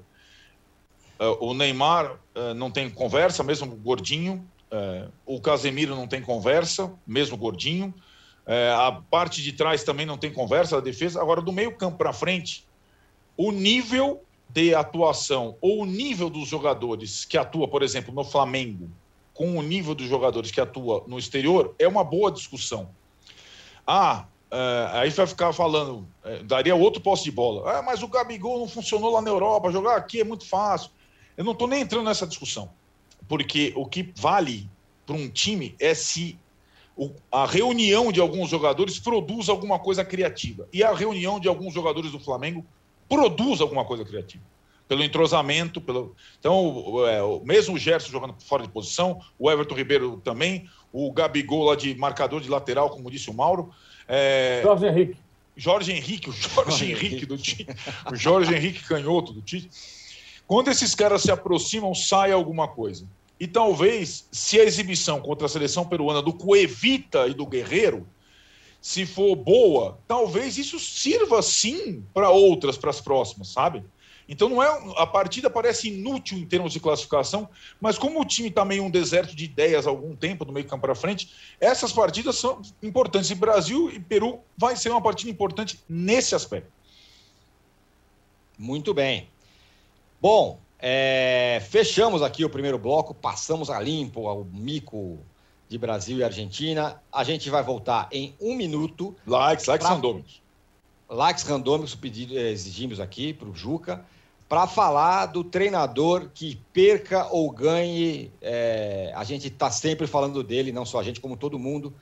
Uh, 1.20 1.46
o 1.46 1.54
Neymar 1.54 2.14
uh, 2.14 2.54
não 2.56 2.72
tem 2.72 2.90
conversa, 2.90 3.44
mesmo 3.44 3.76
gordinho. 3.76 4.48
O 5.26 5.42
Casemiro 5.42 5.94
não 5.98 6.08
tem 6.08 6.22
conversa, 6.22 6.94
mesmo 7.06 7.36
gordinho. 7.36 7.94
a 8.78 9.02
parte 9.12 9.44
de 9.44 9.52
trás 9.52 9.84
também 9.84 10.06
não 10.06 10.18
tem 10.18 10.32
conversa, 10.32 10.78
a 10.78 10.80
defesa. 10.80 11.22
Agora, 11.22 11.42
do 11.42 11.52
meio 11.52 11.76
campo 11.76 11.98
para 11.98 12.14
frente, 12.14 12.66
o 13.48 13.52
nível 13.52 14.24
de 14.48 14.76
atuação 14.76 15.58
ou 15.60 15.82
o 15.82 15.86
nível 15.86 16.30
dos 16.30 16.48
jogadores 16.48 17.26
que 17.26 17.40
atua, 17.40 17.68
por 17.68 17.82
exemplo, 17.82 18.14
no 18.14 18.24
Flamengo, 18.24 18.88
com 19.34 19.58
o 19.58 19.64
nível 19.64 19.96
dos 19.96 20.08
jogadores 20.08 20.52
que 20.52 20.62
atua 20.62 21.04
no 21.08 21.18
exterior, 21.18 21.74
é 21.80 21.88
uma 21.88 22.04
boa 22.04 22.32
discussão. 22.32 22.90
Ah, 23.88 24.26
é, 24.52 24.90
aí 24.92 25.10
vai 25.10 25.26
ficar 25.26 25.54
falando, 25.54 26.08
é, 26.24 26.44
daria 26.44 26.76
outro 26.76 27.02
posse 27.02 27.24
de 27.24 27.32
bola. 27.32 27.80
Ah, 27.80 27.82
mas 27.82 28.04
o 28.04 28.08
Gabigol 28.08 28.60
não 28.60 28.68
funcionou 28.68 29.12
lá 29.12 29.22
na 29.24 29.30
Europa, 29.32 29.72
jogar 29.72 29.96
aqui 29.96 30.22
é 30.22 30.24
muito 30.24 30.48
fácil. 30.48 30.92
Eu 31.36 31.44
não 31.44 31.54
estou 31.54 31.68
nem 31.68 31.82
entrando 31.82 32.06
nessa 32.06 32.28
discussão, 32.28 32.70
porque 33.28 33.74
o 33.76 33.88
que 33.88 34.14
vale 34.16 34.70
para 35.04 35.16
um 35.16 35.28
time 35.28 35.76
é 35.80 35.96
se 35.96 36.38
o, 36.96 37.10
a 37.32 37.48
reunião 37.48 38.12
de 38.12 38.22
alguns 38.22 38.52
jogadores 38.52 39.00
produz 39.00 39.50
alguma 39.50 39.80
coisa 39.80 40.06
criativa. 40.06 40.68
E 40.72 40.84
a 40.84 40.94
reunião 40.94 41.40
de 41.40 41.48
alguns 41.48 41.74
jogadores 41.74 42.12
do 42.12 42.20
Flamengo 42.20 42.64
produz 43.12 43.60
alguma 43.60 43.84
coisa 43.84 44.06
criativa. 44.06 44.42
Pelo 44.88 45.04
entrosamento, 45.04 45.82
pelo. 45.82 46.16
Então, 46.40 46.66
o, 46.66 47.06
é, 47.06 47.20
mesmo 47.44 47.76
o 47.76 47.78
Gerson 47.78 48.10
jogando 48.10 48.36
fora 48.40 48.64
de 48.64 48.70
posição, 48.70 49.20
o 49.38 49.52
Everton 49.52 49.76
Ribeiro 49.76 50.22
também, 50.24 50.70
o 50.94 51.12
Gabigol 51.12 51.66
lá 51.66 51.76
de 51.76 51.94
marcador 51.96 52.40
de 52.40 52.50
lateral, 52.50 52.90
como 52.90 53.12
disse 53.12 53.30
o 53.30 53.34
Mauro. 53.34 53.70
É... 54.08 54.62
Jorge 54.64 54.86
Henrique. 54.88 55.18
Jorge 55.58 55.92
Henrique, 55.92 56.30
o 56.30 56.34
Jorge 56.34 56.92
Henrique 56.92 57.26
do 57.26 57.38
Tite. 57.38 57.68
O 58.10 58.16
Jorge 58.16 58.56
Henrique 58.56 58.84
canhoto 58.84 59.34
do 59.34 59.42
Tite. 59.42 59.70
Quando 60.48 60.70
esses 60.70 60.96
caras 60.96 61.22
se 61.22 61.32
aproximam, 61.32 61.94
sai 61.94 62.32
alguma 62.32 62.68
coisa. 62.68 63.06
E 63.40 63.48
talvez, 63.48 64.28
se 64.32 64.60
a 64.60 64.64
exibição 64.64 65.20
contra 65.20 65.46
a 65.46 65.50
seleção 65.50 65.86
peruana 65.86 66.22
do 66.22 66.34
Cuevita 66.34 67.28
e 67.28 67.34
do 67.34 67.46
Guerreiro 67.46 68.08
se 68.82 69.06
for 69.06 69.36
boa, 69.36 70.00
talvez 70.08 70.58
isso 70.58 70.80
sirva 70.80 71.42
sim 71.42 72.04
para 72.14 72.32
outras, 72.32 72.78
para 72.78 72.90
as 72.90 73.00
próximas, 73.00 73.50
sabe? 73.50 73.84
Então 74.28 74.50
não 74.50 74.64
é 74.64 74.68
a 74.98 75.06
partida 75.06 75.50
parece 75.50 75.90
inútil 75.90 76.38
em 76.38 76.46
termos 76.46 76.74
de 76.74 76.80
classificação, 76.80 77.48
mas 77.80 77.98
como 77.98 78.20
o 78.20 78.26
time 78.26 78.50
está 78.50 78.66
meio 78.66 78.84
um 78.84 78.90
deserto 78.90 79.36
de 79.36 79.46
ideias 79.46 79.86
há 79.86 79.90
algum 79.90 80.16
tempo 80.16 80.44
do 80.46 80.52
meio 80.52 80.66
campo 80.66 80.82
para 80.82 80.96
frente, 80.96 81.32
essas 81.60 81.94
partidas 81.94 82.38
são 82.38 82.62
importantes. 82.82 83.30
E 83.30 83.36
Brasil 83.36 83.92
e 83.92 84.00
Peru 84.00 84.40
vai 84.58 84.76
ser 84.76 84.90
uma 84.90 85.02
partida 85.02 85.30
importante 85.30 85.80
nesse 85.88 86.34
aspecto. 86.34 86.72
Muito 88.58 88.94
bem. 88.94 89.30
Bom, 90.20 90.60
É, 90.84 91.62
fechamos 91.70 92.24
aqui 92.24 92.44
o 92.44 92.50
primeiro 92.50 92.80
bloco, 92.80 93.14
passamos 93.14 93.70
a 93.70 93.80
limpo 93.80 94.22
o 94.22 94.44
mico 94.46 95.20
de 95.72 95.78
Brasil 95.78 96.18
e 96.18 96.24
Argentina. 96.24 97.02
A 97.10 97.24
gente 97.24 97.50
vai 97.50 97.64
voltar 97.64 98.10
em 98.12 98.36
um 98.42 98.54
minuto. 98.54 99.16
Likes, 99.26 99.66
likes 99.68 99.88
pra... 99.88 99.96
randômicos. 99.96 100.42
Likes 101.10 101.44
randômicos 101.46 101.96
pedido, 101.96 102.38
exigimos 102.38 103.00
aqui 103.00 103.34
para 103.34 103.48
o 103.48 103.56
Juca, 103.56 104.06
para 104.50 104.68
falar 104.68 105.28
do 105.28 105.46
treinador 105.46 106.30
que 106.34 106.60
perca 106.74 107.26
ou 107.32 107.50
ganhe. 107.50 108.30
É, 108.42 109.14
a 109.16 109.24
gente 109.24 109.48
está 109.48 109.72
sempre 109.72 110.08
falando 110.08 110.44
dele, 110.44 110.74
não 110.74 110.86
só 110.86 111.00
a 111.00 111.04
gente, 111.04 111.22
como 111.22 111.38
todo 111.38 111.58
mundo. 111.58 111.94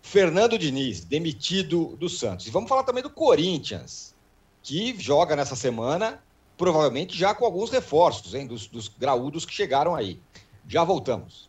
Fernando 0.00 0.58
Diniz, 0.58 1.04
demitido 1.04 1.96
do 1.96 2.08
Santos. 2.08 2.48
E 2.48 2.50
vamos 2.50 2.68
falar 2.68 2.82
também 2.82 3.04
do 3.04 3.10
Corinthians, 3.10 4.16
que 4.64 5.00
joga 5.00 5.36
nessa 5.36 5.54
semana 5.54 6.20
provavelmente 6.56 7.16
já 7.16 7.34
com 7.34 7.44
alguns 7.44 7.70
reforços, 7.70 8.34
hein, 8.34 8.46
dos, 8.48 8.66
dos 8.66 8.88
graúdos 8.88 9.44
que 9.44 9.54
chegaram 9.54 9.94
aí. 9.94 10.20
Já 10.66 10.82
voltamos. 10.82 11.48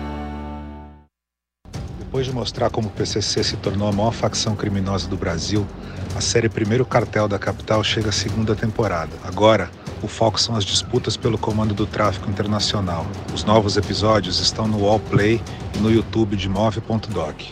Depois 2.11 2.25
de 2.25 2.33
mostrar 2.33 2.69
como 2.69 2.89
o 2.89 2.91
PCC 2.91 3.41
se 3.41 3.55
tornou 3.55 3.87
a 3.87 3.91
maior 3.93 4.11
facção 4.11 4.53
criminosa 4.53 5.07
do 5.07 5.15
Brasil, 5.15 5.65
a 6.13 6.19
série 6.19 6.49
Primeiro 6.49 6.85
Cartel 6.85 7.25
da 7.25 7.39
Capital 7.39 7.81
chega 7.85 8.09
à 8.09 8.11
segunda 8.11 8.53
temporada. 8.53 9.13
Agora, 9.23 9.71
o 10.03 10.09
foco 10.09 10.37
são 10.37 10.53
as 10.57 10.65
disputas 10.65 11.15
pelo 11.15 11.37
comando 11.37 11.73
do 11.73 11.85
tráfico 11.85 12.29
internacional. 12.29 13.07
Os 13.33 13.45
novos 13.45 13.77
episódios 13.77 14.41
estão 14.41 14.67
no 14.67 14.83
Wallplay 14.83 15.41
e 15.73 15.77
no 15.77 15.89
YouTube 15.89 16.35
de 16.35 16.49
Move.doc. 16.49 17.43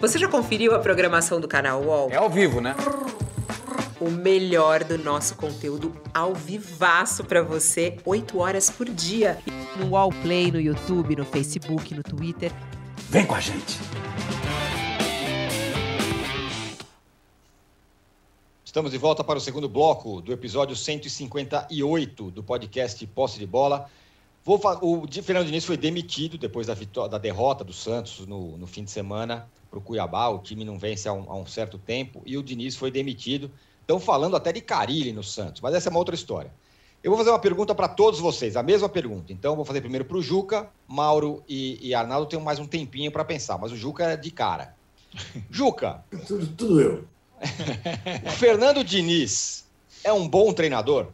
Você 0.00 0.18
já 0.18 0.26
conferiu 0.26 0.74
a 0.74 0.78
programação 0.78 1.38
do 1.38 1.46
canal 1.46 1.82
UOL? 1.82 2.08
É 2.10 2.16
ao 2.16 2.30
vivo, 2.30 2.62
né? 2.62 2.74
O 4.00 4.08
melhor 4.08 4.84
do 4.84 4.96
nosso 4.96 5.34
conteúdo 5.34 5.92
ao 6.14 6.32
vivaço 6.32 7.22
para 7.24 7.42
você, 7.42 7.98
8 8.06 8.38
horas 8.38 8.70
por 8.70 8.88
dia. 8.88 9.36
No 9.76 9.88
UOL 9.88 10.14
Play, 10.22 10.50
no 10.50 10.58
YouTube, 10.58 11.14
no 11.14 11.26
Facebook, 11.26 11.94
no 11.94 12.02
Twitter. 12.02 12.50
Vem 13.10 13.24
com 13.24 13.34
a 13.34 13.40
gente! 13.40 13.78
Estamos 18.62 18.90
de 18.90 18.98
volta 18.98 19.24
para 19.24 19.38
o 19.38 19.40
segundo 19.40 19.66
bloco 19.66 20.20
do 20.20 20.30
episódio 20.30 20.76
158 20.76 22.30
do 22.30 22.42
podcast 22.42 23.06
Posse 23.06 23.38
de 23.38 23.46
Bola. 23.46 23.88
Vou, 24.44 24.60
o 24.82 25.06
Fernando 25.22 25.46
Diniz 25.46 25.64
foi 25.64 25.78
demitido 25.78 26.36
depois 26.36 26.66
da, 26.66 26.74
vitória, 26.74 27.08
da 27.08 27.16
derrota 27.16 27.64
do 27.64 27.72
Santos 27.72 28.26
no, 28.26 28.58
no 28.58 28.66
fim 28.66 28.84
de 28.84 28.90
semana 28.90 29.48
para 29.70 29.78
o 29.78 29.82
Cuiabá. 29.82 30.28
O 30.28 30.40
time 30.40 30.62
não 30.62 30.78
vence 30.78 31.08
há 31.08 31.12
um, 31.14 31.32
há 31.32 31.34
um, 31.34 31.46
certo 31.46 31.78
tempo 31.78 32.20
e 32.26 32.36
o 32.36 32.42
Diniz 32.42 32.76
foi 32.76 32.90
demitido. 32.90 33.50
Estão 33.80 33.98
falando 33.98 34.36
até 34.36 34.52
de 34.52 34.60
Carilli 34.60 35.14
no 35.14 35.24
Santos, 35.24 35.62
mas 35.62 35.74
essa 35.74 35.88
é 35.88 35.90
uma 35.90 35.98
outra 35.98 36.14
história. 36.14 36.52
Eu 37.08 37.12
vou 37.12 37.16
fazer 37.16 37.30
uma 37.30 37.38
pergunta 37.38 37.74
para 37.74 37.88
todos 37.88 38.20
vocês, 38.20 38.54
a 38.54 38.62
mesma 38.62 38.86
pergunta. 38.86 39.32
Então, 39.32 39.56
vou 39.56 39.64
fazer 39.64 39.80
primeiro 39.80 40.04
para 40.04 40.18
o 40.18 40.20
Juca, 40.20 40.68
Mauro 40.86 41.42
e, 41.48 41.78
e 41.80 41.94
Arnaldo 41.94 42.26
tem 42.26 42.38
mais 42.38 42.58
um 42.58 42.66
tempinho 42.66 43.10
para 43.10 43.24
pensar, 43.24 43.56
mas 43.56 43.72
o 43.72 43.76
Juca 43.78 44.10
é 44.10 44.14
de 44.14 44.30
cara. 44.30 44.74
Juca. 45.50 46.04
tudo, 46.28 46.46
tudo 46.48 46.80
eu. 46.82 47.04
o 48.26 48.30
Fernando 48.32 48.84
Diniz 48.84 49.64
é 50.04 50.12
um 50.12 50.28
bom 50.28 50.52
treinador? 50.52 51.06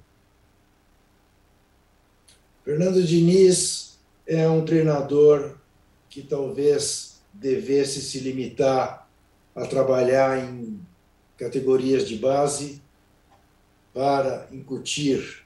Fernando 2.65 3.01
Diniz 3.01 3.97
é 4.27 4.49
um 4.49 4.65
treinador 4.65 5.59
que 6.11 6.23
talvez 6.23 7.21
devesse 7.33 8.01
se 8.01 8.19
limitar 8.19 9.09
a 9.55 9.65
trabalhar 9.65 10.41
em 10.43 10.77
categorias 11.39 12.09
de 12.09 12.17
base 12.17 12.83
para 13.93 14.49
incutir 14.51 15.44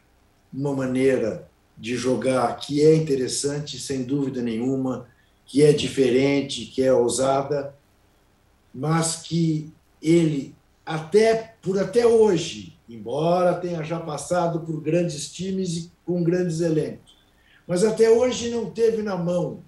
uma 0.52 0.74
maneira 0.74 1.48
de 1.76 1.96
jogar 1.96 2.56
que 2.56 2.82
é 2.82 2.94
interessante, 2.94 3.78
sem 3.78 4.02
dúvida 4.02 4.42
nenhuma, 4.42 5.06
que 5.46 5.62
é 5.62 5.72
diferente, 5.72 6.66
que 6.66 6.82
é 6.82 6.92
ousada, 6.92 7.74
mas 8.74 9.16
que 9.16 9.72
ele 10.02 10.54
até 10.84 11.54
por 11.62 11.78
até 11.78 12.06
hoje, 12.06 12.76
embora 12.88 13.54
tenha 13.54 13.82
já 13.82 14.00
passado 14.00 14.60
por 14.60 14.80
grandes 14.80 15.30
times 15.30 15.76
e 15.76 15.92
com 16.04 16.22
grandes 16.22 16.60
elencos, 16.60 17.16
mas 17.66 17.84
até 17.84 18.10
hoje 18.10 18.50
não 18.50 18.70
teve 18.70 19.02
na 19.02 19.16
mão 19.16 19.62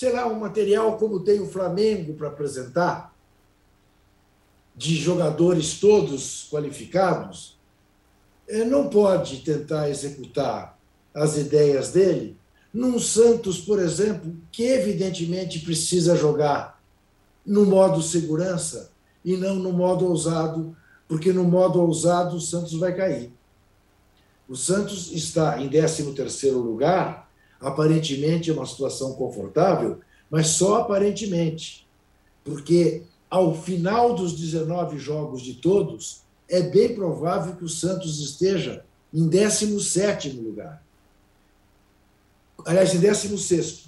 sei 0.00 0.12
lá, 0.12 0.26
um 0.26 0.40
material 0.40 0.96
como 0.96 1.20
tem 1.20 1.40
o 1.40 1.46
Flamengo 1.46 2.14
para 2.14 2.28
apresentar, 2.28 3.14
de 4.74 4.96
jogadores 4.96 5.78
todos 5.78 6.48
qualificados, 6.50 7.59
não 8.64 8.88
pode 8.88 9.38
tentar 9.38 9.88
executar 9.88 10.78
as 11.14 11.36
ideias 11.36 11.90
dele 11.90 12.36
num 12.72 12.98
Santos, 12.98 13.58
por 13.58 13.80
exemplo, 13.80 14.36
que 14.52 14.62
evidentemente 14.62 15.58
precisa 15.60 16.16
jogar 16.16 16.80
no 17.44 17.66
modo 17.66 18.00
segurança 18.00 18.92
e 19.24 19.36
não 19.36 19.56
no 19.56 19.72
modo 19.72 20.06
ousado, 20.06 20.76
porque 21.08 21.32
no 21.32 21.44
modo 21.44 21.80
ousado 21.80 22.36
o 22.36 22.40
Santos 22.40 22.74
vai 22.74 22.94
cair. 22.94 23.32
O 24.48 24.54
Santos 24.54 25.10
está 25.12 25.60
em 25.60 25.68
13º 25.68 26.52
lugar 26.52 27.30
aparentemente 27.60 28.50
é 28.50 28.52
uma 28.52 28.66
situação 28.66 29.12
confortável, 29.12 30.00
mas 30.30 30.48
só 30.48 30.80
aparentemente, 30.80 31.86
porque 32.42 33.02
ao 33.28 33.54
final 33.54 34.14
dos 34.14 34.32
19 34.32 34.98
jogos 34.98 35.42
de 35.42 35.54
todos, 35.54 36.22
é 36.50 36.60
bem 36.60 36.94
provável 36.94 37.54
que 37.54 37.64
o 37.64 37.68
Santos 37.68 38.18
esteja 38.18 38.84
em 39.14 39.28
17 39.28 40.30
lugar. 40.30 40.82
Aliás, 42.66 42.92
em 42.92 42.98
16, 42.98 43.84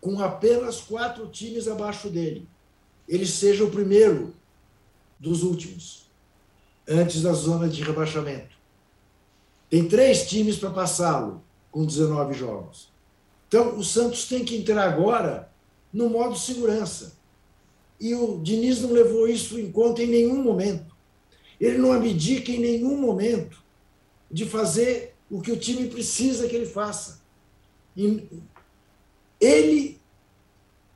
com 0.00 0.18
apenas 0.20 0.80
quatro 0.80 1.28
times 1.28 1.68
abaixo 1.68 2.08
dele. 2.08 2.48
Ele 3.06 3.26
seja 3.26 3.62
o 3.62 3.70
primeiro 3.70 4.34
dos 5.20 5.42
últimos, 5.42 6.10
antes 6.88 7.22
da 7.22 7.32
zona 7.32 7.68
de 7.68 7.82
rebaixamento. 7.82 8.56
Tem 9.68 9.86
três 9.86 10.28
times 10.28 10.56
para 10.56 10.70
passá-lo 10.70 11.44
com 11.70 11.84
19 11.84 12.34
jogos. 12.34 12.88
Então, 13.48 13.76
o 13.78 13.84
Santos 13.84 14.26
tem 14.26 14.44
que 14.44 14.56
entrar 14.56 14.82
agora 14.82 15.52
no 15.92 16.08
modo 16.08 16.36
segurança. 16.36 17.16
E 18.00 18.14
o 18.14 18.40
Diniz 18.40 18.80
não 18.80 18.92
levou 18.92 19.28
isso 19.28 19.58
em 19.58 19.70
conta 19.70 20.02
em 20.02 20.06
nenhum 20.06 20.42
momento. 20.42 20.95
Ele 21.60 21.78
não 21.78 21.92
abdica 21.92 22.50
em 22.50 22.58
nenhum 22.58 22.98
momento 22.98 23.62
de 24.30 24.44
fazer 24.44 25.14
o 25.30 25.40
que 25.40 25.52
o 25.52 25.56
time 25.56 25.88
precisa 25.88 26.48
que 26.48 26.54
ele 26.54 26.66
faça. 26.66 27.20
E 27.96 28.28
ele, 29.40 30.00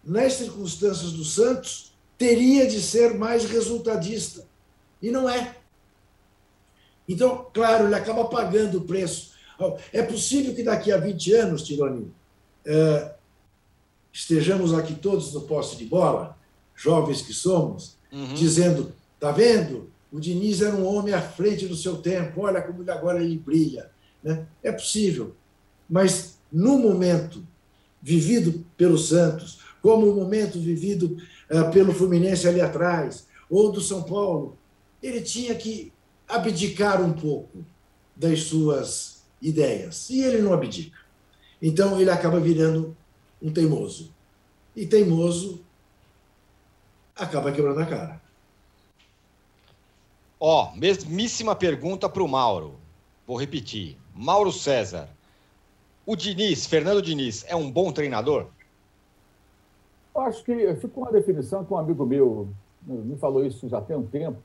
nas 0.04 0.34
circunstâncias 0.34 1.12
do 1.12 1.24
Santos, 1.24 1.92
teria 2.18 2.66
de 2.66 2.80
ser 2.80 3.14
mais 3.14 3.44
resultadista. 3.44 4.46
E 5.00 5.10
não 5.10 5.28
é. 5.28 5.56
Então, 7.08 7.46
claro, 7.52 7.86
ele 7.86 7.94
acaba 7.94 8.24
pagando 8.26 8.78
o 8.78 8.82
preço 8.82 9.30
é 9.92 10.02
possível 10.02 10.54
que 10.54 10.62
daqui 10.62 10.90
a 10.90 10.96
20 10.96 11.32
anos, 11.34 11.62
Tironi, 11.62 12.10
é, 12.64 13.14
estejamos 14.12 14.72
aqui 14.72 14.94
todos 14.94 15.32
no 15.34 15.42
poste 15.42 15.76
de 15.76 15.84
bola, 15.84 16.36
jovens 16.74 17.20
que 17.22 17.34
somos, 17.34 17.96
uhum. 18.10 18.34
dizendo: 18.34 18.92
tá 19.18 19.30
vendo? 19.30 19.90
O 20.12 20.18
Diniz 20.18 20.60
era 20.60 20.74
um 20.74 20.86
homem 20.86 21.14
à 21.14 21.22
frente 21.22 21.66
do 21.66 21.76
seu 21.76 21.98
tempo, 21.98 22.42
olha 22.42 22.60
como 22.60 22.88
agora 22.90 23.22
ele 23.22 23.38
brilha. 23.38 23.90
Né? 24.22 24.46
É 24.62 24.72
possível. 24.72 25.34
Mas 25.88 26.38
no 26.52 26.78
momento 26.78 27.46
vivido 28.02 28.64
pelo 28.76 28.98
Santos, 28.98 29.60
como 29.82 30.10
o 30.10 30.14
momento 30.14 30.58
vivido 30.58 31.16
uh, 31.50 31.70
pelo 31.72 31.92
Fluminense 31.92 32.48
ali 32.48 32.60
atrás, 32.60 33.26
ou 33.48 33.70
do 33.70 33.80
São 33.80 34.02
Paulo, 34.02 34.56
ele 35.02 35.20
tinha 35.20 35.54
que 35.54 35.92
abdicar 36.28 37.02
um 37.02 37.12
pouco 37.12 37.64
das 38.14 38.44
suas 38.44 39.22
ideias. 39.40 40.10
E 40.10 40.22
ele 40.22 40.42
não 40.42 40.52
abdica. 40.52 40.98
Então 41.60 42.00
ele 42.00 42.10
acaba 42.10 42.38
virando 42.38 42.96
um 43.40 43.52
teimoso. 43.52 44.12
E 44.74 44.86
teimoso 44.86 45.64
acaba 47.16 47.52
quebrando 47.52 47.80
a 47.80 47.86
cara. 47.86 48.19
Ó, 50.42 50.72
mesmíssima 50.74 51.54
pergunta 51.54 52.08
para 52.08 52.22
o 52.22 52.28
Mauro. 52.28 52.76
Vou 53.26 53.38
repetir. 53.38 53.98
Mauro 54.14 54.50
César. 54.50 55.06
O 56.06 56.16
Diniz, 56.16 56.64
Fernando 56.64 57.02
Diniz, 57.02 57.44
é 57.46 57.54
um 57.54 57.70
bom 57.70 57.92
treinador? 57.92 58.46
Eu 60.14 60.22
acho 60.22 60.42
que 60.42 60.74
ficou 60.76 61.04
uma 61.04 61.12
definição 61.12 61.62
que 61.62 61.72
um 61.72 61.76
amigo 61.76 62.06
meu 62.06 62.48
me 62.82 63.16
falou 63.18 63.44
isso 63.44 63.68
já 63.68 63.82
tem 63.82 63.94
um 63.94 64.06
tempo, 64.06 64.38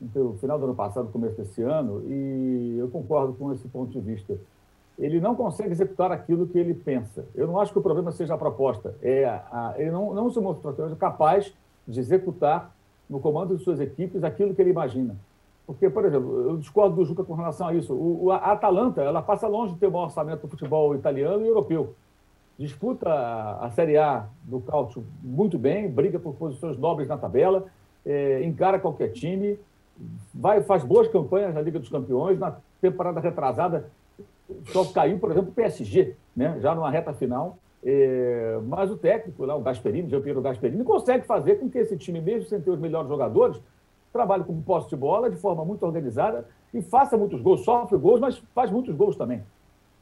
no 0.00 0.36
final 0.38 0.58
do 0.58 0.64
ano 0.64 0.74
passado, 0.74 1.08
começo 1.12 1.36
desse 1.36 1.62
ano, 1.62 2.02
e 2.08 2.76
eu 2.76 2.88
concordo 2.88 3.34
com 3.34 3.52
esse 3.52 3.66
ponto 3.68 3.92
de 3.92 4.00
vista. 4.00 4.36
Ele 4.98 5.20
não 5.20 5.36
consegue 5.36 5.70
executar 5.70 6.10
aquilo 6.10 6.46
que 6.48 6.58
ele 6.58 6.74
pensa. 6.74 7.24
Eu 7.36 7.46
não 7.46 7.60
acho 7.60 7.72
que 7.72 7.78
o 7.78 7.82
problema 7.82 8.10
seja 8.10 8.34
a 8.34 8.38
proposta. 8.38 8.96
É 9.00 9.24
a, 9.26 9.74
ele 9.78 9.92
não, 9.92 10.12
não 10.12 10.30
se 10.30 10.40
mostrou 10.40 10.74
capaz 10.96 11.52
de 11.86 12.00
executar 12.00 12.74
no 13.08 13.20
comando 13.20 13.56
de 13.56 13.62
suas 13.62 13.80
equipes 13.80 14.24
aquilo 14.24 14.54
que 14.54 14.62
ele 14.62 14.70
imagina. 14.70 15.16
Porque, 15.66 15.88
por 15.88 16.04
exemplo, 16.04 16.50
eu 16.50 16.56
discordo 16.56 16.96
do 16.96 17.04
Juca 17.04 17.24
com 17.24 17.34
relação 17.34 17.68
a 17.68 17.74
isso. 17.74 17.94
O, 17.94 18.30
a 18.30 18.36
Atalanta 18.36 19.02
ela 19.02 19.22
passa 19.22 19.46
longe 19.46 19.74
de 19.74 19.80
ter 19.80 19.88
maior 19.88 20.04
orçamento 20.04 20.42
do 20.42 20.48
futebol 20.48 20.94
italiano 20.94 21.44
e 21.44 21.48
europeu. 21.48 21.94
Disputa 22.58 23.08
a, 23.60 23.70
Série 23.70 23.96
A 23.96 24.26
do 24.42 24.60
Cálcio 24.60 25.04
muito 25.22 25.58
bem, 25.58 25.88
briga 25.88 26.18
por 26.18 26.34
posições 26.34 26.76
nobres 26.76 27.08
na 27.08 27.16
tabela, 27.16 27.66
é, 28.04 28.44
encara 28.44 28.78
qualquer 28.78 29.12
time, 29.12 29.58
vai, 30.34 30.62
faz 30.62 30.84
boas 30.84 31.08
campanhas 31.08 31.54
na 31.54 31.60
Liga 31.60 31.78
dos 31.78 31.88
Campeões. 31.88 32.38
Na 32.38 32.56
temporada 32.80 33.20
retrasada, 33.20 33.88
só 34.66 34.84
caiu, 34.84 35.18
por 35.18 35.30
exemplo, 35.30 35.50
o 35.50 35.54
PSG, 35.54 36.14
né? 36.36 36.58
já 36.60 36.74
numa 36.74 36.90
reta 36.90 37.12
final. 37.12 37.56
É, 37.84 38.60
mas 38.64 38.90
o 38.90 38.96
técnico, 38.96 39.44
lá, 39.44 39.56
o 39.56 39.60
Gasperini, 39.60 40.08
Jean 40.08 40.20
Piero 40.20 40.40
Gasperini, 40.40 40.84
consegue 40.84 41.26
fazer 41.26 41.56
com 41.56 41.68
que 41.68 41.78
esse 41.78 41.96
time, 41.96 42.20
mesmo 42.20 42.48
sem 42.48 42.60
ter 42.60 42.70
os 42.70 42.78
melhores 42.78 43.08
jogadores, 43.08 43.60
trabalhe 44.12 44.44
com 44.44 44.60
posse 44.62 44.88
de 44.90 44.96
bola 44.96 45.28
de 45.28 45.36
forma 45.36 45.64
muito 45.64 45.84
organizada 45.84 46.46
e 46.72 46.80
faça 46.80 47.16
muitos 47.16 47.40
gols, 47.40 47.64
sofre 47.64 47.98
gols, 47.98 48.20
mas 48.20 48.38
faz 48.54 48.70
muitos 48.70 48.94
gols 48.94 49.16
também. 49.16 49.42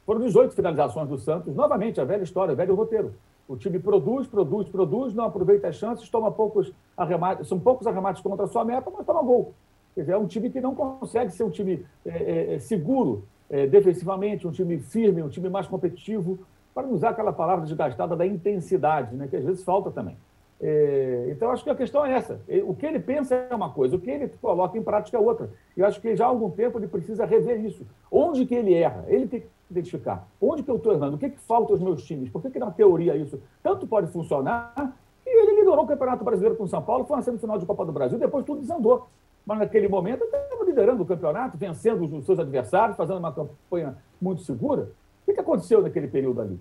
Foram 0.04 0.20
18 0.20 0.54
finalizações 0.54 1.08
do 1.08 1.18
Santos, 1.18 1.54
novamente, 1.54 2.00
a 2.00 2.04
velha 2.04 2.22
história, 2.22 2.52
o 2.52 2.56
velho 2.56 2.74
roteiro. 2.74 3.14
O 3.48 3.56
time 3.56 3.78
produz, 3.78 4.26
produz, 4.26 4.68
produz, 4.68 5.14
não 5.14 5.24
aproveita 5.24 5.68
as 5.68 5.76
chances, 5.76 6.08
toma 6.08 6.30
poucos 6.30 6.72
arremates, 6.96 7.48
são 7.48 7.58
poucos 7.58 7.86
arremates 7.86 8.22
contra 8.22 8.44
a 8.44 8.48
sua 8.48 8.64
meta, 8.64 8.90
mas 8.96 9.06
toma 9.06 9.22
gol. 9.22 9.54
Quer 9.94 10.02
dizer, 10.02 10.12
é 10.12 10.18
um 10.18 10.26
time 10.26 10.50
que 10.50 10.60
não 10.60 10.74
consegue 10.74 11.32
ser 11.32 11.44
um 11.44 11.50
time 11.50 11.84
é, 12.04 12.10
é, 12.10 12.54
é, 12.54 12.58
seguro 12.58 13.24
é, 13.48 13.66
defensivamente, 13.66 14.46
um 14.46 14.52
time 14.52 14.78
firme, 14.78 15.22
um 15.22 15.28
time 15.28 15.48
mais 15.48 15.66
competitivo, 15.66 16.38
para 16.74 16.86
não 16.86 16.94
usar 16.94 17.10
aquela 17.10 17.32
palavra 17.32 17.64
desgastada 17.64 18.16
da 18.16 18.26
intensidade, 18.26 19.14
né, 19.14 19.26
que 19.28 19.36
às 19.36 19.44
vezes 19.44 19.62
falta 19.62 19.90
também. 19.90 20.16
É, 20.62 21.28
então, 21.30 21.50
acho 21.50 21.64
que 21.64 21.70
a 21.70 21.74
questão 21.74 22.04
é 22.04 22.12
essa. 22.12 22.38
O 22.66 22.74
que 22.74 22.84
ele 22.84 23.00
pensa 23.00 23.34
é 23.34 23.54
uma 23.54 23.70
coisa, 23.70 23.96
o 23.96 24.00
que 24.00 24.10
ele 24.10 24.28
coloca 24.42 24.76
em 24.76 24.82
prática 24.82 25.16
é 25.16 25.20
outra. 25.20 25.48
E 25.74 25.82
acho 25.82 26.00
que 26.00 26.14
já 26.14 26.26
há 26.26 26.28
algum 26.28 26.50
tempo 26.50 26.78
ele 26.78 26.86
precisa 26.86 27.24
rever 27.24 27.64
isso. 27.64 27.86
Onde 28.10 28.44
que 28.44 28.54
ele 28.54 28.74
erra? 28.74 29.04
Ele 29.08 29.26
tem 29.26 29.40
que 29.40 29.46
identificar. 29.70 30.28
Onde 30.40 30.62
que 30.62 30.70
eu 30.70 30.76
estou 30.76 30.92
errando? 30.92 31.16
O 31.16 31.18
que, 31.18 31.30
que 31.30 31.40
falta 31.40 31.72
aos 31.72 31.80
meus 31.80 32.04
times? 32.04 32.28
Por 32.28 32.42
que, 32.42 32.50
que 32.50 32.58
na 32.58 32.70
teoria 32.70 33.16
isso 33.16 33.40
tanto 33.62 33.86
pode 33.86 34.08
funcionar? 34.08 34.94
E 35.24 35.30
ele 35.30 35.60
liderou 35.60 35.84
o 35.84 35.86
Campeonato 35.86 36.24
Brasileiro 36.24 36.56
com 36.56 36.64
o 36.64 36.68
São 36.68 36.82
Paulo, 36.82 37.04
foi 37.04 37.16
uma 37.16 37.22
semifinal 37.22 37.56
de 37.56 37.64
Copa 37.64 37.86
do 37.86 37.92
Brasil, 37.92 38.18
depois 38.18 38.44
tudo 38.44 38.60
desandou. 38.60 39.08
Mas 39.46 39.58
naquele 39.58 39.88
momento 39.88 40.22
ele 40.22 40.36
estava 40.36 40.64
liderando 40.64 41.02
o 41.02 41.06
campeonato, 41.06 41.56
vencendo 41.56 42.02
os 42.04 42.26
seus 42.26 42.38
adversários, 42.38 42.96
fazendo 42.96 43.18
uma 43.18 43.32
campanha 43.32 43.96
muito 44.20 44.42
segura. 44.42 44.90
O 45.30 45.34
que, 45.34 45.40
aconteceu 45.40 45.82
naquele 45.82 46.08
período 46.08 46.40
ali? 46.40 46.58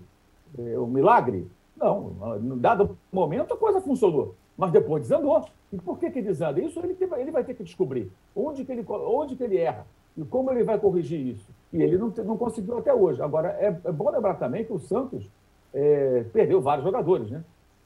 É, 0.58 0.78
um 0.78 0.86
milagre? 0.86 1.46
Não, 1.76 2.38
em 2.40 2.58
dado 2.58 2.96
momento 3.10 3.54
a 3.54 3.56
coisa 3.56 3.80
funcionou, 3.80 4.34
mas 4.56 4.70
depois 4.70 5.02
desandou. 5.02 5.44
E 5.72 5.78
por 5.78 5.98
que, 5.98 6.10
que 6.10 6.20
desanda? 6.20 6.60
Isso 6.60 6.78
ele, 6.80 6.96
ele 7.16 7.30
vai 7.30 7.42
ter 7.42 7.54
que 7.54 7.64
descobrir 7.64 8.10
onde 8.34 8.64
que 8.64 8.72
ele, 8.72 8.84
onde 8.88 9.36
que 9.36 9.42
ele 9.42 9.56
erra 9.56 9.86
e 10.16 10.24
como 10.24 10.50
ele 10.50 10.64
vai 10.64 10.78
corrigir 10.78 11.18
isso. 11.26 11.48
E 11.72 11.82
ele 11.82 11.96
não, 11.96 12.08
não 12.08 12.36
conseguiu 12.36 12.78
até 12.78 12.92
hoje. 12.92 13.22
Agora, 13.22 13.48
é, 13.60 13.76
é 13.84 13.92
bom 13.92 14.10
lembrar 14.10 14.34
também 14.34 14.64
que 14.64 14.72
o 14.72 14.78
Santos 14.78 15.28
é, 15.72 16.24
perdeu 16.32 16.60
vários 16.60 16.84
jogadores, 16.84 17.30
né? 17.30 17.42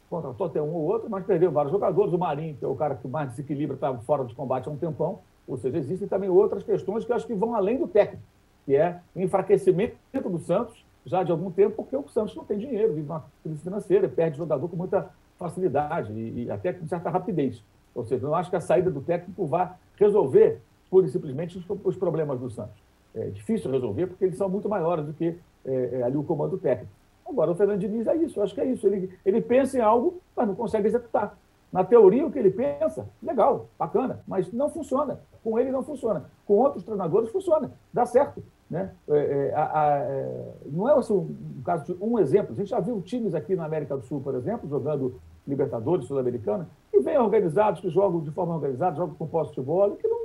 Contratou 0.09 0.47
até 0.47 0.61
um 0.61 0.73
ou 0.73 0.83
outro, 0.83 1.09
mas 1.11 1.25
perdeu 1.25 1.51
vários 1.51 1.73
jogadores. 1.73 2.13
O 2.13 2.19
Marinho, 2.19 2.57
que 2.57 2.65
é 2.65 2.69
o 2.69 2.75
cara 2.75 2.95
que 2.95 3.07
mais 3.07 3.31
desequilibra, 3.31 3.75
está 3.75 3.95
fora 3.99 4.25
de 4.25 4.35
combate 4.35 4.69
há 4.69 4.73
um 4.73 4.77
tempão. 4.77 5.21
Ou 5.47 5.57
seja, 5.57 5.77
existem 5.77 6.09
também 6.09 6.31
outras 6.31 6.63
questões 6.63 7.05
que 7.05 7.13
eu 7.13 7.17
acho 7.17 7.27
que 7.27 7.35
vão 7.35 7.55
além 7.55 7.79
do 7.79 7.87
técnico, 7.87 8.23
que 8.65 8.75
é 8.75 9.01
o 9.15 9.21
enfraquecimento 9.21 9.97
do 10.13 10.39
Santos 10.39 10.85
já 11.07 11.23
de 11.23 11.31
algum 11.31 11.51
tempo, 11.51 11.77
porque 11.77 11.97
o 11.97 12.09
Santos 12.09 12.35
não 12.35 12.45
tem 12.45 12.59
dinheiro, 12.59 12.95
vive 12.95 13.07
uma 13.07 13.25
crise 13.43 13.63
financeira, 13.63 14.09
perde 14.09 14.39
jogador 14.39 14.69
com 14.69 14.77
muita 14.77 15.11
facilidade 15.39 16.13
e, 16.13 16.45
e 16.45 16.51
até 16.51 16.73
com 16.73 16.87
certa 16.87 17.11
rapidez. 17.11 17.63
Ou 17.95 18.05
seja, 18.05 18.27
não 18.27 18.35
acho 18.35 18.51
que 18.51 18.57
a 18.57 18.61
saída 18.61 18.91
do 18.91 19.01
técnico 19.01 19.47
vá 19.47 19.77
resolver 19.97 20.61
pura 20.91 21.07
e 21.07 21.11
simplesmente 21.11 21.59
os, 21.59 21.65
os 21.85 21.97
problemas 21.97 22.41
do 22.41 22.51
Santos. 22.51 22.83
É 23.15 23.27
difícil 23.27 23.71
resolver 23.71 24.07
porque 24.07 24.25
eles 24.25 24.37
são 24.37 24.49
muito 24.49 24.69
maiores 24.69 25.05
do 25.07 25.13
que 25.13 25.37
é, 25.65 26.01
é, 26.01 26.03
ali 26.03 26.17
o 26.17 26.25
comando 26.25 26.59
técnico. 26.59 26.93
Agora, 27.27 27.51
o 27.51 27.55
Fernando 27.55 27.81
Diniz 27.81 28.07
é 28.07 28.17
isso, 28.17 28.39
eu 28.39 28.45
acho 28.45 28.55
que 28.55 28.61
é 28.61 28.67
isso. 28.67 28.87
Ele, 28.87 29.11
ele 29.25 29.41
pensa 29.41 29.79
em 29.79 29.81
algo, 29.81 30.21
mas 30.37 30.47
não 30.47 30.55
consegue 30.55 30.89
executar. 30.89 31.37
Na 31.73 31.83
teoria, 31.83 32.27
o 32.27 32.31
que 32.31 32.39
ele 32.39 32.51
pensa, 32.51 33.09
legal, 33.23 33.69
bacana, 33.79 34.21
mas 34.29 34.53
não 34.53 34.69
funciona. 34.69 35.21
Com 35.43 35.59
ele 35.59 35.71
não 35.71 35.83
funciona. 35.83 36.31
Com 36.47 36.55
outros 36.55 36.85
treinadores 36.85 37.31
funciona, 37.31 37.73
dá 37.93 38.07
certo. 38.07 38.43
Né? 38.71 38.91
É, 39.09 39.17
é, 39.17 39.55
a, 39.55 39.81
a, 39.81 39.99
é, 39.99 40.53
não 40.67 40.89
é 40.89 40.95
um 40.95 41.63
caso 41.65 41.85
de 41.85 42.03
um 42.03 42.19
exemplo. 42.19 42.53
A 42.53 42.57
gente 42.57 42.71
já 42.71 42.81
viu 42.81 43.01
times 43.03 43.35
aqui 43.35 43.55
na 43.55 43.65
América 43.65 43.97
do 43.97 44.05
Sul, 44.05 44.21
por 44.21 44.35
exemplo, 44.35 44.69
jogando 44.69 45.21
Libertadores, 45.47 46.07
Sul-Americana, 46.07 46.69
que 46.91 47.01
vêm 47.01 47.19
organizados, 47.19 47.81
que 47.81 47.91
jogam 47.91 48.21
de 48.21 48.31
forma 48.31 48.55
organizada, 48.55 48.97
jogam 48.97 49.15
com 49.15 49.27
posse 49.27 49.55
de 49.55 49.61
bola, 49.61 49.95
que 49.97 50.09
não, 50.09 50.19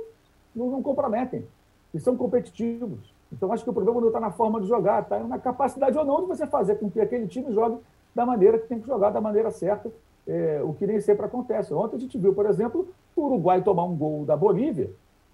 não, 0.56 0.70
não 0.70 0.82
comprometem, 0.82 1.44
que 1.92 2.00
são 2.00 2.16
competitivos. 2.16 3.14
Então, 3.32 3.52
acho 3.52 3.62
que 3.62 3.70
o 3.70 3.72
problema 3.72 4.00
não 4.00 4.08
está 4.08 4.18
na 4.18 4.30
forma 4.30 4.60
de 4.60 4.66
jogar, 4.66 5.02
está 5.02 5.18
na 5.20 5.38
capacidade 5.38 5.96
ou 5.96 6.04
não 6.04 6.22
de 6.22 6.26
você 6.26 6.46
fazer 6.46 6.76
com 6.76 6.90
que 6.90 7.00
aquele 7.00 7.28
time 7.28 7.52
jogue 7.52 7.78
da 8.14 8.26
maneira 8.26 8.58
que 8.58 8.66
tem 8.66 8.80
que 8.80 8.86
jogar, 8.86 9.10
da 9.10 9.20
maneira 9.20 9.50
certa, 9.50 9.90
é, 10.26 10.60
o 10.64 10.72
que 10.72 10.86
nem 10.86 11.00
sempre 11.00 11.26
acontece. 11.26 11.72
Ontem 11.72 11.96
a 11.96 12.00
gente 12.00 12.18
viu, 12.18 12.34
por 12.34 12.46
exemplo, 12.46 12.88
o 13.14 13.22
Uruguai 13.22 13.62
tomar 13.62 13.84
um 13.84 13.96
gol 13.96 14.24
da 14.24 14.36
Bolívia, 14.36 14.90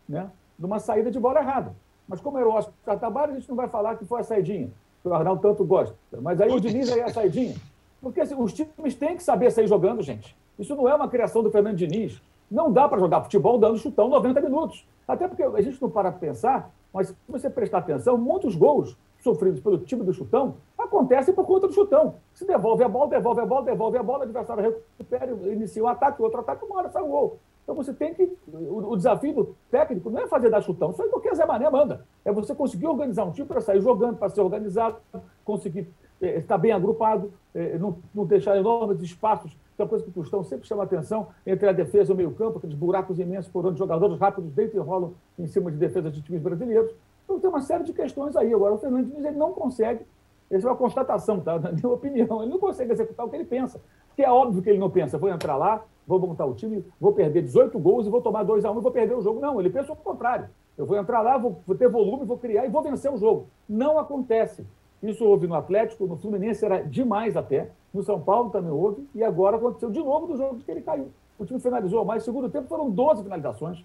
né, 0.09 0.31
numa 0.59 0.79
saída 0.79 1.11
de 1.11 1.19
bola 1.19 1.41
errada. 1.41 1.75
Mas 2.09 2.21
como 2.21 2.39
era 2.39 2.49
o 2.49 2.53
Oscar 2.53 2.99
Tabara, 2.99 3.33
a 3.33 3.35
gente 3.35 3.49
não 3.49 3.57
vai 3.57 3.69
falar 3.69 3.97
que 3.97 4.05
foi 4.05 4.21
a 4.21 4.25
saidinha, 4.25 4.71
que 5.03 5.09
o 5.09 5.15
Arnaldo 5.15 5.43
tanto 5.43 5.65
gosta. 5.65 5.95
Mas 6.21 6.41
aí 6.41 6.51
o 6.51 6.61
Diniz 6.61 6.91
aí 6.93 7.01
é 7.01 7.05
a 7.05 7.13
saidinha. 7.13 7.57
Porque 8.01 8.21
assim, 8.21 8.35
os 8.39 8.53
times 8.53 8.95
têm 8.95 9.17
que 9.17 9.23
saber 9.23 9.51
sair 9.51 9.67
jogando, 9.67 10.03
gente. 10.03 10.37
Isso 10.59 10.75
não 10.77 10.89
é 10.89 10.95
uma 10.95 11.09
criação 11.09 11.43
do 11.43 11.51
Fernando 11.51 11.77
Diniz. 11.77 12.21
Não 12.51 12.73
dá 12.73 12.89
para 12.89 12.99
jogar 12.99 13.23
futebol 13.23 13.59
dando 13.59 13.79
chutão 13.79 14.09
90 14.09 14.41
minutos. 14.41 14.87
Até 15.07 15.27
porque 15.27 15.43
a 15.43 15.61
gente 15.61 15.81
não 15.83 15.91
para 15.91 16.13
pensar, 16.13 16.71
mas 16.93 17.09
se 17.09 17.17
você 17.29 17.51
prestar 17.51 17.79
atenção, 17.79 18.17
muitos 18.17 18.55
gols 18.55 18.97
sofridos 19.21 19.61
pelo 19.61 19.79
time 19.79 20.05
do 20.05 20.13
chutão 20.13 20.55
acontecem 20.79 21.35
por 21.35 21.45
conta 21.45 21.67
do 21.67 21.73
chutão. 21.73 22.15
Se 22.33 22.47
devolve 22.47 22.85
a 22.85 22.89
bola, 22.89 23.11
devolve 23.11 23.41
a 23.41 23.47
bola, 23.47 23.65
devolve 23.65 23.99
a 23.99 24.03
bola, 24.03 24.19
o 24.21 24.23
adversário 24.23 24.63
recupera, 24.63 25.33
inicia 25.53 25.83
um 25.83 25.89
ataque, 25.89 26.23
outro 26.23 26.41
ataque, 26.41 26.65
uma 26.65 26.77
hora 26.77 26.89
sai 26.89 27.03
o 27.03 27.09
gol. 27.09 27.39
Então 27.67 27.75
você 27.75 27.93
tem 27.93 28.15
que. 28.15 28.23
O, 28.47 28.93
o, 28.93 28.97
desafio 28.97 29.35
do 29.35 29.57
técnico 29.73 30.09
não 30.09 30.21
é 30.21 30.29
fazer 30.29 30.49
dar 30.49 30.61
chutão, 30.61 30.93
isso 30.93 31.03
aí 31.03 31.09
qualquer 31.09 31.35
Zé 31.35 31.45
Mané 31.45 31.69
manda. 31.69 32.07
É 32.25 32.31
você 32.31 32.55
conseguir 32.55 32.87
organizar 32.87 33.25
um 33.25 33.33
time 33.33 33.47
para 33.47 33.61
sair 33.61 33.81
jogando, 33.81 34.17
para 34.17 34.29
ser 34.29 34.41
organizado, 34.41 34.99
conseguir 35.45 35.89
é, 36.23 36.39
estar 36.39 36.57
bem 36.59 36.71
agrupado, 36.71 37.33
é, 37.53 37.77
não, 37.77 37.99
não, 38.15 38.25
deixar 38.25 38.57
enormes 38.57 39.03
espaços, 39.03 39.53
que 39.75 39.83
é 39.83 39.85
uma 39.85 39.89
coisa 39.89 40.05
que 40.05 40.11
o 40.11 40.13
Tostão 40.13 40.45
sempre 40.45 40.65
chama 40.65 40.85
atenção, 40.85 41.27
entre 41.45 41.69
a 41.69 41.73
defesa 41.73 42.13
e 42.13 42.15
o 42.15 42.17
meio-campo, 42.17 42.59
aqueles 42.59 42.77
buracos 42.77 43.19
imensos 43.19 43.51
por 43.51 43.67
onde 43.67 43.81
jogadores 43.81 44.17
rápidos 44.17 44.53
deitam 44.53 44.81
e 44.81 44.85
rolam 44.85 45.15
em 45.37 45.49
cima 45.49 45.69
de 45.69 45.77
defesas 45.77 46.13
de 46.13 46.23
times 46.23 46.41
brasileiros. 46.41 46.95
Então 47.25 47.41
tem 47.41 47.51
uma 47.51 47.61
série 47.61 47.83
de 47.83 47.93
questões 47.93 48.37
aí. 48.37 48.55
Agora, 48.55 48.75
o 48.75 48.79
Fernando 48.79 49.07
Diniz 49.07 49.25
ele 49.25 49.37
não 49.37 49.53
consegue, 49.53 50.07
essa 50.49 50.69
é 50.69 50.71
uma 50.71 50.77
constatação, 50.77 51.41
tá? 51.41 51.59
na 51.61 51.73
minha 51.73 51.89
opinião, 51.89 52.43
ele 52.43 52.51
não 52.53 52.61
consegue 52.61 52.93
executar 52.93 53.27
o 53.27 53.29
que 53.29 53.35
ele 53.35 53.45
pensa. 53.45 53.81
Porque 54.07 54.23
é 54.23 54.31
óbvio 54.31 54.63
que 54.63 54.71
ele 54.71 54.79
não 54.79 54.89
pensa, 54.89 55.19
vou 55.19 55.29
entrar 55.29 55.57
lá, 55.57 55.85
vou 56.07 56.19
montar 56.19 56.47
o 56.47 56.55
time, 56.55 56.85
vou 57.01 57.13
perder 57.13 57.43
18 57.43 57.79
gols 57.79 58.07
e 58.07 58.11
vou 58.11 58.21
tomar 58.21 58.45
2 58.45 58.65
a 58.65 58.71
1 58.71 58.79
e 58.79 58.83
vou 58.83 58.93
perder 58.93 59.15
o 59.15 59.23
jogo. 59.23 59.41
Não, 59.41 59.59
ele 59.59 59.71
pensa 59.71 59.93
o 59.93 59.97
contrário. 59.97 60.49
Eu 60.79 60.87
vou 60.87 60.97
entrar 60.97 61.23
lá, 61.23 61.39
vou, 61.39 61.63
ter 61.77 61.89
volume, 61.89 62.25
vou 62.25 62.39
criar 62.39 62.67
e 62.67 62.69
vou 62.69 62.83
vencer 62.83 63.13
o 63.13 63.17
jogo. 63.17 63.47
Não 63.69 63.99
acontece. 63.99 64.67
Isso 65.03 65.25
houve 65.25 65.47
no 65.47 65.55
Atlético, 65.55 66.07
no 66.07 66.17
Fluminense 66.17 66.65
era 66.65 66.83
demais 66.83 67.37
até, 67.37 67.71
no 67.93 68.03
São 68.03 68.21
Paulo 68.21 68.51
também 68.51 68.71
houve, 68.71 69.07
e 69.15 69.23
agora 69.23 69.57
aconteceu 69.57 69.91
de 69.91 70.03
novo 70.03 70.27
no 70.27 70.37
jogo 70.37 70.59
que 70.59 70.71
ele 70.71 70.83
caiu. 70.83 71.09
O 71.39 71.45
time 71.45 71.61
finalizou 71.61 72.05
mais, 72.05 72.23
segundo 72.23 72.49
tempo 72.49 72.69
foram 72.69 72.91
12 72.91 73.23
finalizações. 73.23 73.85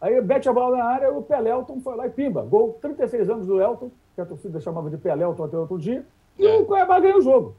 Aí 0.00 0.20
bete 0.20 0.48
a 0.48 0.52
bola 0.52 0.76
na 0.76 0.84
área, 0.84 1.12
o 1.12 1.22
Pelelton 1.22 1.80
foi 1.80 1.96
lá 1.96 2.06
e 2.06 2.10
pimba. 2.10 2.42
Gol, 2.42 2.76
36 2.80 3.30
anos 3.30 3.46
do 3.46 3.60
Elton, 3.60 3.90
que 4.14 4.20
a 4.20 4.26
torcida 4.26 4.60
chamava 4.60 4.90
de 4.90 4.98
Pelelton 4.98 5.44
até 5.44 5.56
outro 5.56 5.78
dia, 5.78 6.04
e 6.38 6.46
é. 6.46 6.58
o 6.58 6.64
Cuiabá 6.64 7.00
ganhou 7.00 7.18
o 7.18 7.22
jogo. 7.22 7.54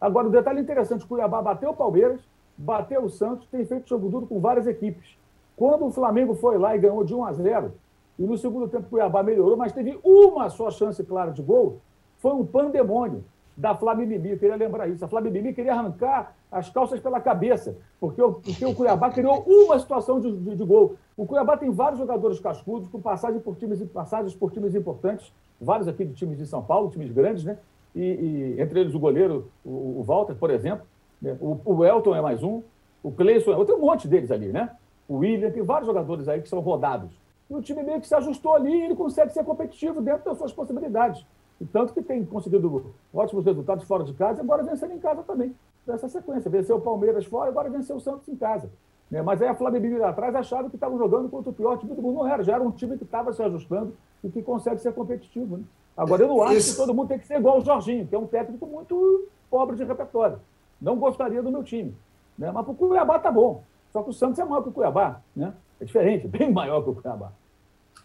Agora, 0.00 0.26
o 0.26 0.30
um 0.30 0.32
detalhe 0.32 0.60
interessante, 0.60 1.04
o 1.04 1.08
Cuiabá 1.08 1.42
bateu 1.42 1.70
o 1.70 1.76
Palmeiras, 1.76 2.20
bateu 2.60 3.02
o 3.02 3.10
Santos, 3.10 3.46
tem 3.48 3.64
feito 3.64 3.88
jogo 3.88 4.08
duro 4.08 4.26
com 4.26 4.38
várias 4.38 4.66
equipes. 4.66 5.16
Quando 5.56 5.86
o 5.86 5.90
Flamengo 5.90 6.34
foi 6.34 6.58
lá 6.58 6.76
e 6.76 6.78
ganhou 6.78 7.02
de 7.04 7.14
1 7.14 7.24
a 7.24 7.32
0, 7.32 7.72
e 8.18 8.22
no 8.22 8.36
segundo 8.36 8.68
tempo 8.68 8.86
o 8.86 8.90
Cuiabá 8.90 9.22
melhorou, 9.22 9.56
mas 9.56 9.72
teve 9.72 9.98
uma 10.04 10.50
só 10.50 10.70
chance 10.70 11.02
clara 11.04 11.30
de 11.32 11.42
gol, 11.42 11.78
foi 12.18 12.32
um 12.32 12.44
pandemônio. 12.44 13.24
da 13.56 13.74
Flamimimi. 13.74 14.30
Eu 14.30 14.38
queria 14.38 14.56
lembrar 14.56 14.88
isso. 14.88 15.04
A 15.04 15.08
Flamimimi 15.08 15.52
queria 15.52 15.72
arrancar 15.74 16.34
as 16.50 16.70
calças 16.70 16.98
pela 16.98 17.20
cabeça, 17.20 17.76
porque 18.00 18.20
o, 18.22 18.32
porque 18.32 18.64
o 18.64 18.74
Cuiabá 18.74 19.10
criou 19.10 19.44
uma 19.46 19.78
situação 19.78 20.18
de, 20.18 20.32
de, 20.32 20.56
de, 20.56 20.64
gol. 20.64 20.96
O 21.16 21.26
Cuiabá 21.26 21.56
tem 21.58 21.70
vários 21.70 21.98
jogadores 21.98 22.40
cascudos, 22.40 22.88
com 22.88 23.00
passagem 23.00 23.38
por 23.40 23.56
times, 23.56 23.82
passagens 23.90 24.34
por 24.34 24.50
times 24.50 24.74
importantes, 24.74 25.30
vários 25.60 25.88
aqui 25.88 26.04
de 26.04 26.14
times 26.14 26.38
de 26.38 26.46
São 26.46 26.62
Paulo, 26.62 26.90
times 26.90 27.12
grandes, 27.12 27.44
né? 27.44 27.58
E, 27.94 28.00
e 28.00 28.60
entre 28.60 28.80
eles 28.80 28.94
o 28.94 28.98
goleiro, 28.98 29.50
o, 29.64 30.00
o 30.00 30.02
Walter, 30.02 30.34
por 30.34 30.50
exemplo. 30.50 30.86
Né? 31.20 31.36
O, 31.40 31.84
Elton 31.84 32.14
é 32.14 32.20
mais 32.20 32.42
um, 32.42 32.62
o 33.02 33.10
Cleison 33.10 33.52
é 33.52 33.56
outro, 33.56 33.74
tem 33.74 33.82
um 33.82 33.86
monte 33.86 34.08
deles 34.08 34.30
ali, 34.30 34.48
né? 34.48 34.70
O 35.08 35.18
William, 35.18 35.50
tem 35.50 35.62
vários 35.62 35.86
jogadores 35.86 36.28
aí 36.28 36.40
que 36.40 36.48
são 36.48 36.60
rodados. 36.60 37.10
E 37.48 37.54
o 37.54 37.60
time 37.60 37.82
meio 37.82 38.00
que 38.00 38.06
se 38.06 38.14
ajustou 38.14 38.54
ali 38.54 38.70
e 38.70 38.82
ele 38.84 38.94
consegue 38.94 39.32
ser 39.32 39.44
competitivo 39.44 40.00
dentro 40.00 40.24
das 40.24 40.38
suas 40.38 40.52
possibilidades. 40.52 41.24
E 41.60 41.64
tanto 41.64 41.92
que 41.92 42.00
tem 42.00 42.24
conseguido 42.24 42.94
ótimos 43.12 43.44
resultados 43.44 43.84
fora 43.84 44.04
de 44.04 44.14
casa, 44.14 44.40
agora 44.40 44.62
vencendo 44.62 44.94
em 44.94 44.98
casa 44.98 45.22
também. 45.22 45.54
Dessa 45.86 46.08
sequência. 46.08 46.50
Venceu 46.50 46.76
o 46.76 46.80
Palmeiras 46.80 47.24
fora, 47.24 47.50
agora 47.50 47.68
venceu 47.68 47.96
o 47.96 48.00
Santos 48.00 48.28
em 48.28 48.36
casa. 48.36 48.70
Né? 49.10 49.20
Mas 49.20 49.42
aí 49.42 49.48
a 49.48 49.54
Flamengo 49.54 49.98
lá 49.98 50.10
atrás 50.10 50.34
achava 50.34 50.70
que 50.70 50.76
estavam 50.76 50.96
jogando 50.96 51.28
contra 51.28 51.50
o 51.50 51.52
pior 51.52 51.76
time 51.76 51.94
do 51.94 52.00
mundo. 52.00 52.18
Não 52.20 52.28
era, 52.28 52.42
já 52.44 52.54
era 52.54 52.62
um 52.62 52.70
time 52.70 52.96
que 52.96 53.04
estava 53.04 53.32
se 53.32 53.42
ajustando 53.42 53.94
e 54.22 54.30
que 54.30 54.42
consegue 54.42 54.80
ser 54.80 54.92
competitivo. 54.92 55.56
Né? 55.56 55.64
Agora, 55.96 56.22
eu 56.22 56.28
não 56.28 56.42
acho 56.42 56.54
Esse... 56.54 56.70
que 56.70 56.76
todo 56.76 56.94
mundo 56.94 57.08
tem 57.08 57.18
que 57.18 57.26
ser 57.26 57.38
igual 57.38 57.58
o 57.58 57.64
Jorginho, 57.64 58.06
que 58.06 58.14
é 58.14 58.18
um 58.18 58.26
técnico 58.26 58.64
muito 58.66 59.26
pobre 59.50 59.76
de 59.76 59.84
repertório. 59.84 60.38
Não 60.80 60.96
gostaria 60.96 61.42
do 61.42 61.50
meu 61.50 61.62
time. 61.62 61.94
Né? 62.38 62.50
Mas 62.50 62.64
para 62.64 62.72
o 62.72 62.74
Cuiabá 62.74 63.18
tá 63.18 63.30
bom. 63.30 63.62
Só 63.92 64.02
que 64.02 64.10
o 64.10 64.12
Santos 64.12 64.38
é 64.38 64.44
maior 64.44 64.62
que 64.62 64.68
o 64.70 64.72
Cuiabá. 64.72 65.20
Né? 65.36 65.52
É 65.80 65.84
diferente, 65.84 66.26
bem 66.28 66.50
maior 66.52 66.82
que 66.82 66.90
o 66.90 66.94
Cuiabá. 66.94 67.32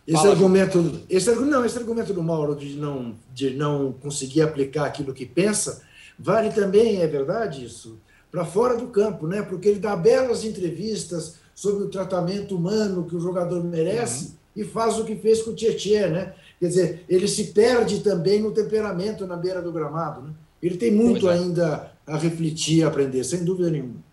Esse 0.08 0.18
Fala, 0.18 0.34
argumento, 0.34 1.02
esse, 1.10 1.34
não, 1.34 1.66
esse 1.66 1.78
argumento 1.80 2.14
do 2.14 2.22
Mauro 2.22 2.56
de 2.56 2.76
não, 2.76 3.16
de 3.34 3.56
não 3.56 3.92
conseguir 3.92 4.44
aplicar 4.44 4.86
aquilo 4.86 5.14
que 5.14 5.26
pensa, 5.26 5.82
vale 6.20 6.52
também, 6.52 7.02
é 7.02 7.08
verdade 7.08 7.66
isso, 7.66 8.00
para 8.32 8.46
fora 8.46 8.78
do 8.78 8.88
campo, 8.88 9.26
né? 9.26 9.42
Porque 9.42 9.68
ele 9.68 9.80
dá 9.80 9.96
belas 9.96 10.44
entrevistas 10.44 11.38
sobre 11.56 11.86
o 11.86 11.90
tratamento 11.90 12.56
humano 12.56 13.06
que 13.06 13.16
o 13.16 13.20
jogador 13.20 13.64
merece 13.64 14.26
uhum. 14.26 14.34
e 14.58 14.64
faz 14.64 15.00
o 15.00 15.06
que 15.06 15.16
fez 15.16 15.42
com 15.42 15.52
o 15.52 15.56
Tietchan, 15.56 16.10
né? 16.10 16.34
Quer 16.60 16.68
dizer, 16.68 17.06
ele 17.10 17.28
se 17.28 17.46
perde 17.46 18.02
também 18.02 18.42
no 18.42 18.52
temperamento 18.52 19.26
na 19.26 19.36
beira 19.36 19.62
do 19.62 19.72
gramado, 19.72 20.22
né? 20.22 20.34
Ele 20.62 20.78
tem 20.78 20.92
muito 20.92 21.28
é. 21.28 21.34
ainda 21.34 21.92
a 22.08 22.18
refletir 22.18 22.80
e 22.80 22.84
aprender, 22.84 23.24
sem 23.24 23.44
dúvida 23.44 23.70
nenhuma. 23.70 24.04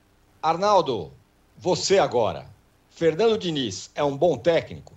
Arnaldo, 0.43 1.13
você 1.59 1.99
agora. 1.99 2.51
Fernando 2.91 3.39
Diniz 3.39 3.91
é 3.95 4.03
um 4.03 4.17
bom 4.17 4.37
técnico? 4.37 4.95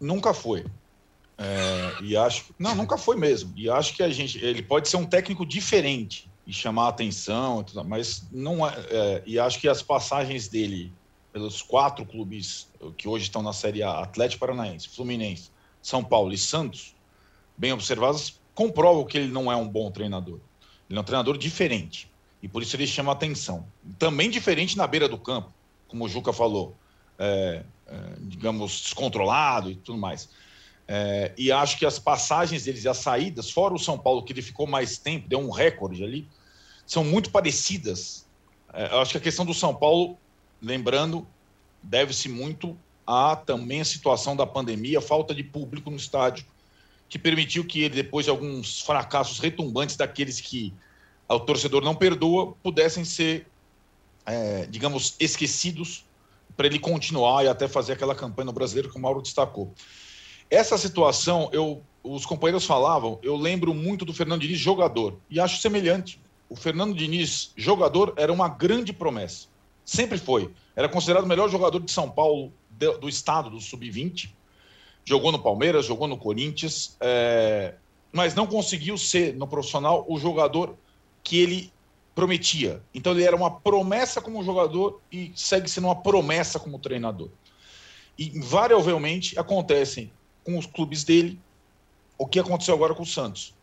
Nunca 0.00 0.34
foi. 0.34 0.64
É, 1.38 2.02
e 2.02 2.16
acho. 2.16 2.46
Não, 2.58 2.74
nunca 2.74 2.98
foi 2.98 3.16
mesmo. 3.16 3.52
E 3.56 3.70
acho 3.70 3.94
que 3.94 4.02
a 4.02 4.10
gente. 4.10 4.44
Ele 4.44 4.62
pode 4.62 4.88
ser 4.88 4.96
um 4.96 5.06
técnico 5.06 5.46
diferente 5.46 6.28
e 6.46 6.52
chamar 6.52 6.86
a 6.86 6.88
atenção, 6.88 7.64
mas 7.86 8.24
não 8.30 8.66
é, 8.66 8.74
é, 8.90 9.22
E 9.26 9.38
acho 9.38 9.60
que 9.60 9.68
as 9.68 9.82
passagens 9.82 10.48
dele 10.48 10.92
pelos 11.32 11.62
quatro 11.62 12.04
clubes 12.04 12.68
que 12.96 13.08
hoje 13.08 13.24
estão 13.24 13.42
na 13.42 13.52
Série 13.52 13.82
A, 13.82 14.00
Atlético 14.00 14.40
Paranaense, 14.40 14.88
Fluminense, 14.88 15.50
São 15.80 16.02
Paulo 16.02 16.32
e 16.32 16.38
Santos, 16.38 16.94
bem 17.56 17.72
observadas, 17.72 18.40
comprovam 18.52 19.04
que 19.04 19.16
ele 19.16 19.30
não 19.30 19.50
é 19.50 19.56
um 19.56 19.68
bom 19.68 19.90
treinador. 19.90 20.40
Ele 20.88 20.98
é 20.98 21.00
um 21.00 21.04
treinador 21.04 21.38
diferente. 21.38 22.09
E 22.42 22.48
por 22.48 22.62
isso 22.62 22.76
ele 22.76 22.86
chama 22.86 23.12
atenção. 23.12 23.66
Também 23.98 24.30
diferente 24.30 24.76
na 24.76 24.86
beira 24.86 25.08
do 25.08 25.18
campo, 25.18 25.52
como 25.88 26.04
o 26.04 26.08
Juca 26.08 26.32
falou. 26.32 26.76
É, 27.18 27.62
é, 27.90 27.96
digamos, 28.20 28.82
descontrolado 28.82 29.68
e 29.68 29.74
tudo 29.74 29.98
mais. 29.98 30.28
É, 30.86 31.32
e 31.36 31.50
acho 31.50 31.76
que 31.76 31.84
as 31.84 31.98
passagens 31.98 32.64
deles 32.64 32.84
e 32.84 32.88
as 32.88 32.98
saídas, 32.98 33.50
fora 33.50 33.74
o 33.74 33.78
São 33.78 33.98
Paulo, 33.98 34.22
que 34.22 34.32
ele 34.32 34.42
ficou 34.42 34.66
mais 34.66 34.96
tempo, 34.96 35.28
deu 35.28 35.40
um 35.40 35.50
recorde 35.50 36.04
ali, 36.04 36.28
são 36.86 37.02
muito 37.02 37.30
parecidas. 37.30 38.26
É, 38.72 38.92
eu 38.92 39.00
acho 39.00 39.10
que 39.10 39.18
a 39.18 39.20
questão 39.20 39.44
do 39.44 39.52
São 39.52 39.74
Paulo, 39.74 40.16
lembrando, 40.62 41.26
deve-se 41.82 42.28
muito 42.28 42.78
a 43.04 43.34
também 43.34 43.80
a 43.80 43.84
situação 43.84 44.36
da 44.36 44.46
pandemia, 44.46 44.98
a 44.98 45.02
falta 45.02 45.34
de 45.34 45.42
público 45.42 45.90
no 45.90 45.96
estádio, 45.96 46.46
que 47.08 47.18
permitiu 47.18 47.64
que 47.64 47.82
ele, 47.82 47.96
depois 47.96 48.24
de 48.26 48.30
alguns 48.30 48.82
fracassos 48.82 49.40
retumbantes 49.40 49.96
daqueles 49.96 50.40
que 50.40 50.72
o 51.34 51.40
torcedor 51.40 51.82
não 51.82 51.94
perdoa, 51.94 52.54
pudessem 52.62 53.04
ser, 53.04 53.46
é, 54.26 54.66
digamos, 54.66 55.14
esquecidos 55.20 56.04
para 56.56 56.66
ele 56.66 56.78
continuar 56.78 57.44
e 57.44 57.48
até 57.48 57.68
fazer 57.68 57.92
aquela 57.92 58.14
campanha 58.14 58.46
no 58.46 58.52
brasileiro 58.52 58.90
que 58.90 58.96
o 58.96 59.00
Mauro 59.00 59.22
destacou. 59.22 59.72
Essa 60.50 60.76
situação, 60.76 61.48
eu, 61.52 61.80
os 62.02 62.26
companheiros 62.26 62.66
falavam, 62.66 63.18
eu 63.22 63.36
lembro 63.36 63.72
muito 63.72 64.04
do 64.04 64.12
Fernando 64.12 64.40
Diniz 64.40 64.58
jogador 64.58 65.16
e 65.30 65.38
acho 65.38 65.60
semelhante. 65.60 66.20
O 66.48 66.56
Fernando 66.56 66.94
Diniz 66.94 67.52
jogador 67.56 68.12
era 68.16 68.32
uma 68.32 68.48
grande 68.48 68.92
promessa, 68.92 69.46
sempre 69.84 70.18
foi. 70.18 70.50
Era 70.74 70.88
considerado 70.88 71.24
o 71.24 71.28
melhor 71.28 71.48
jogador 71.48 71.78
de 71.80 71.92
São 71.92 72.10
Paulo 72.10 72.52
do, 72.70 72.98
do 72.98 73.08
estado 73.08 73.48
do 73.50 73.60
sub-20. 73.60 74.30
Jogou 75.04 75.30
no 75.30 75.38
Palmeiras, 75.38 75.86
jogou 75.86 76.08
no 76.08 76.16
Corinthians, 76.16 76.96
é, 77.00 77.74
mas 78.12 78.34
não 78.34 78.46
conseguiu 78.46 78.98
ser 78.98 79.34
no 79.36 79.46
profissional 79.46 80.04
o 80.08 80.18
jogador 80.18 80.76
que 81.22 81.38
ele 81.38 81.72
prometia. 82.14 82.82
Então 82.94 83.12
ele 83.12 83.24
era 83.24 83.36
uma 83.36 83.50
promessa 83.50 84.20
como 84.20 84.44
jogador 84.44 85.00
e 85.10 85.32
segue 85.34 85.70
sendo 85.70 85.86
uma 85.86 86.02
promessa 86.02 86.58
como 86.58 86.78
treinador. 86.78 87.28
E 88.18 88.36
invariavelmente 88.36 89.38
acontecem 89.38 90.10
com 90.44 90.58
os 90.58 90.66
clubes 90.66 91.04
dele 91.04 91.38
o 92.18 92.26
que 92.26 92.38
aconteceu 92.38 92.74
agora 92.74 92.94
com 92.94 93.02
o 93.02 93.06
Santos. 93.06 93.54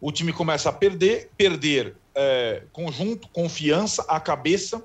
O 0.00 0.12
time 0.12 0.32
começa 0.32 0.68
a 0.68 0.72
perder, 0.72 1.30
perder 1.36 1.96
é, 2.14 2.64
conjunto, 2.72 3.28
confiança, 3.28 4.04
a 4.06 4.20
cabeça, 4.20 4.84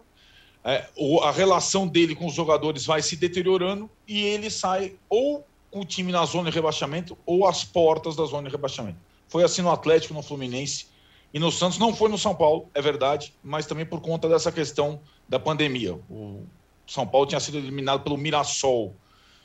é, 0.64 0.88
a 1.24 1.32
relação 1.32 1.88
dele 1.88 2.16
com 2.16 2.28
os 2.28 2.34
jogadores 2.34 2.86
vai 2.86 3.02
se 3.02 3.18
deteriorando 3.18 3.90
e 4.08 4.22
ele 4.22 4.50
sai 4.50 4.96
ou 5.10 5.46
com 5.70 5.82
o 5.82 5.86
time 5.86 6.12
na 6.12 6.24
zona 6.26 6.50
de 6.50 6.56
rebaixamento 6.56 7.18
ou 7.26 7.46
às 7.46 7.64
portas 7.64 8.16
da 8.16 8.26
zona 8.26 8.48
de 8.48 8.56
rebaixamento. 8.56 8.98
Foi 9.28 9.44
assim 9.44 9.62
no 9.62 9.72
Atlético, 9.72 10.14
no 10.14 10.24
Fluminense 10.24 10.88
e 11.34 11.40
no 11.40 11.52
Santos 11.52 11.78
não 11.78 11.94
foi 11.94 12.10
no 12.10 12.18
São 12.18 12.34
Paulo, 12.34 12.68
é 12.74 12.82
verdade, 12.82 13.34
mas 13.44 13.66
também 13.66 13.86
por 13.86 14.02
conta 14.02 14.28
dessa 14.28 14.52
questão 14.52 15.00
da 15.28 15.40
pandemia. 15.40 15.94
O 16.10 16.44
São 16.88 17.06
Paulo 17.06 17.28
tinha 17.28 17.40
sido 17.40 17.58
eliminado 17.58 18.02
pelo 18.02 18.18
Mirassol, 18.18 18.96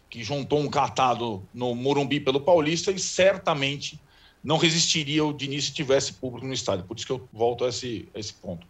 que 0.08 0.22
juntou 0.22 0.60
um 0.60 0.68
catado 0.68 1.46
no 1.52 1.74
Morumbi 1.74 2.20
pelo 2.20 2.40
Paulista 2.40 2.90
e 2.90 2.98
certamente 2.98 4.00
não 4.42 4.56
resistiria 4.56 5.24
o 5.24 5.32
Diniz 5.32 5.66
se 5.66 5.72
tivesse 5.72 6.14
público 6.14 6.46
no 6.46 6.52
estádio. 6.52 6.84
Por 6.84 6.96
isso 6.96 7.06
que 7.06 7.12
eu 7.12 7.28
volto 7.32 7.64
a 7.64 7.68
esse, 7.68 8.08
a 8.14 8.18
esse 8.18 8.34
ponto. 8.34 8.66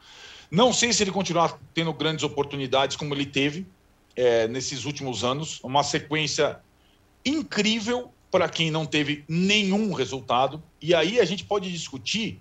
Não 0.50 0.72
sei 0.72 0.92
se 0.92 1.02
ele 1.02 1.10
continuar 1.10 1.58
tendo 1.72 1.92
grandes 1.92 2.24
oportunidades 2.24 2.96
como 2.96 3.14
ele 3.14 3.26
teve 3.26 3.66
é, 4.16 4.46
nesses 4.48 4.84
últimos 4.84 5.24
anos, 5.24 5.60
uma 5.62 5.82
sequência 5.82 6.60
incrível 7.24 8.12
para 8.30 8.48
quem 8.48 8.70
não 8.70 8.86
teve 8.86 9.24
nenhum 9.28 9.92
resultado. 9.92 10.62
E 10.80 10.94
aí 10.94 11.20
a 11.20 11.24
gente 11.24 11.44
pode 11.44 11.70
discutir 11.70 12.40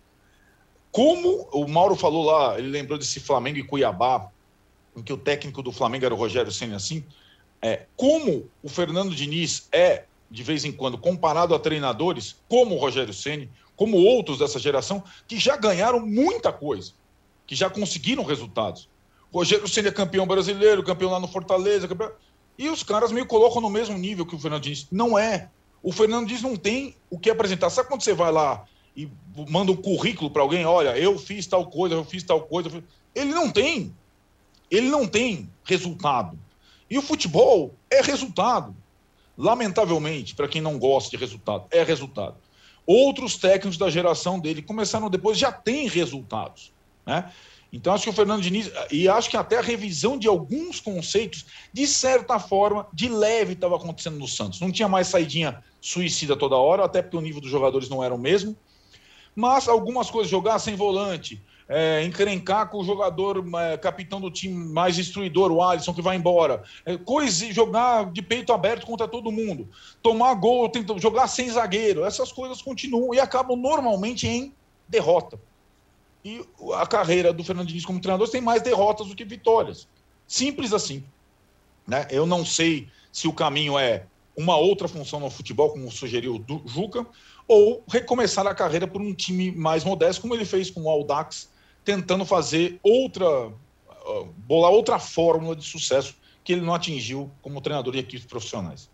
como 0.93 1.49
o 1.51 1.67
Mauro 1.67 1.95
falou 1.95 2.23
lá, 2.23 2.57
ele 2.59 2.69
lembrou 2.69 2.99
desse 2.99 3.19
Flamengo 3.19 3.57
e 3.57 3.63
Cuiabá, 3.63 4.29
em 4.95 5.01
que 5.01 5.11
o 5.11 5.17
técnico 5.17 5.63
do 5.63 5.71
Flamengo 5.71 6.05
era 6.05 6.13
o 6.13 6.17
Rogério 6.17 6.51
Senna 6.51 6.75
assim, 6.75 7.03
é, 7.59 7.87
como 7.97 8.47
o 8.61 8.69
Fernando 8.69 9.15
Diniz 9.15 9.67
é, 9.71 10.03
de 10.29 10.43
vez 10.43 10.63
em 10.63 10.71
quando, 10.71 10.95
comparado 10.95 11.55
a 11.55 11.59
treinadores 11.59 12.35
como 12.47 12.75
o 12.75 12.77
Rogério 12.77 13.11
Senna, 13.11 13.49
como 13.75 13.97
outros 13.97 14.37
dessa 14.37 14.59
geração, 14.59 15.03
que 15.27 15.39
já 15.39 15.57
ganharam 15.57 15.99
muita 15.99 16.53
coisa, 16.53 16.91
que 17.47 17.55
já 17.55 17.71
conseguiram 17.71 18.23
resultados. 18.23 18.87
O 19.31 19.39
Rogério 19.39 19.67
Senna 19.67 19.87
é 19.87 19.91
campeão 19.91 20.27
brasileiro, 20.27 20.83
campeão 20.83 21.09
lá 21.09 21.19
no 21.19 21.27
Fortaleza, 21.27 21.87
campeão... 21.87 22.11
e 22.55 22.69
os 22.69 22.83
caras 22.83 23.11
meio 23.11 23.25
colocam 23.25 23.59
no 23.59 23.69
mesmo 23.69 23.97
nível 23.97 24.27
que 24.27 24.35
o 24.35 24.39
Fernando 24.39 24.61
Diniz. 24.61 24.85
Não 24.91 25.17
é. 25.17 25.49
O 25.81 25.91
Fernando 25.91 26.27
Diniz 26.27 26.43
não 26.43 26.55
tem 26.55 26.95
o 27.09 27.17
que 27.17 27.31
apresentar. 27.31 27.71
Sabe 27.71 27.89
quando 27.89 28.03
você 28.03 28.13
vai 28.13 28.31
lá 28.31 28.63
e 28.95 29.09
manda 29.49 29.71
um 29.71 29.75
currículo 29.75 30.29
para 30.29 30.41
alguém, 30.41 30.65
olha, 30.65 30.97
eu 30.97 31.17
fiz 31.17 31.47
tal 31.47 31.65
coisa, 31.67 31.95
eu 31.95 32.05
fiz 32.05 32.23
tal 32.23 32.41
coisa. 32.41 32.83
Ele 33.15 33.33
não 33.33 33.49
tem. 33.49 33.93
Ele 34.69 34.87
não 34.89 35.07
tem 35.07 35.49
resultado. 35.63 36.37
E 36.89 36.97
o 36.97 37.01
futebol 37.01 37.73
é 37.89 38.01
resultado. 38.01 38.75
Lamentavelmente, 39.37 40.35
para 40.35 40.47
quem 40.47 40.61
não 40.61 40.77
gosta 40.77 41.09
de 41.09 41.17
resultado, 41.17 41.65
é 41.71 41.83
resultado. 41.83 42.35
Outros 42.85 43.35
técnicos 43.37 43.77
da 43.77 43.89
geração 43.89 44.39
dele 44.39 44.61
começaram 44.61 45.09
depois, 45.09 45.37
já 45.37 45.51
têm 45.51 45.87
resultados. 45.87 46.71
Né? 47.05 47.31
Então, 47.71 47.91
acho 47.91 48.03
que 48.03 48.09
o 48.11 48.13
Fernando 48.13 48.43
Diniz, 48.43 48.71
e 48.91 49.09
acho 49.09 49.29
que 49.29 49.35
até 49.35 49.57
a 49.57 49.61
revisão 49.61 50.19
de 50.19 50.27
alguns 50.27 50.79
conceitos, 50.79 51.45
de 51.73 51.87
certa 51.87 52.37
forma, 52.37 52.85
de 52.93 53.09
leve 53.09 53.53
estava 53.53 53.75
acontecendo 53.75 54.19
no 54.19 54.27
Santos. 54.27 54.59
Não 54.59 54.71
tinha 54.71 54.87
mais 54.87 55.07
saidinha 55.07 55.63
suicida 55.81 56.35
toda 56.35 56.55
hora, 56.55 56.85
até 56.85 57.01
porque 57.01 57.17
o 57.17 57.21
nível 57.21 57.41
dos 57.41 57.49
jogadores 57.49 57.89
não 57.89 58.03
era 58.03 58.13
o 58.13 58.19
mesmo. 58.19 58.55
Mas 59.35 59.67
algumas 59.67 60.09
coisas, 60.09 60.29
jogar 60.29 60.59
sem 60.59 60.75
volante, 60.75 61.41
é, 61.67 62.03
encrencar 62.03 62.69
com 62.69 62.79
o 62.79 62.83
jogador 62.83 63.43
é, 63.59 63.77
capitão 63.77 64.19
do 64.19 64.29
time 64.29 64.53
mais 64.53 64.99
instruidor, 64.99 65.51
o 65.51 65.61
Alisson, 65.61 65.93
que 65.93 66.01
vai 66.01 66.15
embora. 66.15 66.63
É, 66.85 66.97
coisa, 66.97 67.51
jogar 67.51 68.11
de 68.11 68.21
peito 68.21 68.53
aberto 68.53 68.85
contra 68.85 69.07
todo 69.07 69.31
mundo. 69.31 69.67
Tomar 70.01 70.33
gol, 70.35 70.69
tentar, 70.69 70.97
jogar 70.99 71.27
sem 71.27 71.49
zagueiro. 71.49 72.05
Essas 72.05 72.31
coisas 72.31 72.61
continuam 72.61 73.13
e 73.13 73.19
acabam 73.19 73.57
normalmente 73.57 74.27
em 74.27 74.53
derrota. 74.87 75.39
E 76.23 76.45
a 76.75 76.85
carreira 76.85 77.33
do 77.33 77.43
Fernando 77.43 77.67
Diniz 77.67 77.85
como 77.85 77.99
treinador 77.99 78.29
tem 78.29 78.41
mais 78.41 78.61
derrotas 78.61 79.07
do 79.07 79.15
que 79.15 79.25
vitórias. 79.25 79.87
Simples 80.27 80.73
assim. 80.73 81.03
Né? 81.87 82.07
Eu 82.09 82.25
não 82.25 82.45
sei 82.45 82.87
se 83.11 83.27
o 83.27 83.33
caminho 83.33 83.77
é 83.77 84.05
uma 84.35 84.57
outra 84.57 84.87
função 84.87 85.19
no 85.19 85.29
futebol, 85.29 85.69
como 85.69 85.91
sugeriu 85.91 86.35
o 86.35 86.67
Juca, 86.67 87.05
ou 87.47 87.83
recomeçar 87.87 88.45
a 88.47 88.55
carreira 88.55 88.87
por 88.87 89.01
um 89.01 89.13
time 89.13 89.51
mais 89.51 89.83
modesto, 89.83 90.21
como 90.21 90.33
ele 90.33 90.45
fez 90.45 90.69
com 90.69 90.83
o 90.83 90.89
Aldax, 90.89 91.49
tentando 91.83 92.25
fazer 92.25 92.79
outra, 92.81 93.51
bolar 94.47 94.71
outra 94.71 94.99
fórmula 94.99 95.55
de 95.55 95.63
sucesso 95.63 96.15
que 96.43 96.53
ele 96.53 96.61
não 96.61 96.73
atingiu 96.73 97.31
como 97.41 97.61
treinador 97.61 97.93
de 97.93 97.99
equipes 97.99 98.25
profissionais. 98.25 98.89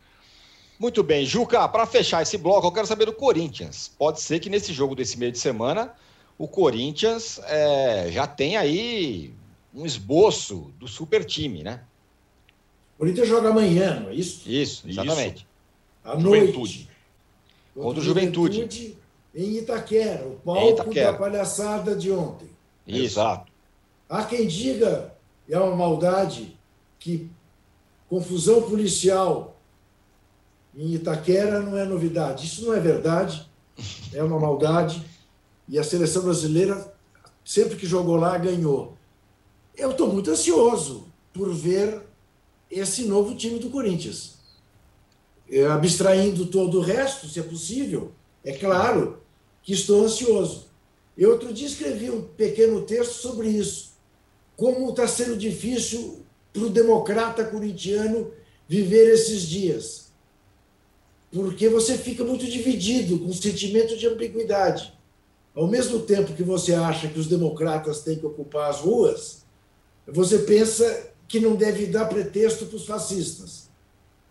Muito 0.80 1.04
bem, 1.04 1.26
Juca, 1.26 1.68
para 1.68 1.86
fechar 1.86 2.22
esse 2.22 2.38
bloco, 2.38 2.66
eu 2.66 2.72
quero 2.72 2.88
saber 2.88 3.06
do 3.06 3.14
Corinthians. 3.14 3.92
Pode 3.98 4.22
ser 4.22 4.40
que 4.40 4.50
nesse 4.50 4.72
jogo 4.72 4.96
desse 4.96 5.18
meio 5.18 5.32
de 5.32 5.38
semana 5.40 5.94
o 6.38 6.48
Corinthians 6.48 7.40
é, 7.46 8.10
já 8.12 8.26
tem 8.26 8.56
aí 8.56 9.34
um 9.74 9.86
esboço 9.86 10.72
do 10.80 10.88
super 10.88 11.26
time, 11.26 11.64
né? 11.64 11.82
O 12.96 13.00
Corinthians 13.00 13.28
joga 13.28 13.50
amanhã, 13.50 14.00
não 14.00 14.10
é 14.10 14.16
isso? 14.16 14.50
Isso, 14.50 14.88
exatamente. 14.88 15.38
Isso. 15.38 15.48
À 16.04 16.18
noite. 16.18 16.90
Contra 17.80 18.02
o 18.02 18.04
Juventude. 18.04 18.56
Juventude. 18.56 18.98
Em 19.34 19.58
Itaquera, 19.58 20.26
o 20.28 20.36
palco 20.44 20.70
Itaquera. 20.70 21.12
da 21.12 21.18
palhaçada 21.18 21.96
de 21.96 22.12
ontem. 22.12 22.50
Exato. 22.86 23.52
Há 24.10 24.24
quem 24.24 24.48
diga, 24.48 25.14
é 25.48 25.58
uma 25.58 25.76
maldade, 25.76 26.58
que 26.98 27.30
confusão 28.10 28.64
policial 28.64 29.56
em 30.76 30.94
Itaquera 30.96 31.62
não 31.62 31.78
é 31.78 31.86
novidade. 31.86 32.48
Isso 32.48 32.66
não 32.66 32.74
é 32.74 32.80
verdade, 32.80 33.48
é 34.14 34.24
uma 34.24 34.40
maldade. 34.40 35.06
E 35.68 35.78
a 35.78 35.84
seleção 35.84 36.24
brasileira, 36.24 36.92
sempre 37.46 37.78
que 37.78 37.86
jogou 37.86 38.16
lá, 38.16 38.36
ganhou. 38.38 38.98
Eu 39.78 39.92
estou 39.92 40.12
muito 40.12 40.32
ansioso 40.32 41.08
por 41.32 41.54
ver 41.54 42.02
esse 42.70 43.06
novo 43.06 43.36
time 43.36 43.60
do 43.60 43.70
Corinthians. 43.70 44.39
É, 45.52 45.66
abstraindo 45.66 46.46
todo 46.46 46.78
o 46.78 46.82
resto, 46.82 47.28
se 47.28 47.40
é 47.40 47.44
possível, 47.44 48.12
é 48.44 48.54
claro 48.54 49.22
que 49.64 49.74
estou 49.74 50.06
ansioso. 50.06 50.68
Eu 51.18 51.32
outro 51.32 51.52
dia 51.52 51.68
escrevi 51.68 52.10
um 52.10 52.22
pequeno 52.22 52.82
texto 52.82 53.14
sobre 53.14 53.50
isso. 53.50 53.94
Como 54.56 54.90
está 54.90 55.08
sendo 55.08 55.36
difícil 55.36 56.24
para 56.54 56.64
o 56.64 56.70
democrata 56.70 57.44
corintiano 57.44 58.32
viver 58.68 59.12
esses 59.12 59.42
dias. 59.42 60.10
Porque 61.32 61.70
você 61.70 61.98
fica 61.98 62.24
muito 62.24 62.46
dividido, 62.46 63.20
com 63.20 63.26
um 63.26 63.34
sentimento 63.34 63.98
de 63.98 64.08
ambiguidade. 64.08 64.94
Ao 65.56 65.68
mesmo 65.68 66.00
tempo 66.00 66.34
que 66.34 66.44
você 66.44 66.74
acha 66.74 67.08
que 67.08 67.20
os 67.20 67.28
democratas 67.28 68.02
têm 68.02 68.18
que 68.18 68.26
ocupar 68.26 68.70
as 68.70 68.80
ruas, 68.80 69.44
você 70.08 70.40
pensa 70.40 71.12
que 71.28 71.40
não 71.40 71.56
deve 71.56 71.86
dar 71.86 72.06
pretexto 72.06 72.66
para 72.66 72.78
os 72.78 72.86
fascistas. 72.86 73.69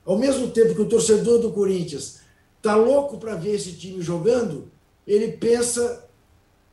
Ao 0.09 0.17
mesmo 0.17 0.49
tempo 0.49 0.75
que 0.75 0.81
o 0.81 0.89
torcedor 0.89 1.39
do 1.39 1.53
Corinthians 1.53 2.21
está 2.57 2.75
louco 2.75 3.19
para 3.19 3.35
ver 3.35 3.57
esse 3.57 3.73
time 3.73 4.01
jogando, 4.01 4.71
ele 5.07 5.33
pensa 5.33 6.03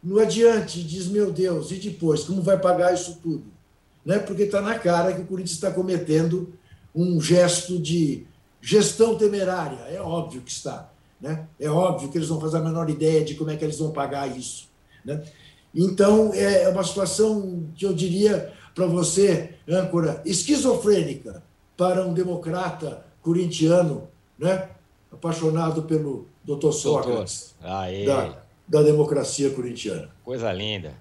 no 0.01 0.19
adiante 0.19 0.79
e 0.79 0.83
diz: 0.83 1.07
Meu 1.07 1.33
Deus, 1.33 1.69
e 1.69 1.75
depois? 1.75 2.23
Como 2.23 2.41
vai 2.41 2.57
pagar 2.57 2.93
isso 2.93 3.19
tudo? 3.21 3.43
Né? 4.05 4.19
Porque 4.19 4.43
está 4.43 4.61
na 4.61 4.79
cara 4.79 5.11
que 5.11 5.19
o 5.19 5.25
Corinthians 5.25 5.55
está 5.55 5.69
cometendo 5.69 6.53
um 6.95 7.19
gesto 7.19 7.77
de 7.77 8.25
gestão 8.61 9.17
temerária. 9.17 9.79
É 9.89 9.99
óbvio 9.99 10.41
que 10.41 10.51
está. 10.51 10.89
Né? 11.19 11.45
É 11.59 11.69
óbvio 11.69 12.07
que 12.07 12.17
eles 12.17 12.29
não 12.29 12.39
fazem 12.39 12.61
a 12.61 12.63
menor 12.63 12.89
ideia 12.89 13.25
de 13.25 13.35
como 13.35 13.51
é 13.51 13.57
que 13.57 13.65
eles 13.65 13.79
vão 13.79 13.91
pagar 13.91 14.33
isso. 14.37 14.69
Né? 15.03 15.21
Então, 15.73 16.33
é 16.33 16.69
uma 16.69 16.85
situação 16.85 17.65
que 17.75 17.85
eu 17.85 17.93
diria 17.93 18.53
para 18.73 18.85
você, 18.85 19.55
âncora, 19.67 20.21
esquizofrênica 20.25 21.43
para 21.75 22.05
um 22.07 22.13
democrata 22.13 23.03
corintiano, 23.25 24.07
né? 24.37 24.69
apaixonado 25.11 25.81
pelo 25.81 26.27
doutor 26.43 26.71
Sócrates, 26.71 27.55
da, 28.05 28.37
da 28.67 28.83
democracia 28.83 29.49
corintiana. 29.49 30.11
Coisa 30.23 30.53
linda. 30.53 30.93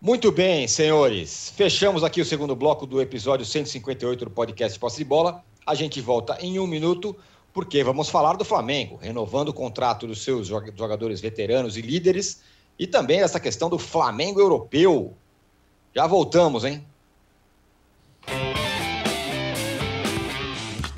Muito 0.00 0.30
bem, 0.30 0.68
senhores. 0.68 1.52
Fechamos 1.56 2.04
aqui 2.04 2.20
o 2.20 2.24
segundo 2.24 2.54
bloco 2.54 2.86
do 2.86 3.00
episódio 3.00 3.44
158 3.44 4.26
do 4.26 4.30
podcast 4.30 4.78
Posse 4.78 4.98
de 4.98 5.04
Bola. 5.04 5.42
A 5.66 5.74
gente 5.74 6.00
volta 6.00 6.38
em 6.40 6.60
um 6.60 6.68
minuto, 6.68 7.16
porque 7.52 7.82
vamos 7.82 8.08
falar 8.08 8.36
do 8.36 8.44
Flamengo, 8.44 8.96
renovando 9.02 9.48
o 9.48 9.52
contrato 9.52 10.06
dos 10.06 10.22
seus 10.22 10.46
jogadores 10.46 11.20
veteranos 11.20 11.76
e 11.76 11.82
líderes, 11.82 12.42
e 12.78 12.86
também 12.86 13.22
essa 13.22 13.40
questão 13.40 13.68
do 13.68 13.78
Flamengo 13.78 14.40
europeu. 14.40 15.16
Já 15.92 16.06
voltamos, 16.06 16.64
hein? 16.64 16.86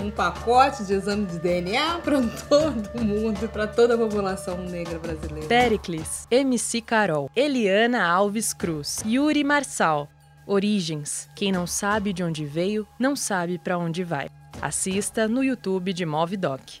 um 0.00 0.10
pacote 0.10 0.84
de 0.84 0.94
exame 0.94 1.26
de 1.26 1.38
DNA 1.38 1.98
para 2.04 2.20
todo 2.48 3.04
mundo, 3.04 3.48
para 3.48 3.66
toda 3.66 3.94
a 3.94 3.98
população 3.98 4.56
negra 4.58 4.98
brasileira. 4.98 5.46
Pericles, 5.46 6.26
MC 6.30 6.80
Carol, 6.80 7.30
Eliana 7.36 8.04
Alves 8.04 8.52
Cruz, 8.52 9.02
Yuri 9.06 9.44
Marçal. 9.44 10.08
Origens. 10.46 11.28
Quem 11.36 11.52
não 11.52 11.64
sabe 11.64 12.12
de 12.12 12.24
onde 12.24 12.44
veio, 12.44 12.84
não 12.98 13.14
sabe 13.14 13.56
para 13.56 13.78
onde 13.78 14.02
vai. 14.02 14.28
Assista 14.60 15.28
no 15.28 15.44
YouTube 15.44 15.92
de 15.92 16.04
Movidoc. 16.04 16.80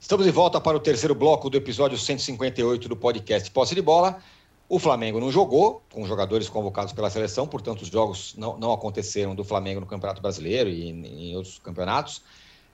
Estamos 0.00 0.24
de 0.24 0.32
volta 0.32 0.60
para 0.60 0.76
o 0.76 0.80
terceiro 0.80 1.14
bloco 1.14 1.50
do 1.50 1.56
episódio 1.56 1.98
158 1.98 2.88
do 2.88 2.96
podcast 2.96 3.50
Posse 3.50 3.74
de 3.74 3.82
Bola. 3.82 4.18
O 4.68 4.78
Flamengo 4.78 5.20
não 5.20 5.30
jogou, 5.30 5.80
com 5.92 6.06
jogadores 6.06 6.48
convocados 6.48 6.92
pela 6.92 7.08
seleção, 7.08 7.46
portanto, 7.46 7.82
os 7.82 7.88
jogos 7.88 8.34
não, 8.36 8.58
não 8.58 8.72
aconteceram 8.72 9.34
do 9.34 9.44
Flamengo 9.44 9.80
no 9.80 9.86
Campeonato 9.86 10.20
Brasileiro 10.20 10.68
e 10.68 10.88
em, 10.88 11.30
em 11.30 11.36
outros 11.36 11.58
campeonatos. 11.58 12.22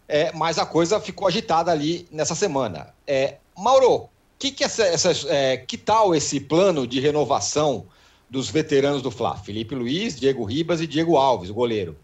É, 0.08 0.32
mas 0.32 0.58
a 0.58 0.66
coisa 0.66 1.00
ficou 1.00 1.28
agitada 1.28 1.70
ali 1.70 2.06
nessa 2.10 2.34
semana. 2.34 2.94
É, 3.06 3.36
Mauro, 3.56 4.08
que, 4.38 4.50
que, 4.50 4.64
essa, 4.64 4.84
essa, 4.84 5.10
é, 5.28 5.56
que 5.56 5.76
tal 5.76 6.14
esse 6.14 6.40
plano 6.40 6.86
de 6.86 6.98
renovação 6.98 7.86
dos 8.28 8.48
veteranos 8.48 9.02
do 9.02 9.10
Fla? 9.10 9.36
Felipe 9.36 9.74
Luiz, 9.74 10.18
Diego 10.18 10.44
Ribas 10.44 10.80
e 10.80 10.86
Diego 10.86 11.16
Alves, 11.16 11.50
o 11.50 11.54
goleiro. 11.54 11.96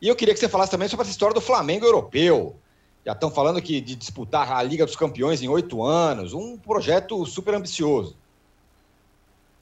E 0.00 0.08
eu 0.08 0.16
queria 0.16 0.32
que 0.32 0.40
você 0.40 0.48
falasse 0.48 0.70
também 0.70 0.88
sobre 0.88 1.02
essa 1.02 1.10
história 1.10 1.34
do 1.34 1.40
Flamengo 1.40 1.84
europeu. 1.84 2.56
Já 3.04 3.12
estão 3.12 3.30
falando 3.30 3.60
que 3.60 3.80
de 3.80 3.94
disputar 3.94 4.50
a 4.50 4.62
Liga 4.62 4.86
dos 4.86 4.96
Campeões 4.96 5.42
em 5.42 5.48
oito 5.48 5.82
anos, 5.82 6.32
um 6.32 6.56
projeto 6.56 7.26
super 7.26 7.54
ambicioso. 7.54 8.16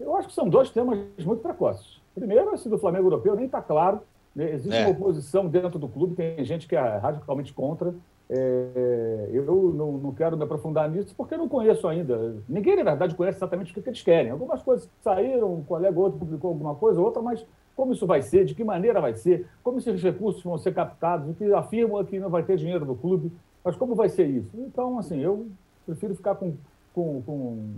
Eu 0.02 0.16
acho 0.16 0.28
que 0.28 0.34
são 0.34 0.48
dois 0.48 0.70
temas 0.70 0.98
muito 1.24 1.42
precoces. 1.42 2.00
Primeiro, 2.14 2.54
esse 2.54 2.68
do 2.68 2.78
Flamengo 2.78 3.06
europeu 3.06 3.34
nem 3.34 3.46
está 3.46 3.62
claro. 3.62 4.00
Né? 4.34 4.52
Existe 4.52 4.76
é. 4.76 4.86
uma 4.86 4.90
oposição 4.90 5.46
dentro 5.46 5.78
do 5.78 5.88
clube, 5.88 6.14
tem 6.14 6.44
gente 6.44 6.66
que 6.66 6.76
é 6.76 6.96
radicalmente 6.98 7.52
contra. 7.52 7.94
É, 8.34 9.28
eu 9.30 9.44
não, 9.74 9.92
não, 9.98 10.12
quero 10.14 10.38
me 10.38 10.44
aprofundar 10.44 10.90
nisso 10.90 11.14
porque 11.14 11.34
eu 11.34 11.38
não 11.38 11.48
conheço 11.48 11.86
ainda. 11.86 12.36
Ninguém, 12.48 12.76
na 12.76 12.84
verdade, 12.84 13.14
conhece 13.14 13.38
exatamente 13.38 13.72
o 13.72 13.74
que, 13.74 13.82
que 13.82 13.90
eles 13.90 14.02
querem. 14.02 14.30
Algumas 14.30 14.62
coisas 14.62 14.88
saíram, 15.02 15.54
um 15.54 15.62
colega 15.62 15.98
ou 15.98 16.04
outro 16.04 16.18
publicou 16.18 16.48
alguma 16.48 16.74
coisa, 16.74 17.00
outra, 17.00 17.20
mas 17.20 17.44
como 17.76 17.92
isso 17.92 18.06
vai 18.06 18.22
ser, 18.22 18.44
de 18.44 18.54
que 18.54 18.64
maneira 18.64 19.00
vai 19.00 19.14
ser, 19.14 19.46
como 19.62 19.78
esses 19.78 20.02
recursos 20.02 20.42
vão 20.42 20.56
ser 20.56 20.72
captados, 20.72 21.28
o 21.28 21.34
que 21.34 21.52
afirma 21.52 22.04
que 22.04 22.18
não 22.18 22.30
vai 22.30 22.42
ter 22.42 22.56
dinheiro 22.56 22.84
no 22.84 22.96
clube, 22.96 23.32
mas 23.64 23.76
como 23.76 23.94
vai 23.94 24.08
ser 24.08 24.26
isso? 24.26 24.50
Então, 24.54 24.98
assim, 24.98 25.20
eu 25.20 25.46
prefiro 25.84 26.14
ficar 26.14 26.34
com, 26.34 26.54
com, 26.94 27.22
com 27.22 27.68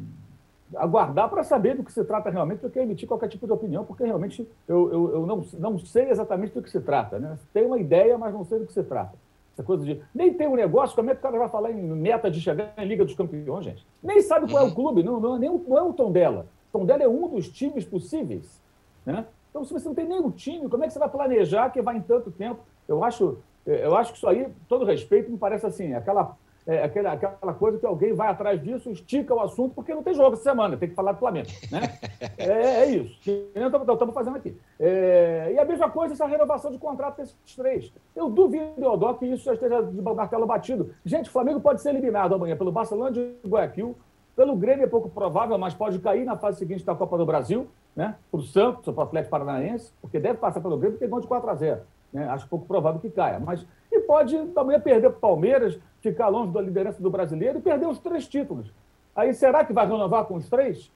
aguardar 0.77 1.29
para 1.29 1.43
saber 1.43 1.77
do 1.77 1.85
que 1.85 1.93
se 1.93 2.05
trata 2.05 2.31
realmente 2.31 2.61
do 2.61 2.71
que 2.71 2.79
emitir 2.79 3.09
qualquer 3.09 3.29
tipo 3.29 3.47
de 3.47 3.53
opinião, 3.53 3.85
porque 3.85 4.05
realmente 4.05 4.49
eu, 4.67 4.93
eu, 4.93 5.13
eu, 5.13 5.27
não, 5.27 5.45
não 5.59 5.79
sei 5.79 6.11
exatamente 6.11 6.55
do 6.55 6.63
que 6.63 6.71
se 6.71 6.81
trata. 6.81 7.19
Né? 7.19 7.39
Tenho 7.53 7.69
uma 7.69 7.79
ideia, 7.79 8.17
mas 8.17 8.33
não 8.33 8.45
sei 8.45 8.59
do 8.59 8.67
que 8.67 8.73
se 8.73 8.83
trata. 8.83 9.15
Essa 9.53 9.63
coisa 9.63 9.85
de. 9.85 10.03
Nem 10.13 10.35
tem 10.35 10.49
um 10.49 10.57
negócio, 10.57 10.97
como 10.97 11.11
é 11.11 11.15
que 11.15 11.21
o 11.21 11.23
cara 11.23 11.39
vai 11.39 11.49
falar 11.49 11.71
em 11.71 11.81
meta 11.81 12.29
de 12.31 12.41
chegar 12.41 12.73
em 12.77 12.87
Liga 12.87 13.05
dos 13.05 13.15
Campeões, 13.15 13.65
gente? 13.65 13.87
Nem 14.03 14.21
sabe 14.21 14.51
qual 14.51 14.63
é 14.63 14.67
o 14.67 14.69
uhum. 14.69 14.75
clube, 14.75 15.03
não, 15.03 15.21
não, 15.21 15.37
é, 15.37 15.39
nem, 15.39 15.65
não 15.69 15.79
é 15.79 15.83
o 15.83 15.93
tom 15.93 16.11
dela. 16.11 16.47
gestão 16.75 16.85
dela 16.85 17.05
é 17.05 17.09
um 17.09 17.29
dos 17.29 17.49
times 17.49 17.85
possíveis. 17.85 18.61
Né? 19.07 19.25
Então, 19.51 19.65
se 19.65 19.73
você 19.73 19.87
não 19.87 19.95
tem 19.95 20.09
nenhum 20.09 20.31
time, 20.31 20.69
como 20.69 20.83
é 20.83 20.89
que 20.89 20.93
você 20.93 20.99
vai 20.99 21.09
planejar 21.09 21.71
que 21.71 21.81
vai 21.81 21.97
em 21.97 22.03
tanto 22.03 22.31
tempo? 22.33 22.61
Eu 22.89 23.05
acho, 23.05 23.39
eu 23.65 23.97
acho 23.97 24.13
que 24.13 24.19
isso 24.19 24.29
aí, 24.29 24.49
todo 24.69 24.85
respeito, 24.85 25.31
me 25.31 25.39
parece 25.39 25.65
assim, 25.65 25.95
aquela, 25.95 26.37
é, 26.67 26.83
aquela, 26.83 27.13
aquela 27.13 27.55
coisa 27.55 27.79
que 27.79 27.85
alguém 27.85 28.15
vai 28.15 28.29
atrás 28.29 28.63
disso, 28.63 28.91
estica 28.91 29.35
o 29.35 29.41
assunto, 29.41 29.75
porque 29.75 29.95
não 29.95 30.03
tem 30.03 30.15
jogo 30.15 30.33
essa 30.33 30.43
semana, 30.43 30.77
tem 30.77 30.89
que 30.89 30.95
falar 30.95 31.13
do 31.13 31.19
Flamengo. 31.19 31.49
Né? 31.71 31.81
é, 32.39 32.83
é 32.83 32.87
isso. 32.87 33.19
Estamos 33.55 34.15
fazendo 34.15 34.37
aqui. 34.37 34.57
É, 34.81 35.53
e 35.55 35.59
a 35.59 35.65
mesma 35.65 35.91
coisa 35.91 36.15
essa 36.15 36.27
renovação 36.27 36.71
de 36.71 36.79
contrato 36.79 37.19
desses 37.19 37.37
três. 37.55 37.93
Eu 38.17 38.31
duvido, 38.31 38.87
Odó, 38.87 39.13
que 39.15 39.27
isso 39.27 39.45
já 39.45 39.55
esteja 39.55 39.83
de 39.83 40.01
martelo 40.01 40.47
batido. 40.47 40.91
Gente, 41.05 41.29
o 41.29 41.33
Flamengo 41.33 41.61
pode 41.61 41.83
ser 41.83 41.91
eliminado 41.91 42.35
amanhã 42.35 42.57
pelo 42.57 42.73
Barcelona 42.73 43.11
de 43.11 43.35
Guayaquil, 43.47 43.95
pelo 44.35 44.57
Grêmio 44.57 44.85
é 44.85 44.89
pouco 44.89 45.09
provável, 45.09 45.57
mas 45.59 45.75
pode 45.75 45.99
cair 46.01 46.25
na 46.25 46.37
fase 46.37 46.59
seguinte 46.59 46.85
da 46.85 46.95
Copa 46.95 47.17
do 47.17 47.25
Brasil, 47.25 47.69
né? 47.95 48.17
Para 48.31 48.41
o 48.41 48.43
Santos, 48.43 48.93
para 48.93 49.05
o 49.05 49.07
Atlético 49.07 49.31
Paranaense, 49.31 49.93
porque 50.01 50.19
deve 50.19 50.39
passar 50.39 50.61
pelo 50.61 50.77
Grêmio, 50.77 50.99
porque 50.99 51.07
ganhou 51.07 51.21
de 51.21 51.29
4 51.29 51.51
a 51.51 51.55
0 51.55 51.81
né? 52.13 52.29
Acho 52.29 52.49
pouco 52.49 52.67
provável 52.67 53.01
que 53.01 53.11
caia. 53.11 53.41
Mas, 53.41 53.67
e 53.91 54.01
pode 54.01 54.39
também 54.49 54.79
perder 54.81 55.11
para 55.11 55.19
o 55.19 55.21
Palmeiras, 55.21 55.79
ficar 56.11 56.29
longe 56.29 56.53
da 56.53 56.61
liderança 56.61 57.03
do 57.03 57.11
brasileiro 57.11 57.59
e 57.59 57.63
perder 57.63 57.87
os 57.87 57.99
três 57.99 58.29
títulos. 58.29 58.73
Aí 59.15 59.33
será 59.33 59.65
que 59.65 59.73
vai 59.73 59.87
renovar 59.87 60.25
com 60.25 60.35
os 60.35 60.49
três? 60.49 60.93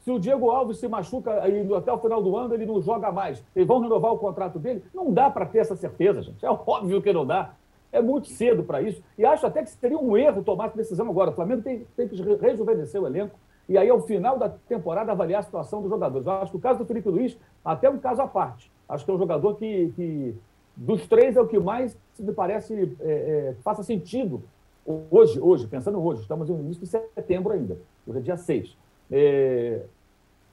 Se 0.00 0.10
o 0.10 0.18
Diego 0.18 0.50
Alves 0.50 0.78
se 0.78 0.88
machuca 0.88 1.48
e 1.48 1.74
até 1.74 1.92
o 1.92 1.98
final 1.98 2.22
do 2.22 2.36
ano 2.36 2.54
ele 2.54 2.66
não 2.66 2.80
joga 2.80 3.12
mais, 3.12 3.44
eles 3.54 3.68
vão 3.68 3.80
renovar 3.80 4.12
o 4.12 4.18
contrato 4.18 4.58
dele? 4.58 4.82
Não 4.92 5.12
dá 5.12 5.30
para 5.30 5.46
ter 5.46 5.58
essa 5.58 5.76
certeza, 5.76 6.22
gente. 6.22 6.44
É 6.44 6.50
óbvio 6.50 7.00
que 7.00 7.12
não 7.12 7.24
dá. 7.24 7.54
É 7.92 8.00
muito 8.00 8.28
cedo 8.28 8.64
para 8.64 8.82
isso. 8.82 9.02
E 9.16 9.24
acho 9.24 9.46
até 9.46 9.62
que 9.62 9.70
seria 9.70 9.98
um 9.98 10.16
erro 10.16 10.42
tomar 10.42 10.66
essa 10.66 10.76
decisão 10.76 11.08
agora. 11.08 11.30
O 11.30 11.34
Flamengo 11.34 11.62
tem, 11.62 11.86
tem 11.94 12.08
que 12.08 12.16
rejuvenescer 12.16 13.00
o 13.00 13.06
elenco 13.06 13.38
e 13.68 13.78
aí, 13.78 13.88
ao 13.88 14.00
final 14.00 14.38
da 14.38 14.48
temporada, 14.48 15.12
avaliar 15.12 15.40
a 15.40 15.42
situação 15.42 15.80
dos 15.80 15.90
jogadores. 15.90 16.26
Eu 16.26 16.32
acho 16.32 16.50
que 16.50 16.56
o 16.56 16.60
caso 16.60 16.80
do 16.80 16.84
Felipe 16.84 17.08
Luiz, 17.08 17.38
até 17.64 17.88
um 17.88 17.98
caso 17.98 18.20
à 18.20 18.26
parte. 18.26 18.70
Acho 18.88 19.04
que 19.04 19.10
é 19.10 19.14
um 19.14 19.18
jogador 19.18 19.54
que, 19.54 19.92
que 19.94 20.34
dos 20.76 21.06
três, 21.06 21.36
é 21.36 21.40
o 21.40 21.46
que 21.46 21.58
mais 21.58 21.96
me 22.18 22.32
parece 22.32 22.96
é, 23.00 23.10
é, 23.10 23.54
faça 23.62 23.82
sentido 23.82 24.42
hoje, 25.10 25.38
hoje, 25.40 25.66
pensando 25.66 26.02
hoje, 26.04 26.22
estamos 26.22 26.48
no 26.48 26.60
início 26.60 26.82
de 26.82 26.88
setembro 26.88 27.52
ainda, 27.52 27.78
hoje 28.06 28.18
é 28.18 28.22
dia 28.22 28.36
6, 28.36 28.76
é, 29.10 29.82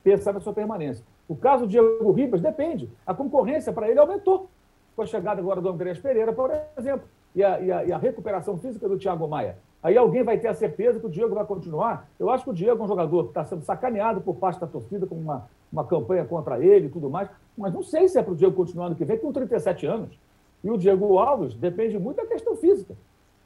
pensar 0.03 0.33
na 0.33 0.39
sua 0.39 0.53
permanência. 0.53 1.03
O 1.27 1.35
caso 1.35 1.65
do 1.65 1.69
Diego 1.69 2.11
Ribas 2.11 2.41
depende. 2.41 2.89
A 3.05 3.13
concorrência 3.13 3.71
para 3.71 3.87
ele 3.87 3.99
aumentou 3.99 4.49
com 4.95 5.03
a 5.03 5.05
chegada 5.05 5.39
agora 5.39 5.61
do 5.61 5.69
Andrés 5.69 5.99
Pereira, 5.99 6.33
por 6.33 6.51
exemplo 6.75 7.07
e 7.35 7.43
a, 7.43 7.59
e 7.59 7.71
a, 7.71 7.85
e 7.85 7.91
a 7.91 7.97
recuperação 7.97 8.57
física 8.57 8.87
do 8.87 8.97
Thiago 8.97 9.27
Maia. 9.27 9.57
Aí 9.81 9.97
alguém 9.97 10.23
vai 10.23 10.37
ter 10.37 10.49
a 10.49 10.53
certeza 10.53 10.99
que 10.99 11.05
o 11.05 11.09
Diego 11.09 11.33
vai 11.33 11.45
continuar. 11.45 12.09
Eu 12.19 12.29
acho 12.29 12.43
que 12.43 12.49
o 12.49 12.53
Diego 12.53 12.81
é 12.81 12.83
um 12.83 12.87
jogador 12.87 13.23
que 13.23 13.29
está 13.29 13.45
sendo 13.45 13.63
sacaneado 13.63 14.19
por 14.19 14.35
parte 14.35 14.59
da 14.59 14.67
torcida 14.67 15.07
com 15.07 15.15
uma, 15.15 15.47
uma 15.71 15.85
campanha 15.85 16.25
contra 16.25 16.59
ele 16.59 16.87
e 16.87 16.89
tudo 16.89 17.09
mais, 17.09 17.29
mas 17.59 17.73
não 17.73 17.83
sei 17.83 18.07
se 18.07 18.17
é 18.17 18.23
para 18.23 18.33
o 18.33 18.35
Diego 18.35 18.55
continuar 18.55 18.87
ano 18.87 18.95
que 18.95 19.03
vem, 19.03 19.17
com 19.17 19.31
37 19.31 19.85
anos. 19.85 20.17
E 20.63 20.71
o 20.71 20.77
Diego 20.77 21.17
Alves 21.17 21.53
depende 21.53 21.99
muito 21.99 22.17
da 22.17 22.25
questão 22.25 22.55
física, 22.55 22.95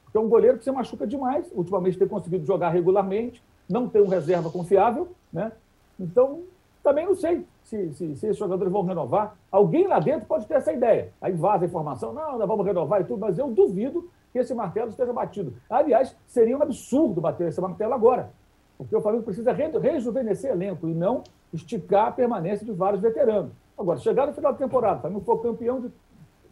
porque 0.04 0.16
é 0.16 0.20
um 0.20 0.28
goleiro 0.28 0.58
que 0.58 0.64
se 0.64 0.70
machuca 0.70 1.06
demais, 1.06 1.50
ultimamente 1.52 1.98
tem 1.98 2.08
conseguido 2.08 2.46
jogar 2.46 2.70
regularmente, 2.70 3.42
não 3.68 3.88
tem 3.88 4.00
um 4.00 4.08
reserva 4.08 4.50
confiável, 4.50 5.08
né? 5.32 5.52
Então, 5.98 6.42
também 6.82 7.06
não 7.06 7.14
sei 7.14 7.44
se, 7.62 7.92
se, 7.94 8.16
se, 8.16 8.26
esses 8.26 8.36
jogadores 8.36 8.72
vão 8.72 8.82
renovar. 8.82 9.36
Alguém 9.50 9.86
lá 9.86 9.98
dentro 9.98 10.26
pode 10.26 10.46
ter 10.46 10.54
essa 10.54 10.72
ideia. 10.72 11.12
Aí 11.20 11.32
vaza 11.32 11.64
a 11.64 11.68
informação, 11.68 12.12
não, 12.12 12.38
nós 12.38 12.48
vamos 12.48 12.64
renovar 12.64 13.00
e 13.00 13.04
tudo, 13.04 13.20
mas 13.20 13.38
eu 13.38 13.48
duvido 13.50 14.08
que 14.32 14.38
esse 14.38 14.54
martelo 14.54 14.90
esteja 14.90 15.12
batido. 15.12 15.54
Aliás, 15.70 16.14
seria 16.26 16.56
um 16.56 16.62
absurdo 16.62 17.20
bater 17.20 17.48
esse 17.48 17.60
martelo 17.60 17.94
agora, 17.94 18.30
porque 18.76 18.94
o 18.94 19.00
Flamengo 19.00 19.24
precisa 19.24 19.52
rejuvenescer 19.52 20.50
elenco 20.50 20.88
e 20.88 20.94
não 20.94 21.22
esticar 21.52 22.08
a 22.08 22.12
permanência 22.12 22.66
de 22.66 22.72
vários 22.72 23.00
veteranos. 23.00 23.52
Agora, 23.76 23.98
chegar 23.98 24.26
no 24.26 24.32
final 24.32 24.52
da 24.52 24.58
temporada, 24.58 24.98
o 24.98 25.00
Flamengo 25.00 25.24
for 25.24 25.42
campeão 25.42 25.80
de 25.80 25.90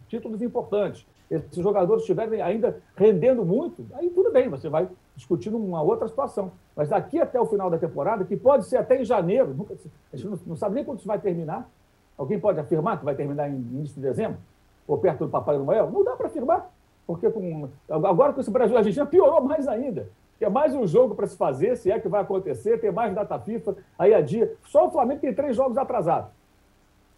títulos 0.09 0.43
importantes, 0.43 1.07
esses 1.31 1.57
jogadores 1.57 2.03
estiverem 2.03 2.43
ainda 2.43 2.81
rendendo 2.95 3.45
muito, 3.45 3.87
aí 3.95 4.11
tudo 4.11 4.31
bem, 4.31 4.49
você 4.49 4.69
vai 4.69 4.89
discutindo 5.17 5.57
uma 5.57 5.81
outra 5.81 6.07
situação. 6.09 6.53
Mas 6.77 6.89
daqui 6.89 7.19
até 7.19 7.41
o 7.41 7.47
final 7.47 7.71
da 7.71 7.79
temporada, 7.79 8.25
que 8.25 8.37
pode 8.37 8.67
ser 8.67 8.77
até 8.77 9.01
em 9.01 9.05
janeiro, 9.05 9.55
nunca, 9.55 9.75
a 10.13 10.17
gente 10.17 10.29
não, 10.29 10.39
não 10.47 10.57
sabe 10.57 10.75
nem 10.75 10.85
quando 10.85 10.99
isso 10.99 11.09
vai 11.09 11.19
terminar. 11.19 11.69
Alguém 12.19 12.39
pode 12.39 12.61
afirmar 12.61 12.99
que 12.99 13.05
vai 13.05 13.15
terminar 13.15 13.49
em 13.49 13.55
início 13.55 13.95
de 13.95 14.03
dezembro? 14.03 14.39
Ou 14.87 14.99
perto 14.99 15.25
do 15.25 15.31
Papai 15.31 15.57
Noel? 15.57 15.91
Não 15.91 16.05
dá 16.05 16.17
para 16.17 16.27
afirmar. 16.27 16.71
Porque 17.07 17.31
com, 17.31 17.69
agora 17.89 18.33
com 18.33 18.41
esse 18.41 18.51
Brasil 18.51 18.77
Argentina 18.77 19.07
piorou 19.07 19.41
mais 19.43 19.67
ainda. 19.67 20.09
Tem 20.39 20.51
mais 20.51 20.75
um 20.75 20.87
jogo 20.87 21.15
para 21.15 21.27
se 21.27 21.37
fazer, 21.37 21.77
se 21.77 21.91
é 21.91 21.99
que 21.99 22.09
vai 22.09 22.21
acontecer, 22.21 22.81
tem 22.81 22.91
mais 22.93 23.15
data 23.15 23.39
FIFA, 23.39 23.77
aí 23.99 24.13
a 24.13 24.21
dia. 24.21 24.55
Só 24.65 24.89
o 24.89 24.91
Flamengo 24.91 25.21
tem 25.21 25.33
três 25.33 25.57
jogos 25.57 25.79
atrasados. 25.79 26.31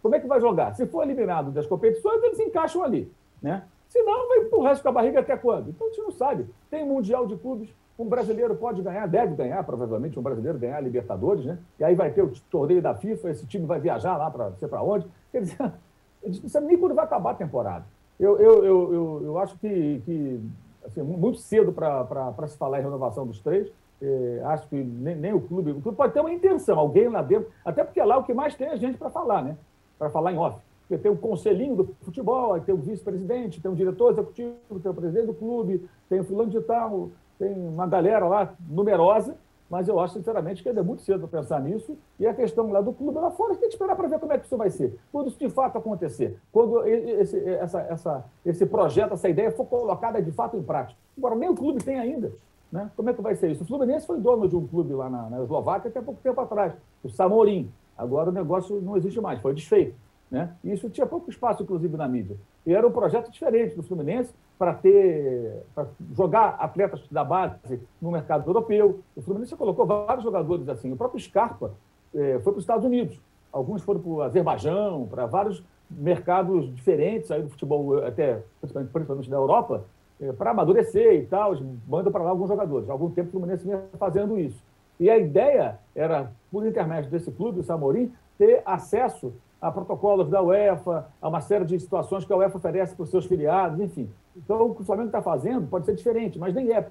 Como 0.05 0.13
é 0.13 0.19
que 0.19 0.27
vai 0.27 0.39
jogar? 0.39 0.75
Se 0.75 0.85
for 0.85 1.01
eliminado 1.01 1.49
das 1.49 1.65
competições, 1.65 2.21
eles 2.21 2.39
encaixam 2.39 2.83
ali. 2.83 3.11
Né? 3.41 3.63
Se 3.89 4.03
não, 4.03 4.27
vai 4.27 4.47
o 4.51 4.61
resto 4.61 4.83
com 4.83 4.89
a 4.89 4.91
barriga 4.91 5.19
até 5.19 5.35
quando? 5.35 5.71
Então 5.71 5.87
a 5.87 5.89
gente 5.89 5.99
não 6.03 6.11
sabe. 6.11 6.45
Tem 6.69 6.85
Mundial 6.85 7.25
de 7.25 7.35
Clubes, 7.35 7.73
um 7.97 8.05
brasileiro 8.05 8.55
pode 8.55 8.83
ganhar, 8.83 9.07
deve 9.07 9.33
ganhar, 9.33 9.63
provavelmente, 9.63 10.19
um 10.19 10.21
brasileiro 10.21 10.59
ganhar 10.59 10.77
a 10.77 10.79
Libertadores, 10.79 11.43
né? 11.43 11.57
E 11.79 11.83
aí 11.83 11.95
vai 11.95 12.11
ter 12.11 12.21
o 12.21 12.31
torneio 12.51 12.83
da 12.83 12.93
FIFA, 12.93 13.31
esse 13.31 13.47
time 13.47 13.65
vai 13.65 13.79
viajar 13.79 14.15
lá 14.15 14.29
para 14.29 14.51
sei 14.59 14.67
para 14.67 14.83
onde. 14.83 15.07
Quer 15.31 15.41
dizer, 15.41 15.57
a 16.21 16.27
gente 16.27 16.43
não 16.43 16.49
sabe 16.49 16.67
nem 16.67 16.77
quando 16.77 16.93
vai 16.93 17.05
acabar 17.05 17.31
a 17.31 17.35
temporada. 17.35 17.85
Eu, 18.19 18.37
eu, 18.37 18.63
eu, 18.63 18.93
eu, 18.93 19.21
eu 19.23 19.39
acho 19.39 19.57
que, 19.57 20.03
que 20.05 20.39
assim, 20.85 21.01
muito 21.01 21.39
cedo 21.39 21.73
para 21.73 22.47
se 22.47 22.55
falar 22.59 22.79
em 22.79 22.83
renovação 22.83 23.25
dos 23.25 23.39
três. 23.39 23.71
É, 23.99 24.41
acho 24.45 24.67
que 24.67 24.75
nem, 24.75 25.15
nem, 25.15 25.33
o 25.33 25.41
clube. 25.41 25.71
O 25.71 25.81
clube 25.81 25.97
pode 25.97 26.13
ter 26.13 26.19
uma 26.19 26.31
intenção, 26.31 26.77
alguém 26.77 27.09
lá 27.09 27.23
dentro, 27.23 27.49
até 27.65 27.83
porque 27.83 27.99
lá 28.03 28.17
o 28.17 28.23
que 28.23 28.35
mais 28.35 28.53
tem 28.53 28.67
é 28.67 28.77
gente 28.77 28.99
para 28.99 29.09
falar, 29.09 29.41
né? 29.41 29.57
Para 29.97 30.09
falar 30.09 30.33
em 30.33 30.37
off. 30.37 30.59
Porque 30.81 31.01
tem 31.01 31.11
o 31.11 31.17
conselhinho 31.17 31.75
do 31.75 31.95
futebol, 32.01 32.59
tem 32.59 32.75
o 32.75 32.77
vice-presidente, 32.77 33.59
tem 33.59 33.71
o 33.71 33.75
diretor 33.75 34.11
executivo, 34.11 34.79
tem 34.81 34.91
o 34.91 34.93
presidente 34.93 35.25
do 35.25 35.33
clube, 35.33 35.89
tem 36.07 36.19
o 36.19 36.23
fulano 36.23 36.51
de 36.51 36.61
tal, 36.61 37.09
tem 37.39 37.51
uma 37.53 37.87
galera 37.87 38.27
lá 38.27 38.53
numerosa, 38.69 39.35
mas 39.69 39.87
eu 39.87 39.99
acho, 39.99 40.13
sinceramente, 40.13 40.61
que 40.61 40.69
ainda 40.69 40.81
é 40.81 40.83
muito 40.83 41.01
cedo 41.01 41.27
para 41.27 41.39
pensar 41.41 41.59
nisso. 41.59 41.97
E 42.19 42.27
a 42.27 42.33
questão 42.33 42.71
lá 42.71 42.81
do 42.81 42.93
clube 42.93 43.17
lá 43.17 43.31
fora, 43.31 43.55
tem 43.55 43.67
que 43.67 43.73
esperar 43.73 43.95
para 43.95 44.07
ver 44.07 44.19
como 44.19 44.31
é 44.31 44.37
que 44.37 44.45
isso 44.45 44.55
vai 44.55 44.69
ser. 44.69 44.97
Quando 45.11 45.27
isso 45.27 45.39
de 45.39 45.49
fato 45.49 45.77
acontecer, 45.77 46.37
quando 46.51 46.85
esse, 46.87 47.37
essa, 47.49 47.81
essa, 47.81 48.25
esse 48.45 48.65
projeto, 48.65 49.13
essa 49.13 49.27
ideia 49.27 49.51
for 49.51 49.65
colocada 49.65 50.21
de 50.21 50.31
fato 50.31 50.55
em 50.55 50.61
prática. 50.61 50.99
Agora, 51.17 51.35
nem 51.35 51.49
o 51.49 51.55
clube 51.55 51.83
tem 51.83 51.99
ainda. 51.99 52.31
Né? 52.71 52.91
Como 52.95 53.09
é 53.09 53.13
que 53.13 53.21
vai 53.21 53.35
ser 53.35 53.51
isso? 53.51 53.63
O 53.63 53.67
Fluminense 53.67 54.05
foi 54.05 54.19
dono 54.19 54.47
de 54.47 54.55
um 54.55 54.67
clube 54.67 54.93
lá 54.93 55.09
na, 55.09 55.29
na 55.29 55.41
Eslováquia 55.41 55.89
até 55.89 56.01
pouco 56.01 56.19
tempo 56.21 56.39
atrás, 56.39 56.73
o 57.03 57.09
Samorim. 57.09 57.71
Agora 57.97 58.29
o 58.29 58.33
negócio 58.33 58.81
não 58.81 58.97
existe 58.97 59.19
mais, 59.21 59.39
foi 59.41 59.53
desfeito. 59.53 59.95
Né? 60.29 60.53
E 60.63 60.71
isso 60.71 60.89
tinha 60.89 61.05
pouco 61.05 61.29
espaço, 61.29 61.63
inclusive, 61.63 61.95
na 61.95 62.07
mídia. 62.07 62.35
E 62.65 62.73
era 62.73 62.85
um 62.85 62.91
projeto 62.91 63.31
diferente 63.31 63.75
do 63.75 63.83
Fluminense 63.83 64.33
para 64.57 64.73
ter 64.73 65.63
para 65.73 65.87
jogar 66.13 66.55
atletas 66.59 67.07
da 67.09 67.23
base 67.23 67.79
no 68.01 68.11
mercado 68.11 68.49
europeu. 68.49 69.01
O 69.15 69.21
Fluminense 69.21 69.55
colocou 69.55 69.85
vários 69.85 70.23
jogadores 70.23 70.67
assim. 70.67 70.91
O 70.91 70.97
próprio 70.97 71.21
Scarpa 71.21 71.73
eh, 72.13 72.39
foi 72.43 72.53
para 72.53 72.57
os 72.57 72.63
Estados 72.63 72.85
Unidos. 72.85 73.21
Alguns 73.51 73.83
foram 73.83 73.99
para 73.99 74.09
o 74.09 74.21
Azerbaijão, 74.21 75.07
para 75.07 75.25
vários 75.25 75.63
mercados 75.89 76.73
diferentes 76.73 77.29
aí 77.29 77.43
do 77.43 77.49
futebol, 77.49 78.03
até 78.03 78.41
principalmente, 78.59 78.91
principalmente 78.91 79.29
da 79.29 79.37
Europa, 79.37 79.85
eh, 80.19 80.33
para 80.33 80.51
amadurecer 80.51 81.13
e 81.13 81.25
tal. 81.27 81.53
Manda 81.87 82.09
para 82.09 82.23
lá 82.23 82.31
alguns 82.31 82.47
jogadores. 82.47 82.89
Há 82.89 82.93
algum 82.93 83.11
tempo 83.11 83.29
o 83.29 83.31
Fluminense 83.31 83.63
vinha 83.63 83.83
fazendo 83.99 84.39
isso. 84.39 84.63
E 84.99 85.09
a 85.09 85.17
ideia 85.17 85.79
era, 85.95 86.31
por 86.51 86.65
intermédio 86.65 87.09
desse 87.09 87.31
clube, 87.31 87.59
o 87.59 87.63
Samorim, 87.63 88.11
ter 88.37 88.61
acesso 88.65 89.33
a 89.61 89.71
protocolos 89.71 90.29
da 90.29 90.41
UEFA, 90.41 91.07
a 91.21 91.27
uma 91.27 91.41
série 91.41 91.65
de 91.65 91.79
situações 91.79 92.23
que 92.23 92.31
a 92.31 92.37
UEFA 92.37 92.57
oferece 92.57 92.95
para 92.95 93.03
os 93.03 93.09
seus 93.09 93.25
filiados, 93.25 93.79
enfim. 93.79 94.09
Então, 94.35 94.69
o 94.69 94.75
que 94.75 94.81
o 94.81 94.85
Flamengo 94.85 95.07
está 95.07 95.21
fazendo 95.21 95.67
pode 95.67 95.85
ser 95.85 95.95
diferente, 95.95 96.37
mas 96.37 96.53
nem 96.53 96.71
é 96.71 96.87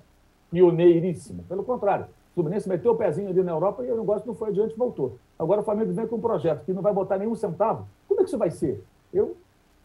pioneiríssimo. 0.51 1.45
Pelo 1.45 1.63
contrário, 1.63 2.07
o 2.07 2.35
Fluminense 2.35 2.69
meteu 2.69 2.93
o 2.93 2.97
pezinho 2.97 3.29
ali 3.29 3.43
na 3.43 3.53
Europa 3.53 3.85
e 3.85 3.91
o 3.91 3.97
negócio 3.97 4.27
não 4.27 4.35
foi 4.35 4.49
adiante 4.49 4.77
voltou. 4.77 5.19
Agora 5.39 5.61
o 5.61 5.65
Flamengo 5.65 5.93
vem 5.93 6.07
com 6.07 6.17
um 6.17 6.21
projeto 6.21 6.65
que 6.65 6.73
não 6.73 6.83
vai 6.83 6.93
botar 6.93 7.19
nenhum 7.19 7.35
centavo. 7.35 7.87
Como 8.09 8.21
é 8.21 8.25
que 8.25 8.29
isso 8.29 8.39
vai 8.39 8.51
ser? 8.51 8.83
Eu 9.13 9.37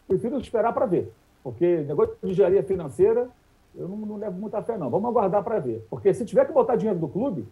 prefiro 0.08 0.38
esperar 0.38 0.72
para 0.72 0.86
ver, 0.86 1.12
porque 1.44 1.82
negócio 1.82 2.16
de 2.22 2.30
engenharia 2.30 2.62
financeira, 2.64 3.28
eu 3.74 3.86
não, 3.88 3.96
não 3.98 4.16
levo 4.16 4.38
muita 4.38 4.60
fé, 4.62 4.76
não. 4.76 4.90
Vamos 4.90 5.08
aguardar 5.10 5.44
para 5.44 5.60
ver. 5.60 5.86
Porque 5.88 6.12
se 6.12 6.24
tiver 6.24 6.44
que 6.44 6.52
botar 6.52 6.76
dinheiro 6.76 6.98
do 6.98 7.08
clube, 7.08 7.46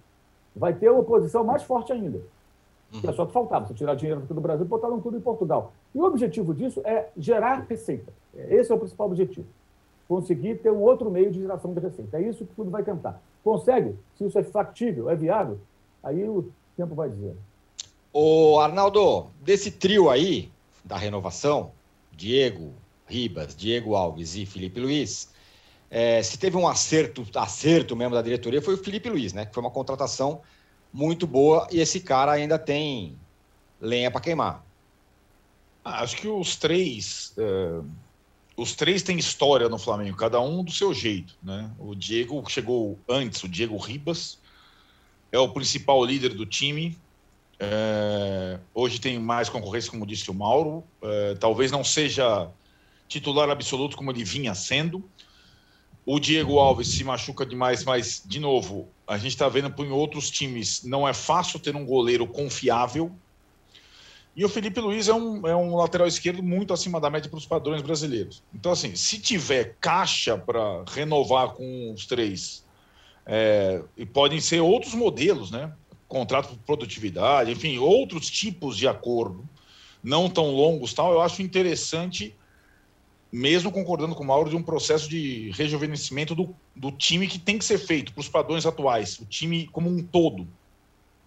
vai 0.54 0.72
ter 0.74 0.90
uma 0.90 1.00
oposição 1.00 1.44
mais 1.44 1.62
forte 1.62 1.92
ainda. 1.92 2.20
Uhum. 2.92 3.00
É 3.04 3.12
só 3.12 3.26
que 3.26 3.32
faltava, 3.32 3.66
você 3.66 3.74
tirar 3.74 3.94
dinheiro 3.94 4.20
do 4.20 4.40
Brasil 4.40 4.64
e 4.64 4.68
botar 4.68 4.88
clube 4.88 5.18
em 5.18 5.20
Portugal. 5.20 5.72
E 5.94 5.98
o 5.98 6.04
objetivo 6.04 6.54
disso 6.54 6.80
é 6.84 7.08
gerar 7.16 7.66
receita. 7.68 8.12
Esse 8.34 8.72
é 8.72 8.74
o 8.74 8.78
principal 8.78 9.06
objetivo. 9.06 9.46
Conseguir 10.08 10.56
ter 10.56 10.70
um 10.70 10.80
outro 10.80 11.10
meio 11.10 11.30
de 11.30 11.40
geração 11.40 11.74
de 11.74 11.80
receita. 11.80 12.16
É 12.16 12.22
isso 12.22 12.44
que 12.44 12.52
o 12.52 12.54
clube 12.54 12.70
vai 12.70 12.82
tentar. 12.82 13.20
Consegue? 13.44 13.94
Se 14.16 14.24
isso 14.24 14.38
é 14.38 14.42
factível, 14.42 15.10
é 15.10 15.14
viável, 15.14 15.58
aí 16.02 16.26
o 16.26 16.50
tempo 16.76 16.94
vai 16.94 17.10
dizer. 17.10 17.36
O 18.12 18.58
Arnaldo, 18.58 19.26
desse 19.42 19.70
trio 19.70 20.08
aí, 20.08 20.50
da 20.82 20.96
renovação, 20.96 21.70
Diego 22.12 22.72
Ribas, 23.06 23.54
Diego 23.54 23.94
Alves 23.94 24.34
e 24.34 24.46
Felipe 24.46 24.80
Luiz, 24.80 25.30
é, 25.90 26.22
se 26.22 26.38
teve 26.38 26.56
um 26.56 26.68
acerto, 26.68 27.26
acerto 27.34 27.96
mesmo 27.96 28.14
da 28.14 28.22
diretoria, 28.22 28.60
foi 28.60 28.74
o 28.74 28.82
Felipe 28.82 29.08
Luiz, 29.08 29.32
né? 29.32 29.46
Que 29.46 29.54
foi 29.54 29.62
uma 29.62 29.70
contratação 29.70 30.42
muito 30.92 31.26
boa 31.26 31.66
e 31.70 31.80
esse 31.80 32.00
cara 32.00 32.32
ainda 32.32 32.58
tem 32.58 33.16
lenha 33.80 34.10
para 34.10 34.20
queimar. 34.20 34.64
Ah, 35.84 36.02
acho 36.02 36.16
que 36.16 36.28
os 36.28 36.56
três, 36.56 37.32
é, 37.38 37.80
os 38.56 38.74
três 38.74 39.02
têm 39.02 39.18
história 39.18 39.68
no 39.68 39.78
Flamengo, 39.78 40.16
cada 40.16 40.40
um 40.40 40.62
do 40.62 40.70
seu 40.70 40.92
jeito, 40.92 41.34
né? 41.42 41.70
O 41.78 41.94
Diego 41.94 42.42
chegou 42.48 42.98
antes, 43.08 43.42
o 43.42 43.48
Diego 43.48 43.76
Ribas 43.76 44.38
é 45.32 45.38
o 45.38 45.48
principal 45.48 46.04
líder 46.04 46.34
do 46.34 46.44
time. 46.44 46.96
É, 47.60 48.58
hoje 48.74 49.00
tem 49.00 49.18
mais 49.18 49.48
concorrência, 49.48 49.90
como 49.90 50.06
disse 50.06 50.30
o 50.30 50.34
Mauro. 50.34 50.84
É, 51.02 51.34
talvez 51.34 51.70
não 51.70 51.82
seja 51.82 52.48
titular 53.08 53.48
absoluto 53.50 53.96
como 53.96 54.10
ele 54.10 54.24
vinha 54.24 54.54
sendo. 54.54 55.02
O 56.10 56.18
Diego 56.18 56.58
Alves 56.58 56.88
se 56.88 57.04
machuca 57.04 57.44
demais, 57.44 57.84
mas, 57.84 58.22
de 58.24 58.40
novo, 58.40 58.88
a 59.06 59.18
gente 59.18 59.32
está 59.32 59.46
vendo 59.46 59.70
em 59.84 59.90
outros 59.90 60.30
times, 60.30 60.82
não 60.82 61.06
é 61.06 61.12
fácil 61.12 61.58
ter 61.60 61.76
um 61.76 61.84
goleiro 61.84 62.26
confiável. 62.26 63.14
E 64.34 64.42
o 64.42 64.48
Felipe 64.48 64.80
Luiz 64.80 65.06
é 65.06 65.12
um, 65.12 65.46
é 65.46 65.54
um 65.54 65.76
lateral 65.76 66.08
esquerdo 66.08 66.42
muito 66.42 66.72
acima 66.72 66.98
da 66.98 67.10
média 67.10 67.28
para 67.28 67.36
os 67.36 67.44
padrões 67.44 67.82
brasileiros. 67.82 68.42
Então, 68.54 68.72
assim, 68.72 68.96
se 68.96 69.20
tiver 69.20 69.76
caixa 69.82 70.38
para 70.38 70.82
renovar 70.86 71.50
com 71.50 71.92
os 71.92 72.06
três, 72.06 72.64
é, 73.26 73.82
e 73.94 74.06
podem 74.06 74.40
ser 74.40 74.60
outros 74.60 74.94
modelos, 74.94 75.50
né? 75.50 75.74
Contrato 76.08 76.48
por 76.48 76.58
produtividade, 76.60 77.50
enfim, 77.50 77.76
outros 77.76 78.30
tipos 78.30 78.78
de 78.78 78.88
acordo, 78.88 79.46
não 80.02 80.30
tão 80.30 80.52
longos, 80.52 80.94
tal. 80.94 81.12
Eu 81.12 81.20
acho 81.20 81.42
interessante 81.42 82.34
mesmo 83.30 83.70
concordando 83.70 84.14
com 84.14 84.22
o 84.22 84.26
Mauro, 84.26 84.50
de 84.50 84.56
um 84.56 84.62
processo 84.62 85.08
de 85.08 85.50
rejuvenescimento 85.50 86.34
do, 86.34 86.54
do 86.74 86.90
time 86.90 87.26
que 87.26 87.38
tem 87.38 87.58
que 87.58 87.64
ser 87.64 87.78
feito 87.78 88.12
para 88.12 88.20
os 88.20 88.28
padrões 88.28 88.64
atuais, 88.64 89.18
o 89.18 89.26
time 89.26 89.68
como 89.68 89.88
um 89.88 90.02
todo. 90.02 90.48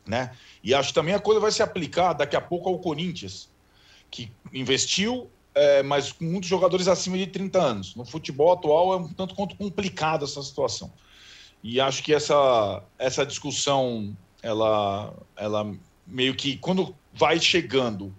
Né? 0.05 0.31
E 0.63 0.73
acho 0.73 0.89
que 0.89 0.95
também 0.95 1.13
a 1.13 1.19
coisa 1.19 1.39
vai 1.39 1.51
se 1.51 1.61
aplicar 1.61 2.13
daqui 2.13 2.35
a 2.35 2.41
pouco 2.41 2.67
ao 2.67 2.79
Corinthians, 2.79 3.49
que 4.09 4.31
investiu, 4.51 5.29
é, 5.53 5.83
mas 5.83 6.11
com 6.11 6.25
muitos 6.25 6.49
jogadores 6.49 6.87
acima 6.87 7.17
de 7.17 7.27
30 7.27 7.59
anos. 7.59 7.95
No 7.95 8.03
futebol 8.03 8.51
atual 8.51 8.93
é 8.93 8.97
um 8.97 9.07
tanto 9.07 9.35
quanto 9.35 9.55
complicada 9.55 10.25
essa 10.25 10.41
situação. 10.41 10.91
E 11.63 11.79
acho 11.79 12.01
que 12.01 12.13
essa, 12.13 12.83
essa 12.97 13.23
discussão, 13.23 14.17
ela, 14.41 15.13
ela 15.35 15.71
meio 16.07 16.33
que, 16.33 16.57
quando 16.57 16.95
vai 17.13 17.39
chegando 17.39 18.15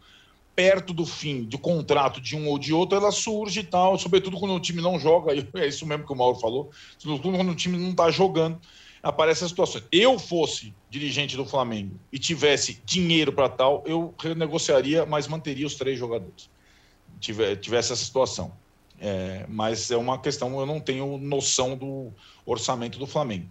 perto 0.54 0.92
do 0.92 1.06
fim 1.06 1.44
do 1.44 1.58
contrato 1.58 2.20
de 2.20 2.36
um 2.36 2.46
ou 2.48 2.58
de 2.58 2.72
outro, 2.72 2.96
ela 2.96 3.10
surge 3.10 3.60
e 3.60 3.64
tal, 3.64 3.98
sobretudo 3.98 4.38
quando 4.38 4.54
o 4.54 4.60
time 4.60 4.82
não 4.82 4.98
joga, 4.98 5.32
é 5.54 5.66
isso 5.66 5.86
mesmo 5.86 6.06
que 6.06 6.12
o 6.12 6.16
Mauro 6.16 6.38
falou, 6.38 6.70
sobretudo 6.98 7.36
quando 7.36 7.50
o 7.50 7.54
time 7.54 7.78
não 7.78 7.90
está 7.90 8.10
jogando, 8.10 8.60
aparece 9.02 9.44
a 9.44 9.48
situação. 9.48 9.82
Eu 9.90 10.18
fosse 10.18 10.74
dirigente 10.88 11.36
do 11.36 11.44
Flamengo 11.44 11.98
e 12.12 12.18
tivesse 12.18 12.80
dinheiro 12.84 13.32
para 13.32 13.48
tal, 13.48 13.82
eu 13.86 14.14
renegociaria, 14.18 15.04
mas 15.04 15.26
manteria 15.26 15.66
os 15.66 15.74
três 15.74 15.98
jogadores. 15.98 16.50
Tivesse 17.20 17.92
essa 17.92 17.96
situação. 17.96 18.52
É, 19.00 19.44
mas 19.48 19.90
é 19.90 19.96
uma 19.96 20.16
questão, 20.16 20.60
eu 20.60 20.66
não 20.66 20.78
tenho 20.78 21.18
noção 21.18 21.76
do 21.76 22.12
orçamento 22.46 23.00
do 23.00 23.06
Flamengo. 23.06 23.48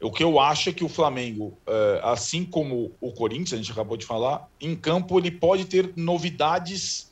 O 0.00 0.12
que 0.12 0.22
eu 0.22 0.38
acho 0.38 0.68
é 0.68 0.72
que 0.72 0.84
o 0.84 0.88
Flamengo, 0.88 1.58
é, 1.66 2.00
assim 2.04 2.44
como 2.44 2.92
o 3.00 3.12
Corinthians, 3.12 3.54
a 3.54 3.56
gente 3.56 3.72
acabou 3.72 3.96
de 3.96 4.06
falar, 4.06 4.48
em 4.60 4.76
campo 4.76 5.18
ele 5.18 5.30
pode 5.30 5.64
ter 5.64 5.92
novidades 5.96 7.10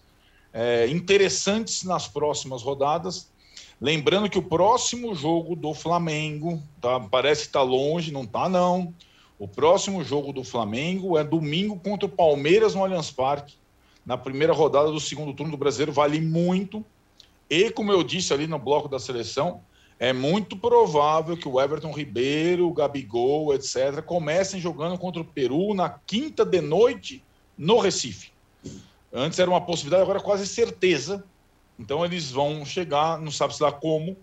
é, 0.52 0.86
interessantes 0.88 1.82
nas 1.82 2.06
próximas 2.06 2.62
rodadas. 2.62 3.28
Lembrando 3.80 4.30
que 4.30 4.38
o 4.38 4.42
próximo 4.42 5.14
jogo 5.14 5.56
do 5.56 5.74
Flamengo, 5.74 6.62
tá, 6.80 7.00
parece 7.00 7.42
que 7.42 7.48
está 7.48 7.62
longe, 7.62 8.12
não 8.12 8.22
está 8.22 8.48
não. 8.48 8.94
O 9.38 9.48
próximo 9.48 10.02
jogo 10.02 10.32
do 10.32 10.44
Flamengo 10.44 11.18
é 11.18 11.24
domingo 11.24 11.78
contra 11.78 12.06
o 12.06 12.10
Palmeiras 12.10 12.74
no 12.74 12.84
Allianz 12.84 13.10
Parque, 13.10 13.54
na 14.04 14.16
primeira 14.16 14.52
rodada 14.52 14.90
do 14.90 15.00
segundo 15.00 15.34
turno 15.34 15.50
do 15.50 15.58
Brasileiro, 15.58 15.92
vale 15.92 16.20
muito. 16.20 16.84
E 17.50 17.68
como 17.70 17.92
eu 17.92 18.02
disse 18.02 18.32
ali 18.32 18.46
no 18.46 18.58
bloco 18.58 18.88
da 18.88 18.98
seleção, 18.98 19.60
é 19.98 20.12
muito 20.12 20.56
provável 20.56 21.36
que 21.36 21.48
o 21.48 21.60
Everton 21.60 21.90
Ribeiro, 21.90 22.68
o 22.68 22.72
Gabigol, 22.72 23.54
etc., 23.54 24.02
comecem 24.02 24.60
jogando 24.60 24.98
contra 24.98 25.22
o 25.22 25.24
Peru 25.24 25.74
na 25.74 25.88
quinta 25.88 26.44
de 26.44 26.60
noite 26.60 27.24
no 27.56 27.78
Recife. 27.78 28.30
Antes 29.12 29.38
era 29.38 29.50
uma 29.50 29.60
possibilidade, 29.60 30.02
agora 30.02 30.18
é 30.18 30.22
quase 30.22 30.46
certeza. 30.46 31.24
Então 31.78 32.04
eles 32.04 32.30
vão 32.30 32.64
chegar, 32.64 33.18
não 33.18 33.30
sabe 33.30 33.54
se 33.54 33.62
lá 33.62 33.72
como, 33.72 34.16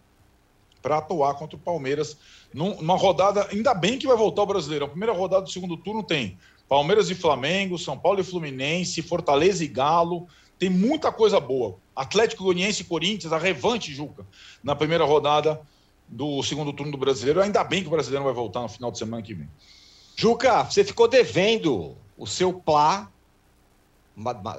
para 0.82 0.98
atuar 0.98 1.36
contra 1.36 1.56
o 1.56 1.60
Palmeiras 1.60 2.18
numa 2.54 2.96
rodada. 2.96 3.48
Ainda 3.52 3.74
bem 3.74 3.98
que 3.98 4.06
vai 4.06 4.18
voltar 4.18 4.44
o 4.44 4.48
brasileiro. 4.48 4.86
A 4.86 4.90
primeira 4.90 5.14
rodada 5.14 5.44
do 5.44 5.52
segundo 5.52 5.78
turno 5.78 6.04
tem 6.04 6.38
Palmeiras 6.70 7.10
e 7.10 7.16
Flamengo, 7.16 7.80
São 7.80 7.98
Paulo 7.98 8.20
e 8.20 8.24
Fluminense, 8.24 9.02
Fortaleza 9.02 9.64
e 9.64 9.68
Galo. 9.68 10.28
Tem 10.58 10.70
muita 10.70 11.12
coisa 11.12 11.40
boa. 11.40 11.76
Atlético 11.96 12.44
Goianiense 12.44 12.82
e 12.82 12.86
Corinthians, 12.86 13.34
a 13.34 13.38
revanche, 13.38 13.94
Juca, 13.94 14.26
na 14.64 14.76
primeira 14.76 15.04
rodada 15.04 15.62
do 16.08 16.42
segundo 16.44 16.74
turno 16.74 16.92
do 16.92 16.98
brasileiro. 16.98 17.42
Ainda 17.42 17.64
bem 17.64 17.82
que 17.82 17.88
o 17.88 17.92
brasileiro 17.92 18.24
vai 18.24 18.34
voltar 18.34 18.62
no 18.62 18.70
final 18.70 18.92
de 18.92 18.98
semana 18.98 19.22
que 19.22 19.34
vem. 19.34 19.50
Juca, 20.16 20.64
você 20.64 20.84
ficou 20.84 21.08
devendo 21.08 21.96
o 22.18 22.28
seu 22.28 22.54
plá 22.54 23.12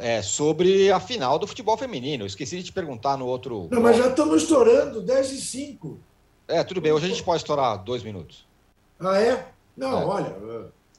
é, 0.01 0.21
sobre 0.21 0.91
a 0.91 0.99
final 0.99 1.39
do 1.39 1.47
futebol 1.47 1.77
feminino. 1.77 2.25
Eu 2.25 2.27
esqueci 2.27 2.59
de 2.59 2.65
te 2.65 2.73
perguntar 2.73 3.17
no 3.17 3.27
outro. 3.27 3.69
Não, 3.71 3.81
mas 3.81 3.97
já 3.97 4.09
estamos 4.09 4.43
estourando, 4.43 5.01
10 5.01 5.33
e 5.33 5.41
5. 5.41 5.99
É, 6.49 6.63
tudo 6.65 6.81
bem. 6.81 6.93
Hoje 6.93 7.07
a 7.07 7.09
gente 7.09 7.23
pode 7.23 7.39
estourar 7.39 7.83
dois 7.83 8.03
minutos. 8.03 8.47
Ah, 8.99 9.19
é? 9.19 9.49
Não, 9.77 10.03
é. 10.03 10.05
olha, 10.05 10.37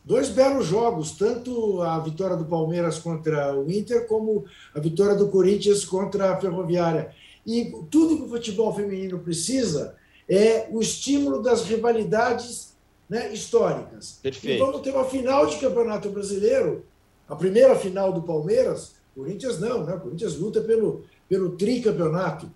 dois 0.06 0.30
belos 0.30 0.68
jogos, 0.68 1.12
tanto 1.14 1.82
a 1.82 1.98
vitória 2.00 2.38
do 2.38 2.46
Palmeiras 2.46 3.00
contra 3.00 3.58
o 3.60 3.70
Inter, 3.70 4.08
como 4.08 4.46
a 4.74 4.80
vitória 4.80 5.16
do 5.16 5.30
Corinthians 5.30 5.84
contra 5.84 6.32
a 6.32 6.40
Ferroviária. 6.40 7.12
E 7.46 7.74
tudo 7.90 8.18
que 8.18 8.24
o 8.24 8.30
futebol 8.30 8.74
feminino 8.74 9.20
precisa 9.20 9.96
é 10.30 10.68
o 10.72 10.80
estímulo 10.80 11.42
das 11.42 11.64
rivalidades 11.64 12.76
né, 13.10 13.34
históricas. 13.34 14.20
Perfeito. 14.22 14.56
E 14.56 14.60
vamos 14.60 14.82
ter 14.82 14.92
uma 14.92 15.06
final 15.06 15.46
de 15.48 15.58
campeonato 15.58 16.10
brasileiro, 16.10 16.86
a 17.28 17.36
primeira 17.36 17.76
final 17.76 18.14
do 18.14 18.22
Palmeiras, 18.22 18.96
Corinthians 19.16 19.60
não, 19.60 19.84
né? 19.84 19.96
O 19.96 20.00
Corinthians 20.02 20.36
luta 20.38 20.62
pelo, 20.62 21.04
pelo 21.30 21.52
tricampeonato 21.52 22.48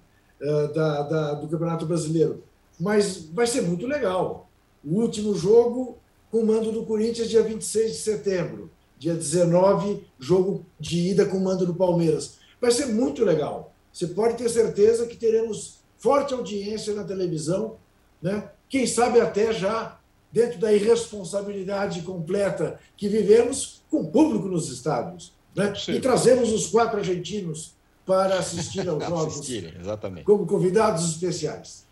uh, 0.41 0.73
da, 0.73 1.03
da, 1.03 1.33
do 1.35 1.47
Campeonato 1.47 1.85
Brasileiro. 1.85 2.43
Mas 2.79 3.29
vai 3.33 3.47
ser 3.47 3.61
muito 3.61 3.87
legal. 3.87 4.49
O 4.83 4.99
último 5.01 5.33
jogo 5.35 5.97
com 6.31 6.39
o 6.39 6.45
mando 6.45 6.71
do 6.71 6.85
Corinthians, 6.85 7.29
dia 7.29 7.43
26 7.43 7.91
de 7.91 7.97
setembro. 7.97 8.71
Dia 8.97 9.13
19, 9.13 10.03
jogo 10.19 10.65
de 10.79 11.09
ida 11.09 11.25
com 11.25 11.37
o 11.37 11.43
mando 11.43 11.65
do 11.65 11.73
Palmeiras. 11.73 12.37
Vai 12.59 12.71
ser 12.71 12.87
muito 12.87 13.23
legal. 13.23 13.73
Você 13.93 14.07
pode 14.07 14.35
ter 14.35 14.49
certeza 14.49 15.05
que 15.05 15.15
teremos 15.15 15.79
forte 15.97 16.33
audiência 16.33 16.93
na 16.93 17.03
televisão, 17.03 17.77
né? 18.21 18.49
quem 18.67 18.85
sabe 18.85 19.19
até 19.21 19.53
já 19.53 19.97
dentro 20.31 20.59
da 20.59 20.71
irresponsabilidade 20.71 22.01
completa 22.01 22.79
que 22.95 23.07
vivemos 23.07 23.81
com 23.89 24.01
o 24.01 24.07
público 24.11 24.47
nos 24.47 24.69
estádios. 24.69 25.33
Né? 25.55 25.73
E 25.87 25.99
trazemos 25.99 26.51
os 26.51 26.67
quatro 26.67 26.99
argentinos 26.99 27.73
para 28.05 28.37
assistir 28.37 28.87
aos 28.87 29.03
jogos 29.05 29.49
exatamente. 29.49 30.25
como 30.25 30.45
convidados 30.45 31.09
especiais. 31.09 31.85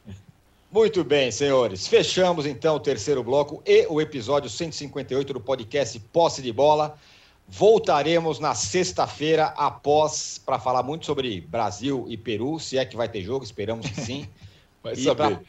Muito 0.72 1.04
bem, 1.04 1.32
senhores. 1.32 1.88
Fechamos 1.88 2.46
então 2.46 2.76
o 2.76 2.80
terceiro 2.80 3.24
bloco 3.24 3.62
e 3.66 3.88
o 3.90 4.02
episódio 4.02 4.50
158 4.50 5.34
do 5.34 5.40
podcast 5.40 5.98
Posse 6.12 6.42
de 6.42 6.52
Bola. 6.52 6.98
Voltaremos 7.48 8.40
na 8.40 8.54
sexta-feira 8.54 9.54
após 9.56 10.38
para 10.46 10.60
falar 10.60 10.84
muito 10.84 11.06
sobre 11.06 11.40
Brasil 11.40 12.06
e 12.10 12.18
Peru, 12.18 12.60
se 12.60 12.78
é 12.78 12.84
que 12.84 12.98
vai 12.98 13.08
ter 13.08 13.22
jogo, 13.22 13.46
esperamos 13.46 13.90
que 13.90 14.02
sim. 14.02 14.28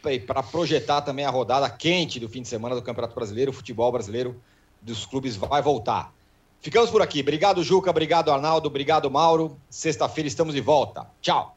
e 0.09 0.21
para 0.21 0.43
projetar 0.43 1.03
também 1.03 1.25
a 1.25 1.31
rodada 1.31 1.69
quente 1.69 2.21
do 2.21 2.29
fim 2.29 2.43
de 2.43 2.49
semana 2.49 2.77
do 2.77 2.83
Campeonato 2.83 3.14
Brasileiro, 3.14 3.51
o 3.51 3.55
futebol 3.55 3.91
brasileiro 3.91 4.41
dos 4.81 5.05
clubes 5.05 5.35
vai 5.35 5.61
voltar. 5.61 6.12
Ficamos 6.61 6.91
por 6.91 7.03
aqui. 7.03 7.21
Obrigado, 7.21 7.62
Juca. 7.62 7.91
Obrigado, 7.91 8.31
Arnaldo. 8.31 8.69
Obrigado, 8.69 9.11
Mauro. 9.11 9.57
Sexta-feira 9.69 10.29
estamos 10.29 10.55
de 10.55 10.61
volta. 10.61 11.07
Tchau. 11.21 11.57